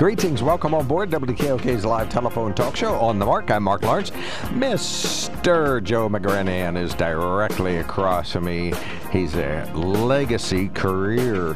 Greetings. 0.00 0.42
Welcome 0.42 0.72
on 0.72 0.86
board 0.88 1.10
WKOK's 1.10 1.84
live 1.84 2.08
telephone 2.08 2.54
talk 2.54 2.74
show 2.74 2.94
on 2.94 3.18
the 3.18 3.26
mark. 3.26 3.50
I'm 3.50 3.64
Mark 3.64 3.82
Lawrence. 3.82 4.12
Mr. 4.48 5.84
Joe 5.84 6.08
McGranahan 6.08 6.82
is 6.82 6.94
directly 6.94 7.76
across 7.76 8.32
from 8.32 8.46
me. 8.46 8.72
He's 9.12 9.34
a 9.34 9.70
legacy 9.74 10.70
career 10.70 11.54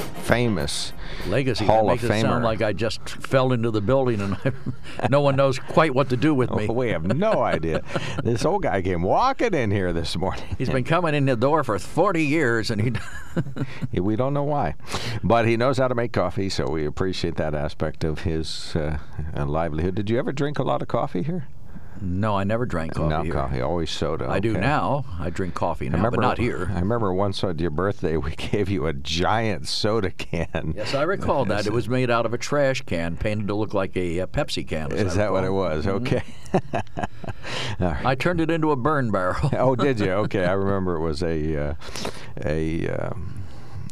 famous 0.00 0.92
Legacy 1.26 1.64
Hall 1.64 1.86
that 1.86 1.94
of 1.94 2.02
makes 2.02 2.04
it 2.04 2.20
sound 2.20 2.42
Famer. 2.42 2.44
like 2.44 2.62
I 2.62 2.72
just 2.72 3.08
fell 3.08 3.52
into 3.52 3.70
the 3.70 3.80
building 3.80 4.20
and 4.20 4.34
I, 4.34 5.08
no 5.10 5.20
one 5.20 5.36
knows 5.36 5.58
quite 5.58 5.94
what 5.94 6.08
to 6.10 6.16
do 6.16 6.34
with 6.34 6.50
me. 6.52 6.66
We 6.78 6.90
have 6.90 7.04
no 7.04 7.42
idea. 7.42 7.82
This 8.22 8.44
old 8.44 8.62
guy 8.62 8.82
came 8.82 9.02
walking 9.02 9.52
in 9.52 9.70
here 9.70 9.92
this 9.92 10.16
morning. 10.16 10.44
He's 10.58 10.68
been 10.68 10.84
coming 10.84 11.14
in 11.14 11.24
the 11.24 11.34
door 11.34 11.64
for 11.64 11.78
40 11.78 12.24
years 12.24 12.70
and 12.70 12.80
he 12.80 12.92
We 14.00 14.16
don't 14.16 14.34
know 14.34 14.44
why, 14.44 14.74
but 15.24 15.46
he 15.46 15.56
knows 15.56 15.78
how 15.78 15.88
to 15.88 15.94
make 15.94 16.12
coffee, 16.12 16.48
so 16.48 16.70
we 16.70 16.86
appreciate 16.86 17.36
that 17.36 17.54
aspect 17.54 18.04
of 18.04 18.20
his 18.20 18.76
uh, 18.76 18.98
livelihood. 19.34 19.94
Did 19.94 20.10
you 20.10 20.18
ever 20.18 20.32
drink 20.32 20.58
a 20.58 20.62
lot 20.62 20.82
of 20.82 20.88
coffee 20.88 21.22
here? 21.22 21.48
No, 22.00 22.36
I 22.36 22.44
never 22.44 22.66
drank 22.66 22.94
coffee. 22.94 23.08
no 23.08 23.22
here. 23.22 23.32
coffee, 23.32 23.60
always 23.60 23.90
soda. 23.90 24.28
I 24.28 24.40
do 24.40 24.52
now. 24.54 25.04
I 25.18 25.30
drink 25.30 25.54
coffee 25.54 25.88
now, 25.88 26.08
but 26.10 26.20
not 26.20 26.38
here. 26.38 26.70
I 26.74 26.78
remember 26.80 27.12
once 27.12 27.42
on 27.44 27.58
your 27.58 27.70
birthday, 27.70 28.16
we 28.16 28.30
gave 28.36 28.68
you 28.68 28.86
a 28.86 28.92
giant 28.92 29.68
soda 29.68 30.10
can. 30.10 30.74
Yes, 30.76 30.94
I 30.94 31.02
recall 31.02 31.44
that. 31.46 31.66
It 31.66 31.72
was 31.72 31.88
made 31.88 32.10
out 32.10 32.26
of 32.26 32.34
a 32.34 32.38
trash 32.38 32.82
can 32.82 33.16
painted 33.16 33.48
to 33.48 33.54
look 33.54 33.74
like 33.74 33.96
a, 33.96 34.20
uh 34.20 34.26
Pepsi 34.26 34.66
can. 34.66 34.92
Is 34.92 35.14
I 35.14 35.22
that 35.22 35.32
what 35.32 35.44
it 35.44 35.50
was? 35.50 35.86
Okay. 35.86 36.22
I 37.80 38.14
turned 38.14 38.40
it 38.40 38.50
into 38.50 38.70
a 38.70 38.76
burn 38.76 39.10
barrel. 39.10 39.50
oh, 39.54 39.76
did 39.76 40.00
you? 40.00 40.08
Okay, 40.18 40.44
I 40.44 40.52
remember 40.52 40.96
it 40.96 41.00
was 41.00 41.22
a 41.22 41.70
uh, 41.70 41.74
a. 42.44 42.88
Um, 42.88 43.37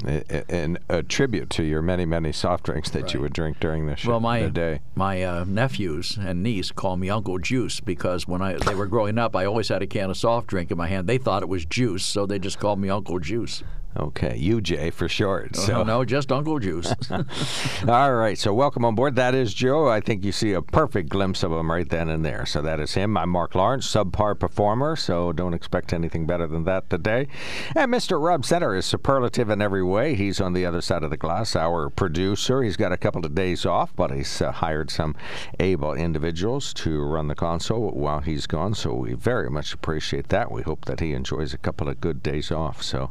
a, 0.04 0.76
a- 0.88 1.02
tribute 1.02 1.50
to 1.50 1.62
your 1.62 1.82
many, 1.82 2.04
many 2.04 2.32
soft 2.32 2.64
drinks 2.64 2.90
that 2.90 3.14
you 3.14 3.20
would 3.20 3.32
drink 3.32 3.58
during 3.60 3.86
the, 3.86 3.96
sh- 3.96 4.06
Well, 4.06 4.20
my 4.20 4.42
the 4.42 4.50
day. 4.50 4.80
my 4.94 5.22
uh, 5.22 5.44
nephews 5.44 6.18
and 6.20 6.42
niece 6.42 6.70
call 6.72 6.96
me 6.96 7.08
Uncle 7.10 7.38
Juice 7.38 7.80
because 7.80 8.26
when 8.28 8.42
I 8.42 8.54
they 8.54 8.74
were 8.74 8.86
growing 8.86 9.18
up, 9.18 9.34
I 9.36 9.44
always 9.46 9.68
had 9.68 9.82
a 9.82 9.86
can 9.86 10.10
of 10.10 10.16
soft 10.16 10.48
drink 10.48 10.70
in 10.70 10.76
my 10.78 10.86
hand. 10.88 11.06
They 11.08 11.18
thought 11.18 11.42
it 11.42 11.48
was 11.48 11.64
juice, 11.64 12.04
so 12.04 12.26
they 12.26 12.38
just 12.38 12.58
called 12.58 12.78
me 12.78 12.90
Uncle 12.90 13.18
Juice. 13.20 13.62
Okay, 13.98 14.38
UJ 14.38 14.92
for 14.92 15.08
short. 15.08 15.56
So 15.56 15.76
So, 15.76 15.82
no, 15.82 16.04
just 16.04 16.30
Uncle 16.30 16.58
Juice. 16.58 16.92
all 17.88 18.14
right. 18.14 18.38
So, 18.38 18.52
welcome 18.52 18.84
on 18.84 18.94
board. 18.94 19.16
That 19.16 19.34
is 19.34 19.54
Joe. 19.54 19.88
I 19.88 20.00
think 20.00 20.24
you 20.24 20.32
see 20.32 20.52
a 20.52 20.62
perfect 20.62 21.08
glimpse 21.08 21.42
of 21.42 21.52
him 21.52 21.70
right 21.70 21.88
then 21.88 22.08
and 22.08 22.24
there. 22.24 22.46
So, 22.46 22.60
that 22.62 22.78
is 22.80 22.94
him. 22.94 23.16
I'm 23.16 23.30
Mark 23.30 23.54
Lawrence, 23.54 23.86
subpar 23.86 24.38
performer. 24.38 24.96
So, 24.96 25.32
don't 25.32 25.54
expect 25.54 25.92
anything 25.92 26.26
better 26.26 26.46
than 26.46 26.64
that 26.64 26.90
today. 26.90 27.28
And 27.74 27.92
Mr. 27.92 28.22
Rob 28.22 28.44
Center 28.44 28.74
is 28.74 28.84
superlative 28.84 29.50
in 29.50 29.62
every 29.62 29.82
way. 29.82 30.14
He's 30.14 30.40
on 30.40 30.52
the 30.52 30.66
other 30.66 30.80
side 30.80 31.02
of 31.02 31.10
the 31.10 31.16
glass, 31.16 31.56
our 31.56 31.88
producer. 31.88 32.62
He's 32.62 32.76
got 32.76 32.92
a 32.92 32.96
couple 32.98 33.24
of 33.24 33.34
days 33.34 33.64
off, 33.64 33.94
but 33.96 34.10
he's 34.10 34.42
uh, 34.42 34.52
hired 34.52 34.90
some 34.90 35.16
able 35.58 35.94
individuals 35.94 36.74
to 36.74 37.02
run 37.02 37.28
the 37.28 37.34
console 37.34 37.90
while 37.90 38.20
he's 38.20 38.46
gone. 38.46 38.74
So, 38.74 38.94
we 38.94 39.14
very 39.14 39.50
much 39.50 39.72
appreciate 39.72 40.28
that. 40.28 40.50
We 40.50 40.62
hope 40.62 40.84
that 40.84 41.00
he 41.00 41.12
enjoys 41.12 41.54
a 41.54 41.58
couple 41.58 41.88
of 41.88 42.00
good 42.00 42.22
days 42.22 42.50
off. 42.50 42.82
So, 42.82 43.10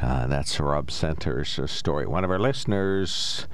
uh, 0.00 0.25
that's 0.26 0.58
Rob 0.60 0.90
Center's 0.90 1.58
uh, 1.58 1.66
story. 1.66 2.06
One 2.06 2.24
of 2.24 2.30
our 2.30 2.38
listeners 2.38 3.46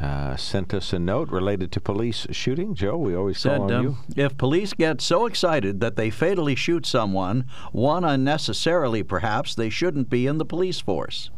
uh, 0.00 0.36
sent 0.36 0.74
us 0.74 0.92
a 0.92 0.98
note 0.98 1.28
related 1.30 1.72
to 1.72 1.80
police 1.80 2.26
shooting. 2.30 2.74
Joe, 2.74 2.96
we 2.96 3.14
always 3.14 3.38
Said, 3.38 3.60
on 3.60 3.72
um, 3.72 3.84
you. 3.84 4.22
if 4.22 4.36
police 4.36 4.72
get 4.72 5.00
so 5.00 5.26
excited 5.26 5.80
that 5.80 5.96
they 5.96 6.10
fatally 6.10 6.54
shoot 6.54 6.86
someone, 6.86 7.46
one 7.72 8.04
unnecessarily 8.04 9.02
perhaps, 9.02 9.54
they 9.54 9.70
shouldn't 9.70 10.10
be 10.10 10.26
in 10.26 10.38
the 10.38 10.44
police 10.44 10.80
force. 10.80 11.30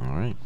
All 0.00 0.14
right. 0.16 0.36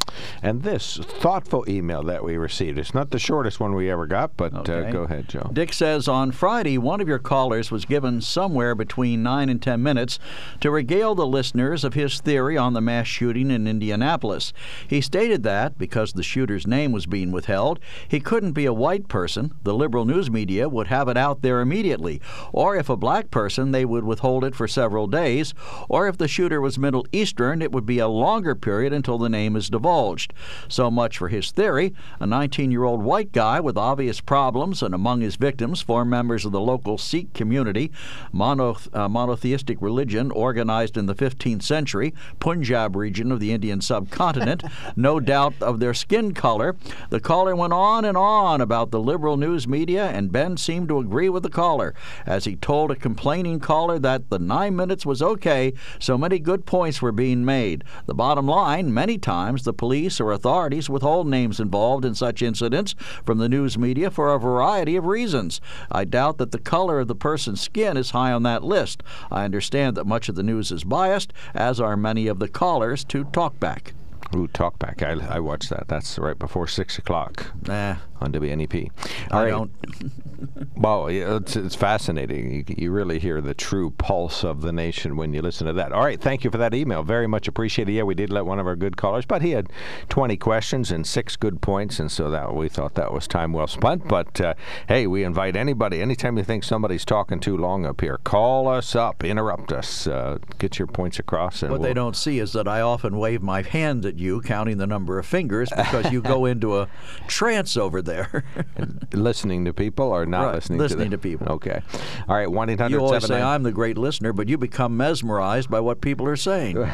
And 0.43 0.63
this 0.63 0.99
thoughtful 0.99 1.65
email 1.69 2.03
that 2.05 2.23
we 2.23 2.37
received, 2.37 2.79
it's 2.79 2.95
not 2.95 3.11
the 3.11 3.19
shortest 3.19 3.61
one 3.61 3.75
we 3.75 3.91
ever 3.91 4.07
got, 4.07 4.37
but 4.37 4.53
uh, 4.55 4.91
go 4.91 5.03
ahead, 5.03 5.29
Joe. 5.29 5.51
Dick 5.53 5.73
says 5.73 6.07
on 6.09 6.33
Friday, 6.33 6.77
one 6.79 7.01
of 7.01 7.09
your 7.09 7.19
callers 7.19 7.71
was 7.71 7.85
given 7.85 8.21
somewhere 8.21 8.75
between 8.75 9.23
9 9.23 9.49
and 9.49 9.63
10 9.63 9.83
minutes 9.83 10.19
to 10.61 10.71
regale 10.71 11.15
the 11.15 11.27
listeners 11.27 11.85
of 11.85 11.95
his 11.95 12.21
theory 12.21 12.57
on 12.57 12.75
the 12.75 12.81
mass 12.81 13.07
shooting 13.07 13.51
in 13.51 13.67
Indianapolis. 13.67 14.53
He 14.87 15.01
stated 15.01 15.43
that, 15.45 15.79
because 15.79 16.13
the 16.13 16.23
shooter's 16.23 16.67
name 16.67 16.93
was 16.93 17.07
being 17.07 17.33
withheld, 17.33 17.81
he 18.07 18.21
couldn't 18.21 18.53
be 18.53 18.67
a 18.67 18.73
white 18.73 19.09
person. 19.09 19.53
The 19.63 19.75
liberal 19.75 20.05
news 20.05 20.31
media 20.31 20.69
would 20.69 20.89
have 20.89 21.09
it 21.09 21.17
out 21.17 21.43
there 21.43 21.61
immediately. 21.61 22.21
Or 22.53 22.77
if 22.77 22.89
a 22.89 22.97
black 22.97 23.31
person, 23.31 23.73
they 23.73 23.85
would 23.85 24.05
withhold 24.05 24.45
it 24.45 24.55
for 24.55 24.69
several 24.69 25.07
days. 25.07 25.55
Or 25.89 26.07
if 26.07 26.19
the 26.19 26.29
shooter 26.29 26.61
was 26.61 26.79
Middle 26.79 27.07
Eastern, 27.13 27.63
it 27.63 27.73
would 27.73 27.87
be 27.87 27.99
a 27.99 28.09
longer 28.09 28.55
period 28.55 28.93
until 28.93 29.19
the 29.19 29.29
name 29.39 29.55
is 29.55 29.71
divulged. 29.71 30.33
So 30.67 30.91
much 30.91 31.17
for 31.19 31.29
his 31.29 31.53
theory. 31.53 31.95
A 32.19 32.27
19 32.27 32.73
year 32.73 32.83
old 32.83 33.03
white 33.03 33.31
guy 33.31 33.61
with 33.61 33.77
obvious 33.77 34.21
problems, 34.21 34.83
and 34.83 34.93
among 34.95 35.21
his 35.21 35.37
victims, 35.37 35.81
four 35.81 36.05
members 36.05 36.45
of 36.45 36.51
the 36.51 36.61
local 36.61 36.99
Sikh 36.99 37.33
community, 37.35 37.93
mono, 38.33 38.77
uh, 38.93 39.09
monotheistic 39.09 39.81
religion 39.81 40.33
organized 40.33 40.97
in 40.97 41.07
the 41.07 41.15
15th 41.15 41.63
century, 41.63 42.13
Punjab 42.41 42.97
region 42.97 43.31
of 43.31 43.39
the 43.39 43.53
Indian 43.53 43.81
subcontinent, 43.81 44.65
no 44.97 45.21
doubt 45.21 45.55
of 45.61 45.79
their 45.79 45.95
skin 45.95 46.35
color. 46.35 46.77
The 47.11 47.21
caller 47.21 47.55
went 47.55 47.73
on 47.73 48.05
and 48.05 48.17
on 48.17 48.61
about 48.61 48.91
the 48.91 49.01
liberal 49.01 49.37
news 49.37 49.69
media, 49.69 50.07
and 50.07 50.33
Ben 50.33 50.57
seemed 50.57 50.89
to 50.89 50.99
agree 50.99 51.29
with 51.29 51.45
the 51.45 51.49
caller 51.49 51.95
as 52.27 52.45
he 52.45 52.57
told 52.57 52.91
a 52.91 52.97
complaining 52.97 53.61
caller 53.61 54.01
that 54.01 54.31
the 54.31 54.39
nine 54.41 54.75
minutes 54.75 55.07
was 55.07 55.23
okay, 55.23 55.73
so 56.01 56.19
many 56.19 56.41
good 56.41 56.67
points 56.67 57.01
were 57.01 57.13
being 57.13 57.45
made. 57.45 57.85
The 58.07 58.15
bottom 58.15 58.49
line 58.49 58.93
many 58.93 59.17
times 59.29 59.65
the 59.65 59.75
police 59.75 60.21
or 60.21 60.33
authorities 60.33 60.89
withhold 60.89 61.27
names 61.27 61.61
involved 61.61 62.03
in 62.03 62.15
such 62.15 62.41
incidents 62.41 62.95
from 63.27 63.37
the 63.37 63.49
news 63.49 63.77
media 63.77 64.11
for 64.11 64.33
a 64.33 64.39
variety 64.39 64.97
of 64.97 65.05
reasons. 65.05 65.61
I 65.93 66.07
doubt 66.07 66.39
that 66.39 66.51
the 66.51 66.59
color 66.59 67.01
of 67.01 67.09
the 67.09 67.15
person's 67.15 67.61
skin 67.61 67.99
is 67.99 68.13
high 68.13 68.33
on 68.33 68.43
that 68.45 68.65
list. 68.65 69.03
I 69.31 69.45
understand 69.45 69.99
that 69.99 70.07
much 70.07 70.31
of 70.31 70.35
the 70.35 70.43
news 70.43 70.73
is 70.73 70.83
biased, 70.83 71.35
as 71.55 71.79
are 71.79 71.95
many 71.95 72.27
of 72.27 72.39
the 72.39 72.49
callers 72.49 73.05
to 73.05 73.27
Talkback. 73.27 73.93
Ooh, 74.35 74.49
Talkback. 74.49 75.03
I, 75.03 75.37
I 75.37 75.41
watched 75.41 75.69
that. 75.69 75.89
That's 75.89 76.19
right 76.19 76.39
before 76.39 76.67
6 76.67 76.97
o'clock 76.97 77.53
Nah, 77.67 77.97
on 78.21 78.33
WNEP. 78.33 78.91
I 79.31 79.35
All 79.37 79.43
right. 79.43 79.51
don't. 79.51 79.71
Well, 80.77 81.09
it's, 81.09 81.57
it's 81.57 81.75
fascinating. 81.75 82.65
You, 82.69 82.75
you 82.77 82.91
really 82.93 83.19
hear 83.19 83.41
the 83.41 83.55
true 83.55 83.91
pulse 83.91 84.45
of 84.45 84.63
the 84.63 84.73
nation 84.73 85.17
when 85.17 85.35
you 85.35 85.43
listen 85.43 85.67
to 85.67 85.73
that. 85.73 85.91
All 85.91 86.05
right, 86.05 86.21
thank 86.21 86.45
you 86.45 86.51
for 86.53 86.59
that 86.59 86.73
email. 86.75 87.03
Very 87.03 87.27
much 87.27 87.49
appreciated. 87.49 87.91
Yeah, 87.93 88.05
we 88.05 88.15
did 88.15 88.31
let 88.31 88.47
one 88.47 88.61
of 88.61 88.67
our 88.69 88.77
good 88.77 88.97
callers, 88.97 89.27
but 89.27 89.43
he 89.43 89.51
had 89.51 89.69
20 90.09 90.37
questions 90.37 90.93
and 90.93 91.05
six 91.05 91.35
good 91.35 91.61
points, 91.61 91.99
and 91.99 92.13
so 92.13 92.31
that 92.31 92.55
we 92.55 92.69
thought 92.69 92.95
that 92.95 93.13
was 93.13 93.27
time 93.27 93.53
well 93.53 93.67
spent. 93.67 94.07
But 94.07 94.41
uh, 94.41 94.55
hey, 94.87 95.09
we 95.09 95.25
invite 95.25 95.57
anybody, 95.57 96.01
anytime 96.01 96.39
you 96.39 96.45
think 96.45 96.63
somebody's 96.63 97.05
talking 97.05 97.41
too 97.41 97.57
long 97.57 97.85
up 97.85 98.01
here, 98.01 98.19
call 98.23 98.69
us 98.69 98.95
up, 98.95 99.25
interrupt 99.25 99.73
us, 99.73 100.07
uh, 100.07 100.39
get 100.59 100.79
your 100.79 100.87
points 100.87 101.19
across. 101.19 101.63
And 101.63 101.73
What 101.73 101.81
we'll, 101.81 101.89
they 101.89 101.95
don't 101.95 102.17
see 102.17 102.39
is 102.39 102.53
that 102.53 102.69
I 102.69 102.81
often 102.81 103.19
wave 103.19 103.43
my 103.43 103.63
hand 103.63 104.07
at 104.07 104.21
you, 104.21 104.41
counting 104.41 104.79
the 104.79 104.87
number 104.87 105.19
of 105.19 105.27
fingers, 105.27 105.71
because 105.71 106.13
you 106.13 106.23
go 106.23 106.45
into 106.45 106.79
a 106.79 106.89
trance 107.27 107.77
over 107.77 108.01
there. 108.09 108.45
listening 109.13 109.65
to 109.67 109.73
people 109.73 110.07
or 110.07 110.27
not 110.27 110.47
Right, 110.47 110.55
listening, 110.57 110.79
listening 110.79 111.11
to, 111.11 111.17
to 111.17 111.23
people. 111.23 111.49
Okay. 111.53 111.81
All 112.29 112.37
right, 112.37 112.51
1 112.51 112.71
800 112.71 112.97
you 112.97 113.01
always 113.05 113.25
say 113.25 113.41
I'm 113.41 113.63
the 113.63 113.73
great 113.73 113.97
listener, 113.97 114.33
but 114.33 114.49
you 114.49 114.59
become 114.59 114.97
mesmerized 114.97 115.71
by 115.71 115.81
what 115.81 116.01
people 116.01 116.27
are 116.27 116.37
saying. 116.37 116.77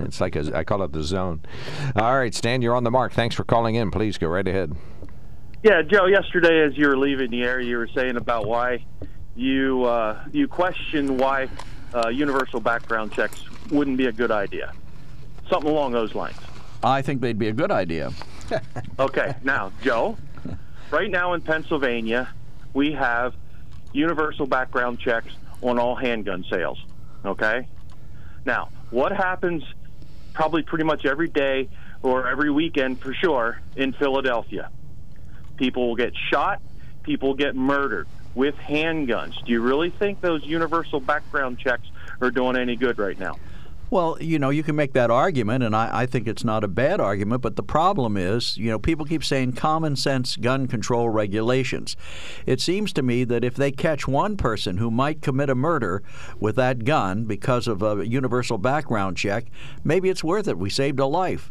It's 0.00 0.20
like 0.20 0.36
a, 0.36 0.54
I 0.54 0.64
call 0.64 0.82
it 0.82 0.92
the 0.92 1.02
zone. 1.02 1.40
All 1.96 2.16
right, 2.16 2.34
Stan, 2.34 2.60
you're 2.60 2.74
on 2.74 2.84
the 2.84 2.90
mark. 2.90 3.12
Thanks 3.12 3.34
for 3.34 3.44
calling 3.44 3.76
in. 3.76 3.90
Please 3.90 4.18
go 4.18 4.26
right 4.28 4.46
ahead. 4.46 4.74
Yeah, 5.62 5.80
Joe. 5.82 6.06
Yesterday, 6.06 6.60
as 6.60 6.76
you 6.76 6.88
were 6.88 6.98
leaving 6.98 7.30
the 7.30 7.42
area, 7.42 7.66
you 7.66 7.76
were 7.78 7.88
saying 7.94 8.16
about 8.16 8.46
why 8.46 8.84
you 9.36 9.84
uh, 9.84 10.24
you 10.32 10.48
question 10.48 11.16
why 11.16 11.48
uh, 11.94 12.08
universal 12.08 12.60
background 12.60 13.12
checks 13.12 13.44
wouldn't 13.70 13.96
be 13.96 14.06
a 14.06 14.12
good 14.12 14.30
idea. 14.32 14.72
Something 15.48 15.70
along 15.70 15.92
those 15.92 16.14
lines. 16.14 16.36
I 16.82 17.00
think 17.00 17.20
they'd 17.20 17.38
be 17.38 17.48
a 17.48 17.52
good 17.52 17.70
idea. 17.70 18.12
Okay, 18.98 19.34
now, 19.44 19.72
Joe, 19.82 20.18
right 20.92 21.10
now 21.10 21.32
in 21.32 21.40
Pennsylvania, 21.40 22.28
we 22.74 22.92
have 22.92 23.34
universal 23.92 24.46
background 24.46 25.00
checks 25.00 25.34
on 25.62 25.78
all 25.78 25.96
handgun 25.96 26.44
sales. 26.50 26.78
Okay? 27.24 27.66
Now, 28.44 28.68
what 28.90 29.12
happens 29.12 29.64
probably 30.34 30.62
pretty 30.62 30.84
much 30.84 31.04
every 31.04 31.28
day 31.28 31.68
or 32.02 32.28
every 32.28 32.50
weekend 32.50 33.00
for 33.00 33.14
sure 33.14 33.60
in 33.74 33.92
Philadelphia? 33.92 34.70
People 35.56 35.88
will 35.88 35.96
get 35.96 36.12
shot, 36.30 36.60
people 37.02 37.34
get 37.34 37.56
murdered 37.56 38.06
with 38.34 38.56
handguns. 38.56 39.34
Do 39.44 39.52
you 39.52 39.60
really 39.60 39.90
think 39.90 40.20
those 40.20 40.44
universal 40.44 41.00
background 41.00 41.58
checks 41.58 41.86
are 42.20 42.30
doing 42.30 42.56
any 42.56 42.76
good 42.76 42.98
right 42.98 43.18
now? 43.18 43.36
Well, 43.92 44.16
you 44.22 44.38
know, 44.38 44.48
you 44.48 44.62
can 44.62 44.74
make 44.74 44.94
that 44.94 45.10
argument, 45.10 45.62
and 45.62 45.76
I, 45.76 45.90
I, 45.92 46.06
think 46.06 46.26
it's 46.26 46.44
not 46.44 46.64
a 46.64 46.68
bad 46.68 46.98
argument, 46.98 47.42
but 47.42 47.56
the 47.56 47.62
problem 47.62 48.16
is, 48.16 48.56
you 48.56 48.70
know, 48.70 48.78
people 48.78 49.04
keep 49.04 49.22
saying 49.22 49.52
common 49.52 49.96
sense 49.96 50.36
gun 50.36 50.66
control 50.66 51.10
regulations. 51.10 51.94
It 52.46 52.58
seems 52.58 52.94
to 52.94 53.02
me 53.02 53.24
that 53.24 53.44
if 53.44 53.54
they 53.54 53.70
catch 53.70 54.08
one 54.08 54.38
person 54.38 54.78
who 54.78 54.90
might 54.90 55.20
commit 55.20 55.50
a 55.50 55.54
murder 55.54 56.02
with 56.40 56.56
that 56.56 56.86
gun 56.86 57.24
because 57.26 57.68
of 57.68 57.82
a 57.82 58.08
universal 58.08 58.56
background 58.56 59.18
check, 59.18 59.44
maybe 59.84 60.08
it's 60.08 60.24
worth 60.24 60.48
it. 60.48 60.56
We 60.56 60.70
saved 60.70 60.98
a 60.98 61.04
life. 61.04 61.50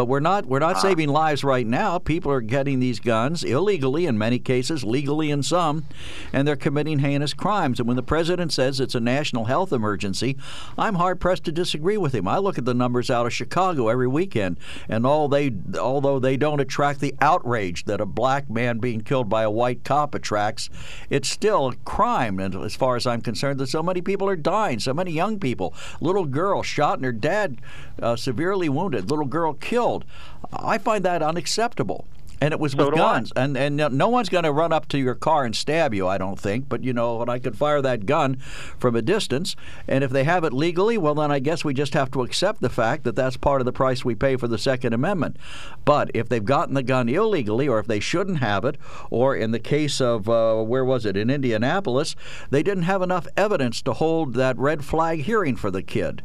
But 0.00 0.08
we're 0.08 0.18
not 0.18 0.46
we're 0.46 0.60
not 0.60 0.80
saving 0.80 1.10
lives 1.10 1.44
right 1.44 1.66
now. 1.66 1.98
People 1.98 2.32
are 2.32 2.40
getting 2.40 2.80
these 2.80 3.00
guns 3.00 3.44
illegally 3.44 4.06
in 4.06 4.16
many 4.16 4.38
cases, 4.38 4.82
legally 4.82 5.30
in 5.30 5.42
some, 5.42 5.84
and 6.32 6.48
they're 6.48 6.56
committing 6.56 7.00
heinous 7.00 7.34
crimes. 7.34 7.78
And 7.78 7.86
when 7.86 7.98
the 7.98 8.02
president 8.02 8.50
says 8.50 8.80
it's 8.80 8.94
a 8.94 9.00
national 9.00 9.44
health 9.44 9.74
emergency, 9.74 10.38
I'm 10.78 10.94
hard 10.94 11.20
pressed 11.20 11.44
to 11.44 11.52
disagree 11.52 11.98
with 11.98 12.14
him. 12.14 12.26
I 12.26 12.38
look 12.38 12.56
at 12.56 12.64
the 12.64 12.72
numbers 12.72 13.10
out 13.10 13.26
of 13.26 13.34
Chicago 13.34 13.88
every 13.88 14.08
weekend, 14.08 14.58
and 14.88 15.06
all 15.06 15.28
they 15.28 15.52
although 15.78 16.18
they 16.18 16.38
don't 16.38 16.60
attract 16.60 17.00
the 17.00 17.14
outrage 17.20 17.84
that 17.84 18.00
a 18.00 18.06
black 18.06 18.48
man 18.48 18.78
being 18.78 19.02
killed 19.02 19.28
by 19.28 19.42
a 19.42 19.50
white 19.50 19.84
cop 19.84 20.14
attracts, 20.14 20.70
it's 21.10 21.28
still 21.28 21.68
a 21.68 21.76
crime. 21.84 22.40
And 22.40 22.54
as 22.54 22.74
far 22.74 22.96
as 22.96 23.06
I'm 23.06 23.20
concerned, 23.20 23.60
that 23.60 23.66
so 23.66 23.82
many 23.82 24.00
people 24.00 24.30
are 24.30 24.36
dying, 24.36 24.80
so 24.80 24.94
many 24.94 25.10
young 25.10 25.38
people, 25.38 25.74
little 26.00 26.24
girl 26.24 26.62
shot 26.62 26.94
and 26.94 27.04
her 27.04 27.12
dad 27.12 27.58
uh, 28.00 28.16
severely 28.16 28.70
wounded, 28.70 29.10
little 29.10 29.26
girl 29.26 29.52
killed 29.52 29.89
killed. 29.90 30.04
I 30.52 30.78
find 30.78 31.04
that 31.04 31.22
unacceptable. 31.22 32.06
And 32.42 32.54
it 32.54 32.60
was 32.60 32.72
so 32.72 32.86
with 32.86 32.94
guns, 32.94 33.34
I. 33.36 33.42
and 33.42 33.54
and 33.54 33.76
no 33.98 34.08
one's 34.08 34.30
going 34.30 34.44
to 34.44 34.52
run 34.52 34.72
up 34.72 34.88
to 34.88 34.98
your 34.98 35.14
car 35.14 35.44
and 35.44 35.54
stab 35.54 35.92
you. 35.92 36.08
I 36.08 36.16
don't 36.16 36.40
think, 36.40 36.70
but 36.70 36.82
you 36.82 36.94
know, 36.94 37.20
and 37.20 37.30
I 37.30 37.38
could 37.38 37.54
fire 37.54 37.82
that 37.82 38.06
gun 38.06 38.36
from 38.78 38.96
a 38.96 39.02
distance. 39.02 39.56
And 39.86 40.02
if 40.02 40.10
they 40.10 40.24
have 40.24 40.42
it 40.42 40.54
legally, 40.54 40.96
well, 40.96 41.14
then 41.14 41.30
I 41.30 41.38
guess 41.38 41.66
we 41.66 41.74
just 41.74 41.92
have 41.92 42.10
to 42.12 42.22
accept 42.22 42.62
the 42.62 42.70
fact 42.70 43.04
that 43.04 43.14
that's 43.14 43.36
part 43.36 43.60
of 43.60 43.66
the 43.66 43.74
price 43.74 44.06
we 44.06 44.14
pay 44.14 44.36
for 44.36 44.48
the 44.48 44.56
Second 44.56 44.94
Amendment. 44.94 45.36
But 45.84 46.10
if 46.14 46.30
they've 46.30 46.42
gotten 46.42 46.72
the 46.72 46.82
gun 46.82 47.10
illegally, 47.10 47.68
or 47.68 47.78
if 47.78 47.86
they 47.86 48.00
shouldn't 48.00 48.38
have 48.38 48.64
it, 48.64 48.78
or 49.10 49.36
in 49.36 49.50
the 49.50 49.58
case 49.58 50.00
of 50.00 50.26
uh, 50.26 50.62
where 50.62 50.84
was 50.84 51.04
it 51.04 51.18
in 51.18 51.28
Indianapolis, 51.28 52.16
they 52.48 52.62
didn't 52.62 52.84
have 52.84 53.02
enough 53.02 53.28
evidence 53.36 53.82
to 53.82 53.92
hold 53.92 54.32
that 54.32 54.56
red 54.56 54.82
flag 54.82 55.24
hearing 55.24 55.56
for 55.56 55.70
the 55.70 55.82
kid. 55.82 56.22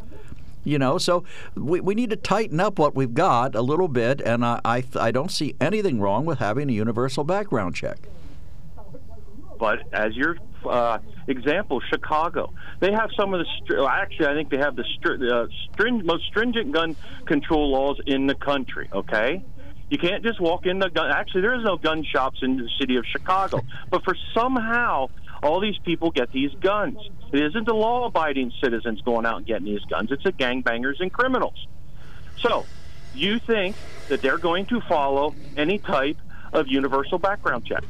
You 0.65 0.79
know, 0.79 0.97
so 0.97 1.23
we, 1.55 1.79
we 1.79 1.93
need 1.93 2.09
to 2.09 2.15
tighten 2.15 2.59
up 2.59 2.79
what 2.79 2.95
we've 2.95 3.13
got 3.13 3.53
a 3.53 3.61
little 3.61 3.87
bit, 3.87 4.19
and 4.19 4.43
I, 4.43 4.59
I, 4.65 4.83
I 4.99 5.11
don't 5.11 5.31
see 5.31 5.55
anything 5.61 6.01
wrong 6.01 6.25
with 6.25 6.39
having 6.39 6.69
a 6.69 6.73
universal 6.73 7.23
background 7.23 7.75
check. 7.75 7.99
But 9.59 9.83
as 9.93 10.15
your 10.15 10.37
uh, 10.67 10.97
example, 11.27 11.81
Chicago, 11.89 12.51
they 12.79 12.91
have 12.91 13.11
some 13.15 13.33
of 13.35 13.39
the 13.39 13.45
str- 13.63 13.83
actually 13.87 14.25
I 14.25 14.33
think 14.33 14.49
they 14.49 14.57
have 14.57 14.75
the 14.75 14.83
str- 14.95 15.23
uh, 15.31 15.47
string- 15.71 16.03
most 16.03 16.25
stringent 16.25 16.71
gun 16.71 16.95
control 17.25 17.71
laws 17.71 17.99
in 18.07 18.25
the 18.25 18.35
country. 18.35 18.89
Okay, 18.91 19.43
you 19.89 19.99
can't 19.99 20.23
just 20.23 20.41
walk 20.41 20.65
in 20.65 20.79
the 20.79 20.89
gun. 20.89 21.11
Actually, 21.11 21.41
there 21.41 21.55
is 21.55 21.63
no 21.63 21.77
gun 21.77 22.03
shops 22.03 22.39
in 22.41 22.57
the 22.57 22.69
city 22.79 22.95
of 22.97 23.05
Chicago, 23.05 23.61
but 23.91 24.03
for 24.03 24.15
somehow 24.33 25.07
all 25.45 25.59
these 25.59 25.77
people 25.85 26.09
get 26.11 26.31
these 26.31 26.51
guns. 26.59 26.97
It 27.31 27.41
isn't 27.41 27.65
the 27.65 27.73
law 27.73 28.05
abiding 28.07 28.51
citizens 28.61 28.99
going 29.01 29.25
out 29.25 29.37
and 29.37 29.45
getting 29.45 29.65
these 29.65 29.83
guns, 29.89 30.11
it's 30.11 30.23
the 30.23 30.31
gangbangers 30.33 30.99
and 30.99 31.13
criminals. 31.13 31.67
So, 32.39 32.65
you 33.13 33.37
think 33.39 33.75
that 34.09 34.21
they're 34.21 34.37
going 34.39 34.65
to 34.67 34.81
follow 34.81 35.35
any 35.55 35.77
type 35.77 36.17
of 36.51 36.67
universal 36.67 37.19
background 37.19 37.65
check? 37.65 37.83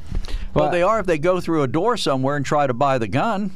Well, 0.53 0.69
they 0.69 0.83
are 0.83 0.99
if 0.99 1.05
they 1.05 1.17
go 1.17 1.39
through 1.39 1.63
a 1.63 1.67
door 1.67 1.97
somewhere 1.97 2.35
and 2.35 2.45
try 2.45 2.67
to 2.67 2.73
buy 2.73 2.97
the 2.97 3.07
gun. 3.07 3.51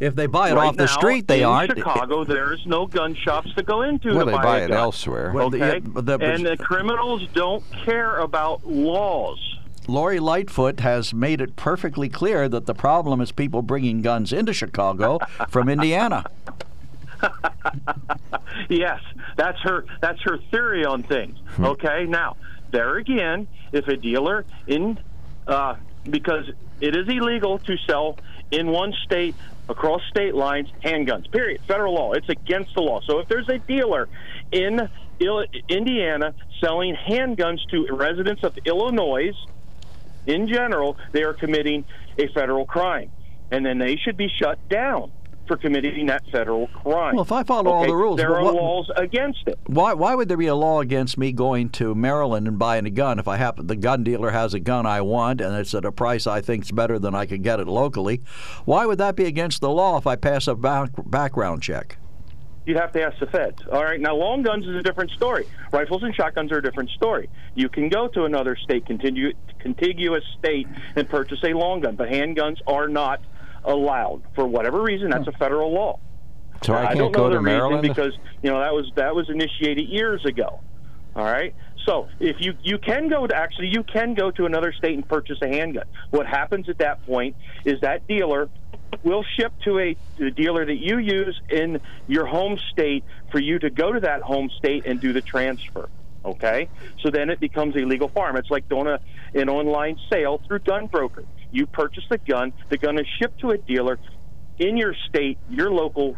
If 0.00 0.16
they 0.16 0.26
buy 0.26 0.50
it 0.50 0.54
right 0.54 0.66
off 0.68 0.76
the 0.76 0.86
now, 0.86 0.92
street, 0.98 1.28
they 1.28 1.42
in 1.42 1.48
aren't. 1.48 1.70
In 1.70 1.76
Chicago, 1.76 2.24
there's 2.24 2.64
no 2.66 2.86
gun 2.86 3.14
shops 3.14 3.54
to 3.54 3.62
go 3.62 3.82
into 3.82 4.08
well, 4.16 4.24
to 4.24 4.32
they 4.32 4.36
buy, 4.36 4.42
buy 4.42 4.58
a 4.60 4.64
it 4.64 4.68
gun. 4.68 4.76
elsewhere. 4.78 5.30
Well, 5.32 5.46
Okay, 5.46 5.78
the- 5.78 6.02
the- 6.02 6.18
and 6.18 6.44
the 6.44 6.56
criminals 6.56 7.26
don't 7.34 7.62
care 7.84 8.18
about 8.18 8.66
laws. 8.66 9.51
Lori 9.88 10.20
Lightfoot 10.20 10.80
has 10.80 11.12
made 11.12 11.40
it 11.40 11.56
perfectly 11.56 12.08
clear 12.08 12.48
that 12.48 12.66
the 12.66 12.74
problem 12.74 13.20
is 13.20 13.32
people 13.32 13.62
bringing 13.62 14.02
guns 14.02 14.32
into 14.32 14.52
Chicago 14.52 15.18
from 15.48 15.68
Indiana. 15.68 16.24
yes, 18.68 19.00
that's 19.36 19.60
her. 19.60 19.84
That's 20.00 20.20
her 20.22 20.38
theory 20.50 20.84
on 20.84 21.02
things. 21.02 21.38
Hmm. 21.56 21.64
Okay, 21.66 22.06
now 22.08 22.36
there 22.70 22.96
again, 22.96 23.46
if 23.72 23.86
a 23.88 23.96
dealer 23.96 24.44
in 24.66 24.98
uh, 25.46 25.76
because 26.04 26.50
it 26.80 26.96
is 26.96 27.08
illegal 27.08 27.58
to 27.60 27.76
sell 27.86 28.18
in 28.50 28.68
one 28.68 28.92
state 29.04 29.34
across 29.68 30.02
state 30.10 30.34
lines 30.34 30.68
handguns. 30.84 31.30
Period. 31.30 31.60
Federal 31.66 31.94
law. 31.94 32.12
It's 32.12 32.28
against 32.28 32.74
the 32.74 32.82
law. 32.82 33.00
So 33.06 33.18
if 33.20 33.28
there's 33.28 33.48
a 33.48 33.58
dealer 33.58 34.08
in 34.50 34.88
Il- 35.20 35.44
Indiana 35.68 36.34
selling 36.60 36.96
handguns 36.96 37.58
to 37.70 37.86
residents 37.92 38.42
of 38.42 38.58
Illinois, 38.64 39.32
in 40.26 40.48
general, 40.48 40.96
they 41.12 41.22
are 41.22 41.34
committing 41.34 41.84
a 42.18 42.28
federal 42.28 42.66
crime, 42.66 43.10
and 43.50 43.64
then 43.64 43.78
they 43.78 43.96
should 43.96 44.16
be 44.16 44.28
shut 44.40 44.58
down 44.68 45.10
for 45.48 45.56
committing 45.56 46.06
that 46.06 46.22
federal 46.30 46.68
crime. 46.68 47.16
Well, 47.16 47.24
if 47.24 47.32
I 47.32 47.42
follow 47.42 47.70
all 47.72 47.84
the 47.84 47.96
rules, 47.96 48.16
there 48.16 48.36
are 48.36 48.44
what- 48.44 48.54
laws 48.54 48.90
against 48.96 49.40
it. 49.48 49.58
Why, 49.66 49.92
why 49.92 50.14
would 50.14 50.28
there 50.28 50.36
be 50.36 50.46
a 50.46 50.54
law 50.54 50.80
against 50.80 51.18
me 51.18 51.32
going 51.32 51.68
to 51.70 51.94
Maryland 51.96 52.46
and 52.46 52.58
buying 52.58 52.86
a 52.86 52.90
gun 52.90 53.18
if 53.18 53.26
I 53.26 53.36
happen 53.38 53.66
the 53.66 53.76
gun 53.76 54.04
dealer 54.04 54.30
has 54.30 54.54
a 54.54 54.60
gun 54.60 54.86
I 54.86 55.00
want 55.00 55.40
and 55.40 55.54
it's 55.56 55.74
at 55.74 55.84
a 55.84 55.90
price 55.90 56.26
I 56.28 56.40
think 56.40 56.64
is 56.64 56.70
better 56.70 56.98
than 56.98 57.14
I 57.14 57.26
could 57.26 57.42
get 57.42 57.58
it 57.58 57.66
locally? 57.66 58.22
Why 58.64 58.86
would 58.86 58.98
that 58.98 59.16
be 59.16 59.24
against 59.24 59.60
the 59.60 59.70
law 59.70 59.98
if 59.98 60.06
I 60.06 60.14
pass 60.14 60.46
a 60.46 60.54
back, 60.54 60.90
background 61.06 61.62
check? 61.62 61.98
You'd 62.64 62.76
have 62.76 62.92
to 62.92 63.02
ask 63.02 63.18
the 63.18 63.26
feds. 63.26 63.62
All 63.70 63.82
right, 63.82 64.00
now 64.00 64.14
long 64.14 64.42
guns 64.42 64.66
is 64.66 64.76
a 64.76 64.82
different 64.82 65.10
story. 65.12 65.46
Rifles 65.72 66.02
and 66.04 66.14
shotguns 66.14 66.52
are 66.52 66.58
a 66.58 66.62
different 66.62 66.90
story. 66.90 67.28
You 67.54 67.68
can 67.68 67.88
go 67.88 68.06
to 68.08 68.24
another 68.24 68.56
state, 68.56 68.84
continu- 68.84 69.34
contiguous 69.58 70.22
state, 70.38 70.68
and 70.94 71.08
purchase 71.08 71.40
a 71.42 71.54
long 71.54 71.80
gun, 71.80 71.96
but 71.96 72.08
handguns 72.08 72.58
are 72.66 72.88
not 72.88 73.20
allowed 73.64 74.22
for 74.34 74.46
whatever 74.46 74.80
reason. 74.80 75.10
That's 75.10 75.26
a 75.26 75.32
federal 75.32 75.72
law. 75.72 75.98
So 76.62 76.74
I 76.74 76.82
I 76.82 76.86
can't 76.88 76.98
don't 76.98 77.12
go 77.12 77.24
know 77.24 77.30
to 77.30 77.34
the 77.34 77.40
reason 77.40 77.58
Maryland. 77.58 77.82
because 77.82 78.12
you 78.42 78.50
know 78.50 78.60
that 78.60 78.72
was 78.72 78.90
that 78.94 79.14
was 79.14 79.28
initiated 79.28 79.88
years 79.88 80.24
ago. 80.24 80.60
All 81.16 81.24
right. 81.24 81.54
So 81.84 82.08
if 82.20 82.36
you 82.38 82.54
you 82.62 82.78
can 82.78 83.08
go 83.08 83.26
to 83.26 83.36
actually 83.36 83.68
you 83.68 83.82
can 83.82 84.14
go 84.14 84.30
to 84.30 84.46
another 84.46 84.72
state 84.72 84.94
and 84.94 85.08
purchase 85.08 85.38
a 85.42 85.48
handgun. 85.48 85.84
What 86.10 86.26
happens 86.26 86.68
at 86.68 86.78
that 86.78 87.04
point 87.04 87.36
is 87.64 87.80
that 87.80 88.06
dealer 88.06 88.48
will 89.02 89.24
ship 89.38 89.52
to 89.64 89.78
a 89.78 89.96
dealer 90.36 90.64
that 90.66 90.78
you 90.78 90.98
use 90.98 91.40
in 91.50 91.80
your 92.06 92.26
home 92.26 92.58
state 92.70 93.04
for 93.30 93.40
you 93.40 93.58
to 93.58 93.70
go 93.70 93.92
to 93.92 94.00
that 94.00 94.22
home 94.22 94.48
state 94.58 94.84
and 94.86 95.00
do 95.00 95.12
the 95.12 95.22
transfer. 95.22 95.88
Okay, 96.24 96.68
so 97.00 97.10
then 97.10 97.30
it 97.30 97.40
becomes 97.40 97.74
a 97.74 97.80
legal 97.80 98.08
farm. 98.08 98.36
It's 98.36 98.50
like 98.50 98.68
doing 98.68 98.86
a, 98.86 99.00
an 99.34 99.48
online 99.48 99.96
sale 100.12 100.40
through 100.46 100.60
gun 100.60 100.86
broker. 100.86 101.24
You 101.50 101.66
purchase 101.66 102.04
the 102.08 102.18
gun, 102.18 102.52
the 102.70 102.78
gun 102.78 102.96
is 102.98 103.06
shipped 103.20 103.40
to 103.40 103.50
a 103.50 103.58
dealer 103.58 103.98
in 104.62 104.76
your 104.76 104.94
state, 105.08 105.38
your 105.50 105.70
local, 105.70 106.12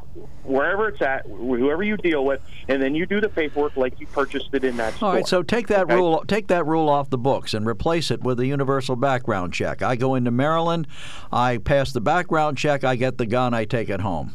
wherever 0.45 0.89
it's 0.89 1.01
at, 1.01 1.25
whoever 1.27 1.83
you 1.83 1.97
deal 1.97 2.25
with, 2.25 2.43
and 2.69 2.83
then 2.83 2.95
you 2.95 3.07
do 3.07 3.21
the 3.21 3.29
paperwork 3.29 3.77
like 3.77 3.99
you 3.99 4.07
purchased 4.09 4.51
it 4.53 4.65
in 4.65 4.77
that 4.77 4.95
store. 4.95 5.09
All 5.09 5.15
right, 5.15 5.27
so 5.27 5.43
take 5.43 5.69
that 5.69 5.85
Okay? 5.85 5.95
rule 5.95 6.23
take 6.27 6.49
that 6.49 6.67
rule 6.67 6.89
off 6.89 7.09
the 7.11 7.19
books 7.19 7.55
and 7.55 7.67
replace 7.67 8.11
it 8.11 8.23
with 8.23 8.39
a 8.41 8.47
universal 8.47 8.97
background 8.97 9.55
check. 9.55 9.83
I 9.83 9.97
go 9.97 10.15
into 10.15 10.31
Maryland, 10.31 10.87
I 11.33 11.57
pass 11.59 11.93
the 11.93 12.01
background 12.03 12.59
check, 12.59 12.85
I 12.85 12.97
get 12.97 13.17
the 13.19 13.27
gun, 13.27 13.55
I 13.55 13.65
take 13.65 13.89
it 13.89 14.01
home. 14.01 14.33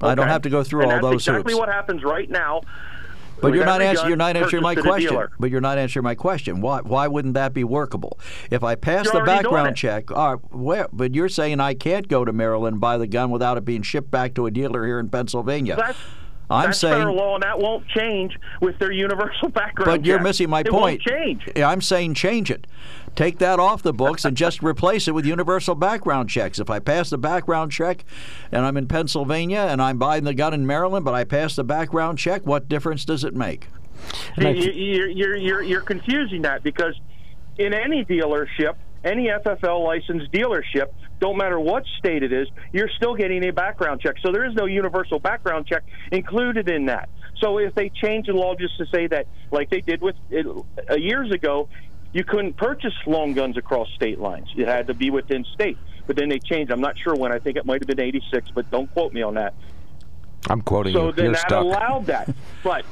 I 0.00 0.14
don't 0.14 0.28
have 0.28 0.42
to 0.42 0.50
go 0.50 0.62
through 0.62 0.82
and 0.82 0.92
all 0.92 0.98
that's 0.98 1.02
those 1.02 1.28
exactly 1.28 1.52
hoops. 1.52 1.58
what 1.60 1.68
happens 1.68 2.04
right 2.04 2.30
now. 2.30 2.60
But 3.40 3.54
you're 3.54 3.64
not 3.64 3.82
answering. 3.82 4.08
You're 4.08 4.16
not 4.16 4.36
answering 4.36 4.62
my 4.62 4.74
purchased 4.74 4.86
at 4.86 5.12
a 5.12 5.14
question. 5.14 5.36
But 5.38 5.50
you're 5.50 5.60
not 5.60 5.78
answering 5.78 6.04
my 6.04 6.14
question. 6.14 6.60
Why? 6.60 6.80
Why 6.80 7.08
wouldn't 7.08 7.34
that 7.34 7.54
be 7.54 7.64
workable? 7.64 8.18
If 8.50 8.64
I 8.64 8.74
pass 8.74 9.06
You're 9.06 9.14
the 9.14 9.26
background 9.26 9.76
check, 9.76 10.10
all 10.10 10.34
right, 10.34 10.52
where? 10.52 10.88
But 10.92 11.14
you're 11.14 11.28
saying 11.28 11.60
I 11.60 11.74
can't 11.74 12.08
go 12.08 12.24
to 12.24 12.32
Maryland 12.32 12.74
and 12.74 12.80
buy 12.80 12.98
the 12.98 13.06
gun 13.06 13.30
without 13.30 13.56
it 13.56 13.64
being 13.64 13.82
shipped 13.82 14.10
back 14.10 14.34
to 14.34 14.46
a 14.46 14.50
dealer 14.50 14.86
here 14.86 14.98
in 14.98 15.08
Pennsylvania. 15.08 15.76
That's, 15.76 15.98
I'm 16.50 16.66
that's 16.66 16.78
saying. 16.78 16.94
federal 16.94 17.16
law, 17.16 17.34
and 17.34 17.42
that 17.42 17.58
won't 17.58 17.86
change 17.88 18.38
with 18.60 18.78
their 18.78 18.92
universal 18.92 19.48
background. 19.50 19.86
But 19.86 20.06
you're 20.06 20.18
check. 20.18 20.24
missing 20.24 20.50
my 20.50 20.60
it 20.60 20.68
point. 20.68 21.02
Won't 21.06 21.20
change. 21.20 21.48
Yeah, 21.54 21.68
I'm 21.68 21.82
saying 21.82 22.14
change 22.14 22.50
it. 22.50 22.66
Take 23.14 23.38
that 23.38 23.58
off 23.58 23.82
the 23.82 23.92
books 23.92 24.24
and 24.24 24.36
just 24.36 24.62
replace 24.62 25.08
it 25.08 25.12
with 25.12 25.26
universal 25.26 25.74
background 25.74 26.30
checks. 26.30 26.58
If 26.58 26.70
I 26.70 26.78
pass 26.78 27.10
the 27.10 27.18
background 27.18 27.72
check 27.72 28.04
and 28.52 28.64
I'm 28.64 28.76
in 28.76 28.86
Pennsylvania 28.86 29.66
and 29.68 29.82
I'm 29.82 29.98
buying 29.98 30.24
the 30.24 30.34
gun 30.34 30.54
in 30.54 30.66
Maryland, 30.66 31.04
but 31.04 31.14
I 31.14 31.24
pass 31.24 31.56
the 31.56 31.64
background 31.64 32.18
check, 32.18 32.46
what 32.46 32.68
difference 32.68 33.04
does 33.04 33.24
it 33.24 33.34
make? 33.34 33.68
See, 34.38 34.70
you're, 34.94 35.08
you're, 35.08 35.36
you're, 35.36 35.62
you're 35.62 35.80
confusing 35.80 36.42
that 36.42 36.62
because 36.62 36.94
in 37.58 37.74
any 37.74 38.04
dealership, 38.04 38.76
any 39.04 39.28
FFL 39.28 39.84
licensed 39.84 40.30
dealership, 40.32 40.86
don't 41.20 41.36
matter 41.36 41.58
what 41.58 41.84
state 41.98 42.22
it 42.22 42.32
is, 42.32 42.48
you're 42.72 42.90
still 42.96 43.14
getting 43.14 43.44
a 43.48 43.52
background 43.52 44.00
check. 44.00 44.16
So 44.22 44.32
there 44.32 44.44
is 44.44 44.54
no 44.54 44.66
universal 44.66 45.18
background 45.18 45.66
check 45.66 45.84
included 46.12 46.68
in 46.68 46.86
that. 46.86 47.08
So 47.40 47.58
if 47.58 47.74
they 47.74 47.88
change 47.88 48.26
the 48.26 48.32
law 48.32 48.54
just 48.54 48.76
to 48.78 48.86
say 48.86 49.06
that, 49.08 49.26
like 49.50 49.70
they 49.70 49.80
did 49.80 50.00
with 50.00 50.16
it, 50.30 50.46
uh, 50.90 50.94
years 50.96 51.30
ago, 51.32 51.68
you 52.12 52.24
couldn't 52.24 52.56
purchase 52.56 52.94
long 53.06 53.34
guns 53.34 53.56
across 53.56 53.88
state 53.94 54.18
lines. 54.18 54.48
It 54.56 54.66
had 54.66 54.86
to 54.88 54.94
be 54.94 55.10
within 55.10 55.44
state. 55.54 55.78
But 56.06 56.16
then 56.16 56.28
they 56.30 56.38
changed. 56.38 56.72
I'm 56.72 56.80
not 56.80 56.96
sure 56.98 57.14
when. 57.14 57.32
I 57.32 57.38
think 57.38 57.58
it 57.58 57.66
might 57.66 57.82
have 57.82 57.86
been 57.86 58.00
86, 58.00 58.50
but 58.54 58.70
don't 58.70 58.90
quote 58.94 59.12
me 59.12 59.20
on 59.22 59.34
that. 59.34 59.52
I'm 60.48 60.62
quoting 60.62 60.94
So 60.94 61.06
you. 61.08 61.12
then 61.12 61.24
You're 61.26 61.34
that 61.34 61.40
stuck. 61.42 61.62
allowed 61.64 62.06
that. 62.06 62.34
But 62.64 62.84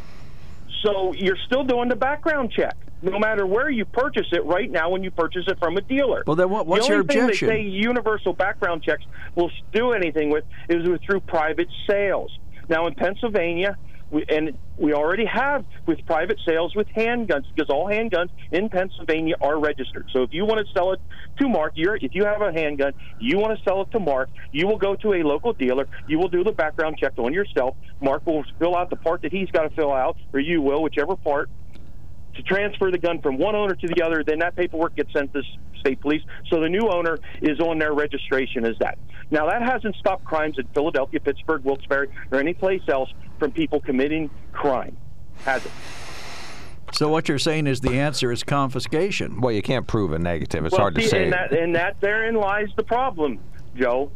so 0.83 1.15
you're 1.15 1.39
still 1.47 1.65
doing 1.65 1.89
the 1.89 1.97
background 1.97 2.53
check, 2.53 2.77
no 3.11 3.19
matter 3.19 3.47
where 3.47 3.71
you 3.71 3.85
purchase 3.85 4.27
it. 4.33 4.45
Right 4.45 4.71
now, 4.71 4.91
when 4.91 5.03
you 5.03 5.11
purchase 5.11 5.45
it 5.47 5.59
from 5.59 5.77
a 5.77 5.81
dealer. 5.81 6.25
Well, 6.27 6.37
then 6.37 6.51
what, 6.51 6.67
what's 6.67 6.87
the 6.87 6.95
your 6.95 7.03
only 7.03 7.17
objection? 7.17 7.49
thing 7.49 7.65
they 7.65 7.71
say 7.71 7.77
universal 7.77 8.33
background 8.33 8.83
checks 8.83 9.05
will 9.35 9.51
do 9.73 9.93
anything 9.93 10.31
with 10.31 10.45
is 10.69 10.89
with 10.89 11.03
through 11.03 11.21
private 11.21 11.69
sales. 11.89 12.37
Now 12.69 12.87
in 12.87 12.95
Pennsylvania, 12.95 13.77
we, 14.11 14.25
and 14.29 14.57
we 14.77 14.93
already 14.93 15.25
have 15.27 15.65
with 15.87 16.05
private 16.07 16.39
sales 16.47 16.75
with 16.77 16.87
handguns 16.89 17.45
because 17.55 17.71
all 17.71 17.87
handguns 17.87 18.29
in 18.53 18.69
Pennsylvania 18.69 19.35
are 19.41 19.59
registered. 19.59 20.09
So 20.13 20.23
if 20.23 20.33
you 20.33 20.45
want 20.45 20.65
to 20.65 20.73
sell 20.73 20.93
it 20.93 21.01
to 21.39 21.49
Mark, 21.49 21.73
you're, 21.75 21.97
if 21.97 22.15
you 22.15 22.25
have 22.25 22.41
a 22.41 22.53
handgun, 22.53 22.93
you 23.19 23.39
want 23.39 23.57
to 23.57 23.65
sell 23.65 23.83
it 23.83 23.91
to 23.93 23.99
Mark, 23.99 24.29
you 24.53 24.67
will 24.67 24.79
go 24.79 24.95
to 24.97 25.15
a 25.15 25.23
local 25.23 25.53
dealer. 25.53 25.89
You 26.07 26.19
will 26.19 26.29
do 26.29 26.45
the 26.45 26.53
background 26.53 26.99
check 26.99 27.13
on 27.19 27.33
yourself. 27.33 27.77
Mark 28.01 28.27
will 28.27 28.45
fill 28.59 28.77
out 28.77 28.91
the 28.91 28.97
part 28.97 29.23
that 29.23 29.33
he's 29.33 29.51
got 29.51 29.63
to 29.63 29.71
fill 29.71 29.93
out, 29.93 30.17
or 30.33 30.41
you 30.41 30.63
will, 30.63 30.83
whichever 30.83 31.17
part 31.17 31.51
to 32.37 32.43
transfer 32.43 32.91
the 32.91 32.99
gun 32.99 33.21
from 33.21 33.39
one 33.39 33.55
owner 33.55 33.75
to 33.75 33.89
the 33.89 34.03
other. 34.03 34.23
Then 34.25 34.39
that 34.41 34.57
paperwork 34.57 34.97
gets 34.97 35.13
sent 35.13 35.33
to 35.33 35.43
state 35.81 36.01
police. 36.01 36.23
So 36.51 36.61
the 36.61 36.69
new 36.69 36.89
owner 36.89 37.19
is 37.43 37.61
on 37.61 37.79
their 37.79 37.95
registration 37.95 38.65
as 38.65 38.77
that. 38.81 38.99
Now 39.31 39.49
that 39.49 39.63
hasn't 39.63 39.97
stopped 39.97 40.25
crimes 40.25 40.57
in 40.59 40.67
Philadelphia, 40.69 41.21
Pittsburgh, 41.21 41.65
Wilkes-Barre, 41.65 42.09
or 42.31 42.39
any 42.39 42.55
place 42.55 42.83
else 42.89 43.11
from 43.39 43.51
people 43.51 43.81
committing 43.81 44.31
crime. 44.53 44.97
Has 45.45 45.65
it? 45.67 45.73
So 46.93 47.09
what 47.09 47.29
you're 47.29 47.39
saying 47.39 47.67
is 47.67 47.81
the 47.81 47.99
answer 47.99 48.31
is 48.31 48.43
confiscation. 48.43 49.41
Well, 49.41 49.53
you 49.53 49.63
can't 49.63 49.87
prove 49.87 50.13
a 50.13 50.19
negative. 50.19 50.65
It's 50.65 50.73
well, 50.73 50.83
hard 50.83 50.95
to 50.95 51.03
see, 51.03 51.09
say. 51.09 51.25
And 51.25 51.33
that, 51.33 51.53
and 51.53 51.75
that 51.75 52.01
therein 52.01 52.37
lies 52.37 52.69
the 52.77 52.85
problem, 52.85 53.41
Joe. 53.77 54.11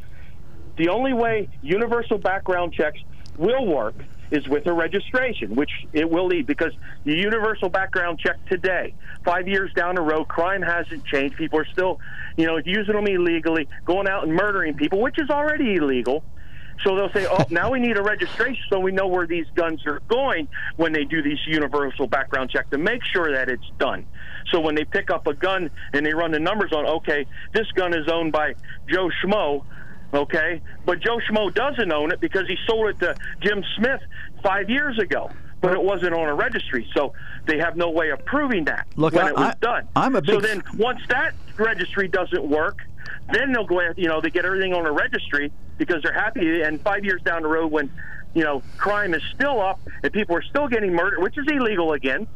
The 0.79 0.89
only 0.89 1.13
way 1.13 1.49
universal 1.63 2.17
background 2.17 2.73
checks 2.73 2.99
will 3.37 3.67
work 3.67 3.95
is 4.31 4.47
with 4.49 4.67
a 4.67 4.73
registration, 4.73 5.55
which 5.57 5.71
it 5.93 6.09
will 6.09 6.27
lead 6.27 6.47
because 6.47 6.73
the 7.05 7.15
universal 7.15 7.69
background 7.69 8.19
check 8.19 8.37
today, 8.49 8.95
five 9.25 9.49
years 9.49 9.73
down 9.75 9.97
the 9.97 10.01
road, 10.01 10.29
crime 10.29 10.63
hasn't 10.63 11.05
changed. 11.05 11.37
People 11.37 11.59
are 11.59 11.67
still, 11.67 11.99
you 12.37 12.47
know, 12.47 12.59
using 12.65 12.95
them 12.95 13.07
illegally, 13.07 13.69
going 13.85 14.09
out 14.09 14.25
and 14.25 14.35
murdering 14.35 14.75
people, 14.75 15.01
which 15.01 15.19
is 15.19 15.31
already 15.31 15.75
illegal. 15.75 16.23
So 16.85 16.97
they'll 16.97 17.13
say, 17.13 17.27
oh, 17.31 17.45
now 17.51 17.71
we 17.71 17.79
need 17.79 17.99
a 17.99 18.03
registration 18.03 18.63
so 18.71 18.81
we 18.81 18.91
know 18.91 19.07
where 19.07 19.27
these 19.27 19.45
guns 19.55 19.85
are 19.87 20.01
going 20.09 20.49
when 20.77 20.93
they 20.93 21.05
do 21.05 21.23
these 21.23 21.39
universal 21.47 22.07
background 22.07 22.51
check 22.51 22.71
to 22.71 22.79
make 22.79 23.05
sure 23.05 23.33
that 23.33 23.51
it's 23.51 23.71
done. 23.79 24.07
So 24.51 24.61
when 24.61 24.75
they 24.75 24.85
pick 24.85 25.11
up 25.11 25.27
a 25.27 25.35
gun 25.35 25.71
and 25.93 26.07
they 26.07 26.15
run 26.15 26.33
the 26.33 26.39
numbers 26.39 26.73
on, 26.73 26.87
okay, 26.87 27.27
this 27.53 27.71
gun 27.73 27.93
is 27.93 28.09
owned 28.09 28.33
by 28.33 28.55
Joe 28.89 29.11
Schmo, 29.23 29.65
okay, 30.13 30.61
but 30.85 31.01
Joe 31.01 31.19
Schmo 31.29 31.53
doesn't 31.55 31.93
own 31.93 32.13
it 32.13 32.21
because 32.21 32.47
he 32.47 32.57
sold 32.67 32.89
it 32.91 32.99
to 33.01 33.17
Jim 33.41 33.65
Smith 33.77 34.01
five 34.43 34.69
years 34.71 34.99
ago. 34.99 35.31
But 35.61 35.73
it 35.73 35.83
wasn't 35.83 36.15
on 36.15 36.27
a 36.27 36.35
registry, 36.35 36.89
so 36.95 37.13
they 37.47 37.59
have 37.59 37.77
no 37.77 37.91
way 37.91 38.09
of 38.11 38.25
proving 38.25 38.65
that 38.65 38.87
Look, 38.97 39.13
when 39.13 39.27
I- 39.27 39.29
it 39.29 39.37
was 39.37 39.47
I- 39.49 39.55
done. 39.61 39.89
I'm 39.95 40.17
a 40.17 40.25
so 40.25 40.41
then 40.41 40.63
once 40.79 41.01
that 41.11 41.35
registry 41.59 42.09
doesn't 42.09 42.45
work, 42.45 42.79
then 43.31 43.53
they'll 43.53 43.67
go 43.67 43.83
you 43.97 44.09
know, 44.09 44.23
they 44.23 44.31
get 44.31 44.47
everything 44.47 44.73
on 44.73 44.87
a 44.87 44.93
registry 44.93 45.53
because 45.77 46.03
they're 46.03 46.15
happy. 46.15 46.63
And 46.63 46.81
five 46.81 47.05
years 47.05 47.21
down 47.23 47.43
the 47.43 47.49
road, 47.49 47.71
when, 47.71 47.91
you 48.33 48.43
know, 48.43 48.63
crime 48.79 49.13
is 49.13 49.23
still 49.35 49.61
up 49.61 49.81
and 50.03 50.11
people 50.11 50.35
are 50.35 50.43
still 50.43 50.67
getting 50.67 50.95
murdered, 50.95 51.21
which 51.21 51.37
is 51.37 51.47
illegal 51.47 51.93
again, 51.93 52.27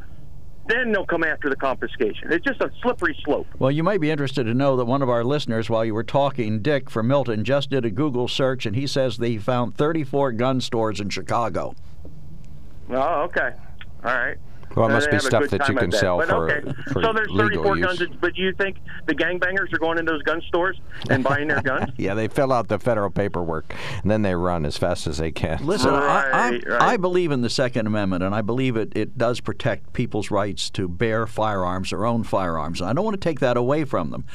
then 0.67 0.91
they'll 0.91 1.05
come 1.05 1.23
after 1.23 1.49
the 1.49 1.55
confiscation. 1.55 2.31
It's 2.31 2.45
just 2.45 2.61
a 2.61 2.71
slippery 2.81 3.17
slope. 3.23 3.47
Well, 3.59 3.71
you 3.71 3.83
might 3.83 4.01
be 4.01 4.09
interested 4.09 4.45
to 4.45 4.53
know 4.53 4.75
that 4.77 4.85
one 4.85 5.01
of 5.01 5.09
our 5.09 5.23
listeners, 5.23 5.69
while 5.69 5.85
you 5.85 5.93
were 5.93 6.03
talking, 6.03 6.61
Dick 6.61 6.89
from 6.89 7.07
Milton, 7.07 7.43
just 7.43 7.69
did 7.69 7.85
a 7.85 7.91
Google 7.91 8.27
search 8.27 8.65
and 8.65 8.75
he 8.75 8.87
says 8.87 9.17
that 9.17 9.27
he 9.27 9.37
found 9.37 9.77
34 9.77 10.31
gun 10.33 10.61
stores 10.61 10.99
in 10.99 11.09
Chicago. 11.09 11.75
Oh, 12.89 13.23
okay. 13.23 13.51
All 14.03 14.15
right. 14.15 14.37
Well, 14.75 14.89
it 14.89 14.93
must 14.93 15.09
they 15.09 15.17
be 15.17 15.19
stuff 15.23 15.49
that 15.49 15.67
you 15.67 15.75
can 15.75 15.85
at 15.85 15.91
that. 15.91 15.99
sell 15.99 16.17
But 16.17 16.27
for- 16.29 16.51
okay. 16.51 16.71
for 16.91 17.01
so 17.01 17.13
there's 17.13 17.29
legal 17.29 17.63
34 17.63 17.77
use. 17.77 17.85
guns, 17.99 18.17
but 18.21 18.33
do 18.35 18.41
you 18.41 18.53
think 18.53 18.77
the 19.05 19.13
gangbangers 19.15 19.71
are 19.73 19.77
going 19.79 19.97
in 19.97 20.05
those 20.05 20.21
gun 20.23 20.41
stores 20.47 20.77
and 21.09 21.23
buying 21.23 21.47
their 21.47 21.61
guns? 21.61 21.91
yeah, 21.97 22.13
they 22.13 22.27
fill 22.27 22.51
out 22.51 22.67
the 22.67 22.79
federal 22.79 23.09
paperwork 23.09 23.73
and 24.01 24.11
then 24.11 24.21
they 24.21 24.35
run 24.35 24.65
as 24.65 24.77
fast 24.77 25.07
as 25.07 25.17
they 25.17 25.31
can. 25.31 25.65
Listen, 25.65 25.93
I, 25.93 25.97
I, 25.97 26.49
Right, 26.49 26.67
right. 26.67 26.81
I 26.81 26.97
believe 26.97 27.31
in 27.31 27.41
the 27.41 27.49
Second 27.49 27.87
Amendment, 27.87 28.23
and 28.23 28.35
I 28.35 28.41
believe 28.41 28.75
it, 28.77 28.91
it 28.95 29.17
does 29.17 29.39
protect 29.39 29.93
people's 29.93 30.29
rights 30.31 30.69
to 30.71 30.87
bear 30.87 31.25
firearms 31.25 31.91
or 31.93 32.05
own 32.05 32.23
firearms. 32.23 32.81
And 32.81 32.89
I 32.89 32.93
don't 32.93 33.03
want 33.05 33.19
to 33.19 33.29
take 33.29 33.39
that 33.39 33.57
away 33.57 33.83
from 33.85 34.11
them. 34.11 34.25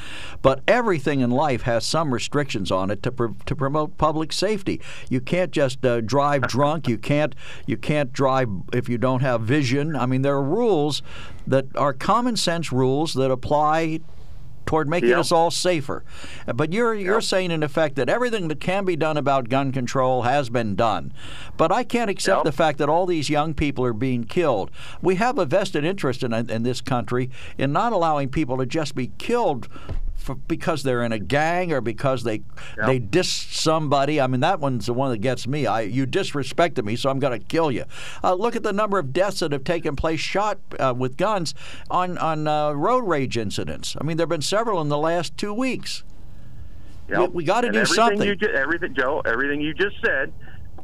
But 0.41 0.61
everything 0.67 1.19
in 1.21 1.31
life 1.31 1.61
has 1.63 1.85
some 1.85 2.13
restrictions 2.13 2.71
on 2.71 2.89
it 2.91 3.01
to, 3.03 3.11
pr- 3.11 3.27
to 3.45 3.55
promote 3.55 3.97
public 3.97 4.33
safety. 4.33 4.81
You 5.09 5.21
can't 5.21 5.51
just 5.51 5.85
uh, 5.85 6.01
drive 6.01 6.43
drunk. 6.43 6.87
You 6.87 6.97
can't 6.97 7.35
you 7.65 7.77
can't 7.77 8.11
drive 8.11 8.49
if 8.73 8.89
you 8.89 8.97
don't 8.97 9.21
have 9.21 9.41
vision. 9.41 9.95
I 9.95 10.05
mean, 10.05 10.21
there 10.21 10.30
are 10.35 10.43
rules 10.43 11.01
that 11.47 11.65
are 11.75 11.93
common 11.93 12.35
sense 12.35 12.71
rules 12.71 13.13
that 13.13 13.31
apply 13.31 13.99
toward 14.67 14.87
making 14.87 15.09
Yep. 15.09 15.17
us 15.19 15.31
all 15.31 15.51
safer. 15.51 16.03
But 16.53 16.71
you're 16.71 16.93
you're 16.93 17.19
saying 17.19 17.51
in 17.51 17.63
effect 17.63 17.95
that 17.95 18.07
everything 18.09 18.47
that 18.47 18.59
can 18.61 18.85
be 18.85 18.95
done 18.95 19.17
about 19.17 19.49
gun 19.49 19.71
control 19.71 20.21
has 20.21 20.49
been 20.49 20.75
done. 20.75 21.11
But 21.57 21.71
I 21.71 21.83
can't 21.83 22.09
accept 22.09 22.37
Yep. 22.39 22.45
the 22.45 22.51
fact 22.51 22.77
that 22.77 22.87
all 22.87 23.05
these 23.05 23.29
young 23.29 23.53
people 23.53 23.83
are 23.83 23.91
being 23.93 24.23
killed. 24.23 24.71
We 25.01 25.15
have 25.15 25.37
a 25.39 25.45
vested 25.45 25.83
interest 25.83 26.23
in 26.23 26.31
in 26.33 26.63
this 26.63 26.79
country 26.79 27.29
in 27.57 27.71
not 27.73 27.91
allowing 27.91 28.29
people 28.29 28.57
to 28.59 28.65
just 28.65 28.95
be 28.95 29.11
killed. 29.17 29.67
For, 30.33 30.39
because 30.47 30.83
they're 30.83 31.03
in 31.03 31.11
a 31.11 31.19
gang 31.19 31.71
or 31.71 31.81
because 31.81 32.23
they 32.23 32.41
they 32.87 32.99
diss 32.99 33.29
somebody. 33.29 34.19
I 34.19 34.27
mean, 34.27 34.41
that 34.41 34.59
one's 34.59 34.85
the 34.87 34.93
one 34.93 35.11
that 35.11 35.19
gets 35.19 35.47
me. 35.47 35.65
I 35.67 35.81
you 35.81 36.05
disrespected 36.07 36.83
me, 36.85 36.95
so 36.95 37.09
I'm 37.09 37.19
going 37.19 37.39
to 37.39 37.45
kill 37.45 37.71
you. 37.71 37.85
Uh, 38.23 38.33
look 38.33 38.55
at 38.55 38.63
the 38.63 38.73
number 38.73 38.97
of 38.99 39.13
deaths 39.13 39.39
that 39.39 39.51
have 39.51 39.63
taken 39.63 39.95
place 39.95 40.19
shot 40.19 40.59
uh, 40.79 40.93
with 40.97 41.17
guns 41.17 41.53
on 41.89 42.17
on 42.17 42.47
uh, 42.47 42.71
road 42.73 43.03
rage 43.07 43.37
incidents. 43.37 43.95
I 43.99 44.03
mean, 44.03 44.17
there 44.17 44.23
have 44.25 44.29
been 44.29 44.41
several 44.41 44.81
in 44.81 44.89
the 44.89 44.97
last 44.97 45.37
two 45.37 45.53
weeks. 45.53 46.03
Yep. 47.09 47.19
We- 47.19 47.27
we 47.35 47.43
gotta 47.43 47.71
do 47.71 47.79
everything 47.79 47.95
something. 47.95 48.27
You 48.27 48.35
ju- 48.35 48.47
everything, 48.53 48.93
Joe, 48.95 49.21
everything 49.25 49.61
you 49.61 49.73
just 49.73 49.95
said 50.03 50.31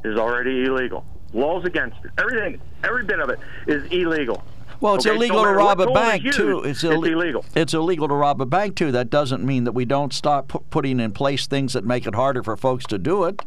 is 0.04 0.18
already 0.18 0.66
illegal. 0.66 1.06
Laws 1.34 1.66
against 1.66 1.98
it. 2.04 2.12
Everything, 2.18 2.60
every 2.84 3.04
bit 3.04 3.20
of 3.20 3.30
it 3.30 3.40
is 3.68 3.84
illegal. 3.92 4.44
Well, 4.80 4.96
it's 4.96 5.06
Okay, 5.08 5.16
illegal 5.16 5.38
no 5.44 5.46
to 5.46 5.52
rob 5.54 5.80
a 5.80 5.92
bank 5.92 6.24
used, 6.24 6.38
too. 6.38 6.60
It's, 6.64 6.84
it's 6.84 6.94
illegal. 6.94 7.44
It's 7.56 7.74
illegal 7.74 8.08
to 8.08 8.14
rob 8.14 8.42
a 8.42 8.46
bank 8.46 8.76
too. 8.76 8.92
That 8.92 9.10
doesn't 9.10 9.44
mean 9.44 9.64
that 9.64 9.72
we 9.72 9.86
don't 9.86 10.14
stop 10.14 10.50
pu- 10.50 10.60
putting 10.70 11.00
in 11.00 11.12
place 11.14 11.48
things 11.48 11.74
that 11.74 11.84
make 11.84 12.06
it 12.06 12.14
harder 12.16 12.44
for 12.44 12.56
folks 12.56 12.86
to 12.88 12.98
do 12.98 13.24
it. 13.24 13.42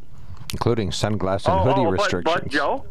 including 0.52 0.90
sunglasses 0.90 1.46
and 1.48 1.60
Oh, 1.60 1.62
hoodie 1.62 1.80
oh, 1.82 1.84
but, 1.84 1.92
restrictions. 1.92 2.34
but 2.42 2.48
Joe, 2.50 2.84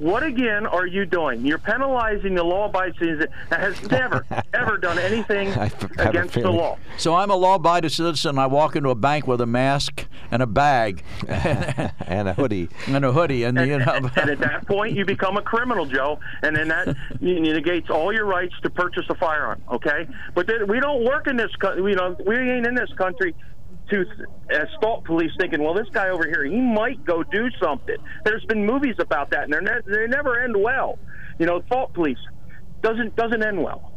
what 0.00 0.22
again 0.22 0.66
are 0.66 0.86
you 0.86 1.04
doing? 1.06 1.44
You're 1.44 1.58
penalizing 1.58 2.34
the 2.34 2.42
law-abiding 2.42 2.94
citizen 2.98 3.28
that 3.50 3.60
has 3.60 3.90
never, 3.90 4.24
ever 4.54 4.78
done 4.78 4.98
anything 4.98 5.48
I 5.48 5.66
f- 5.66 5.80
have 5.96 6.06
a 6.06 6.08
against 6.10 6.34
the 6.34 6.50
law. 6.50 6.78
So 6.96 7.14
I'm 7.14 7.30
a 7.30 7.36
law-abiding 7.36 7.90
citizen. 7.90 8.38
I 8.38 8.46
walk 8.46 8.76
into 8.76 8.88
a 8.90 8.94
bank 8.94 9.26
with 9.26 9.40
a 9.40 9.46
mask 9.46 10.06
and 10.30 10.42
a 10.42 10.46
bag 10.46 11.04
and 11.28 12.28
a 12.28 12.34
hoodie. 12.34 12.68
and 12.86 13.04
a 13.04 13.12
hoodie, 13.12 13.44
and, 13.44 13.58
you 13.58 13.78
know. 13.78 14.10
and 14.16 14.30
at 14.30 14.38
that 14.40 14.66
point, 14.66 14.96
you 14.96 15.04
become 15.04 15.36
a 15.36 15.42
criminal, 15.42 15.84
Joe, 15.86 16.18
and 16.42 16.56
then 16.56 16.68
that 16.68 16.96
negates 17.20 17.90
all 17.90 18.12
your 18.12 18.24
rights 18.26 18.54
to 18.62 18.70
purchase 18.70 19.04
a 19.10 19.14
firearm. 19.14 19.60
Okay, 19.70 20.08
but 20.34 20.46
then 20.46 20.66
we 20.66 20.80
don't 20.80 21.04
work 21.04 21.26
in 21.26 21.36
this. 21.36 21.54
co- 21.56 21.74
You 21.74 21.94
know, 21.94 22.16
we 22.26 22.36
ain't 22.36 22.66
in 22.66 22.74
this 22.74 22.90
country 22.94 23.34
to 23.90 24.02
uh, 24.02 24.56
as 24.56 24.68
thought 24.80 25.04
police 25.04 25.30
thinking, 25.38 25.62
well, 25.62 25.74
this 25.74 25.88
guy 25.92 26.08
over 26.08 26.26
here, 26.26 26.44
he 26.44 26.60
might 26.60 27.04
go 27.04 27.22
do 27.22 27.48
something. 27.62 27.96
There's 28.24 28.44
been 28.46 28.64
movies 28.64 28.96
about 28.98 29.30
that, 29.30 29.44
and 29.44 29.52
they're 29.52 29.60
ne- 29.60 29.82
they 29.86 30.06
never 30.06 30.42
end 30.42 30.56
well. 30.56 30.98
You 31.38 31.46
know, 31.46 31.62
thought 31.68 31.92
police 31.94 32.18
doesn't 32.82 33.16
doesn't 33.16 33.42
end 33.42 33.62
well. 33.62 33.92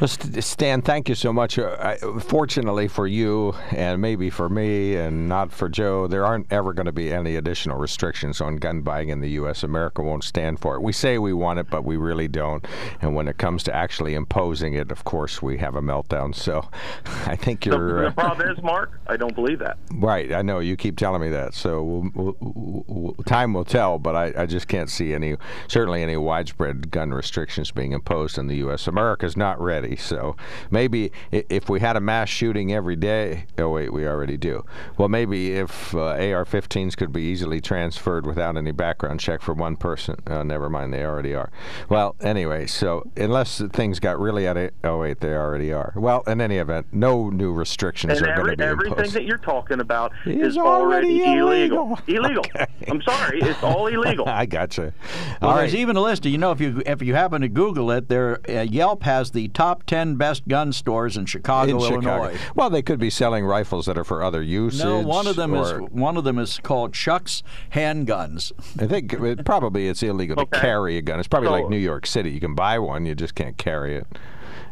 Well, 0.00 0.06
Stan, 0.06 0.82
thank 0.82 1.08
you 1.08 1.16
so 1.16 1.32
much. 1.32 1.58
Uh, 1.58 1.76
I, 1.80 1.96
fortunately 2.20 2.86
for 2.86 3.08
you, 3.08 3.54
and 3.72 4.00
maybe 4.00 4.30
for 4.30 4.48
me, 4.48 4.94
and 4.94 5.28
not 5.28 5.50
for 5.52 5.68
Joe, 5.68 6.06
there 6.06 6.24
aren't 6.24 6.52
ever 6.52 6.72
going 6.72 6.86
to 6.86 6.92
be 6.92 7.12
any 7.12 7.34
additional 7.34 7.76
restrictions 7.78 8.40
on 8.40 8.58
gun 8.58 8.82
buying 8.82 9.08
in 9.08 9.20
the 9.20 9.30
U.S. 9.30 9.64
America 9.64 10.00
won't 10.00 10.22
stand 10.22 10.60
for 10.60 10.76
it. 10.76 10.82
We 10.82 10.92
say 10.92 11.18
we 11.18 11.32
want 11.32 11.58
it, 11.58 11.68
but 11.68 11.82
we 11.82 11.96
really 11.96 12.28
don't. 12.28 12.64
And 13.02 13.16
when 13.16 13.26
it 13.26 13.38
comes 13.38 13.64
to 13.64 13.74
actually 13.74 14.14
imposing 14.14 14.74
it, 14.74 14.92
of 14.92 15.02
course, 15.02 15.42
we 15.42 15.58
have 15.58 15.74
a 15.74 15.82
meltdown. 15.82 16.32
So 16.32 16.68
I 17.26 17.34
think 17.34 17.66
you're 17.66 18.02
the 18.02 18.06
uh, 18.06 18.12
problem 18.12 18.48
is, 18.56 18.62
Mark, 18.62 19.00
I 19.08 19.16
don't 19.16 19.34
believe 19.34 19.58
that. 19.58 19.78
right. 19.94 20.32
I 20.32 20.42
know 20.42 20.60
you 20.60 20.76
keep 20.76 20.96
telling 20.96 21.22
me 21.22 21.28
that. 21.30 21.54
So 21.54 21.82
we'll, 21.82 22.36
we'll, 22.38 22.84
we'll, 22.86 23.14
time 23.24 23.52
will 23.52 23.64
tell, 23.64 23.98
but 23.98 24.14
I, 24.14 24.42
I 24.42 24.46
just 24.46 24.68
can't 24.68 24.90
see 24.90 25.12
any, 25.12 25.36
certainly 25.66 26.04
any 26.04 26.16
widespread 26.16 26.92
gun 26.92 27.10
restrictions 27.10 27.72
being 27.72 27.90
imposed 27.90 28.38
in 28.38 28.46
the 28.46 28.58
U.S. 28.58 28.86
America's 28.86 29.36
not 29.36 29.60
ready. 29.60 29.87
Already. 29.88 29.96
So 29.96 30.36
maybe 30.70 31.12
if 31.30 31.68
we 31.68 31.80
had 31.80 31.96
a 31.96 32.00
mass 32.00 32.28
shooting 32.28 32.72
every 32.72 32.96
day, 32.96 33.44
oh 33.58 33.70
wait, 33.70 33.92
we 33.92 34.06
already 34.06 34.36
do. 34.36 34.64
Well, 34.96 35.08
maybe 35.08 35.52
if 35.52 35.94
uh, 35.94 36.00
AR-15s 36.00 36.96
could 36.96 37.12
be 37.12 37.22
easily 37.22 37.60
transferred 37.60 38.26
without 38.26 38.56
any 38.56 38.72
background 38.72 39.20
check 39.20 39.42
for 39.42 39.54
one 39.54 39.76
person, 39.76 40.16
uh, 40.26 40.42
never 40.42 40.68
mind, 40.68 40.92
they 40.92 41.04
already 41.04 41.34
are. 41.34 41.50
Well, 41.88 42.16
anyway, 42.20 42.66
so 42.66 43.08
unless 43.16 43.60
things 43.72 44.00
got 44.00 44.18
really 44.18 44.46
out 44.48 44.56
of, 44.56 44.70
oh 44.84 44.98
wait, 44.98 45.20
they 45.20 45.34
already 45.34 45.72
are. 45.72 45.92
Well, 45.96 46.22
in 46.26 46.40
any 46.40 46.56
event, 46.56 46.86
no 46.92 47.30
new 47.30 47.52
restrictions 47.52 48.18
and 48.18 48.26
are 48.26 48.36
going 48.36 48.50
to 48.50 48.56
be 48.56 48.64
everything 48.64 48.92
imposed. 48.92 49.14
that 49.14 49.24
you're 49.24 49.38
talking 49.38 49.80
about 49.80 50.12
is, 50.26 50.48
is 50.54 50.58
already, 50.58 51.22
illegal. 51.24 51.98
Illegal. 52.06 52.44
Okay. 52.54 52.66
I'm 52.88 53.02
sorry, 53.02 53.40
it's 53.40 53.62
all 53.62 53.86
illegal. 53.88 54.28
I 54.28 54.46
gotcha. 54.46 54.92
Well, 55.40 55.50
All 55.50 55.56
there's 55.56 55.72
right. 55.72 55.80
even 55.80 55.96
a 55.96 56.00
list. 56.00 56.24
You 56.24 56.38
know, 56.38 56.52
if 56.52 56.60
you 56.60 56.82
if 56.86 57.02
you 57.02 57.14
happen 57.14 57.42
to 57.42 57.48
Google 57.48 57.90
it, 57.90 58.08
there 58.08 58.40
uh, 58.48 58.62
Yelp 58.62 59.02
has 59.02 59.30
the 59.30 59.48
top 59.48 59.77
ten 59.86 60.16
best 60.16 60.46
gun 60.48 60.72
stores 60.72 61.16
in 61.16 61.26
Chicago, 61.26 61.72
in 61.76 61.80
Chicago. 61.80 62.24
Illinois. 62.24 62.38
Well, 62.54 62.70
they 62.70 62.82
could 62.82 62.98
be 62.98 63.10
selling 63.10 63.44
rifles 63.44 63.86
that 63.86 63.96
are 63.98 64.04
for 64.04 64.22
other 64.22 64.42
uses. 64.42 64.84
No, 64.84 65.00
one 65.00 65.26
of 65.26 65.36
them 65.36 65.54
is 65.54 65.72
one 65.90 66.16
of 66.16 66.24
them 66.24 66.38
is 66.38 66.58
called 66.62 66.92
Chuck's 66.94 67.42
Handguns. 67.72 68.52
I 68.80 68.86
think 68.86 69.12
it, 69.12 69.44
probably 69.44 69.88
it's 69.88 70.02
illegal 70.02 70.36
to 70.36 70.46
carry 70.46 70.96
a 70.98 71.02
gun. 71.02 71.18
It's 71.18 71.28
probably 71.28 71.48
So- 71.48 71.52
like 71.52 71.68
New 71.68 71.78
York 71.78 72.06
City. 72.06 72.30
You 72.30 72.40
can 72.40 72.54
buy 72.54 72.78
one, 72.78 73.06
you 73.06 73.14
just 73.14 73.34
can't 73.34 73.56
carry 73.56 73.96
it. 73.96 74.06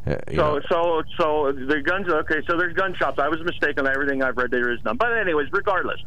Uh, 0.06 0.16
So, 0.28 0.34
know. 0.36 0.60
so, 0.68 1.02
so 1.18 1.52
the 1.52 1.80
guns. 1.82 2.08
Okay, 2.08 2.40
so 2.48 2.56
there's 2.56 2.74
gun 2.74 2.94
shops. 2.94 3.18
I 3.18 3.28
was 3.28 3.40
mistaken. 3.44 3.86
Everything 3.86 4.22
I've 4.22 4.36
read 4.36 4.50
there 4.52 4.72
is 4.72 4.78
none. 4.84 4.96
But 4.96 5.12
anyways, 5.18 5.48
regardless, 5.52 6.00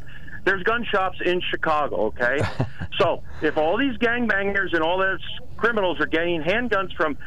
there's 0.46 0.62
gun 0.62 0.86
shops 0.90 1.18
in 1.24 1.42
Chicago. 1.50 2.06
Okay, 2.06 2.38
so 2.98 3.22
if 3.42 3.58
all 3.58 3.76
these 3.76 3.96
gangbangers 3.98 4.72
and 4.72 4.80
all 4.82 4.96
those 4.98 5.20
criminals 5.58 6.00
are 6.00 6.06
getting 6.06 6.40
handguns 6.42 6.94
from 6.96 7.18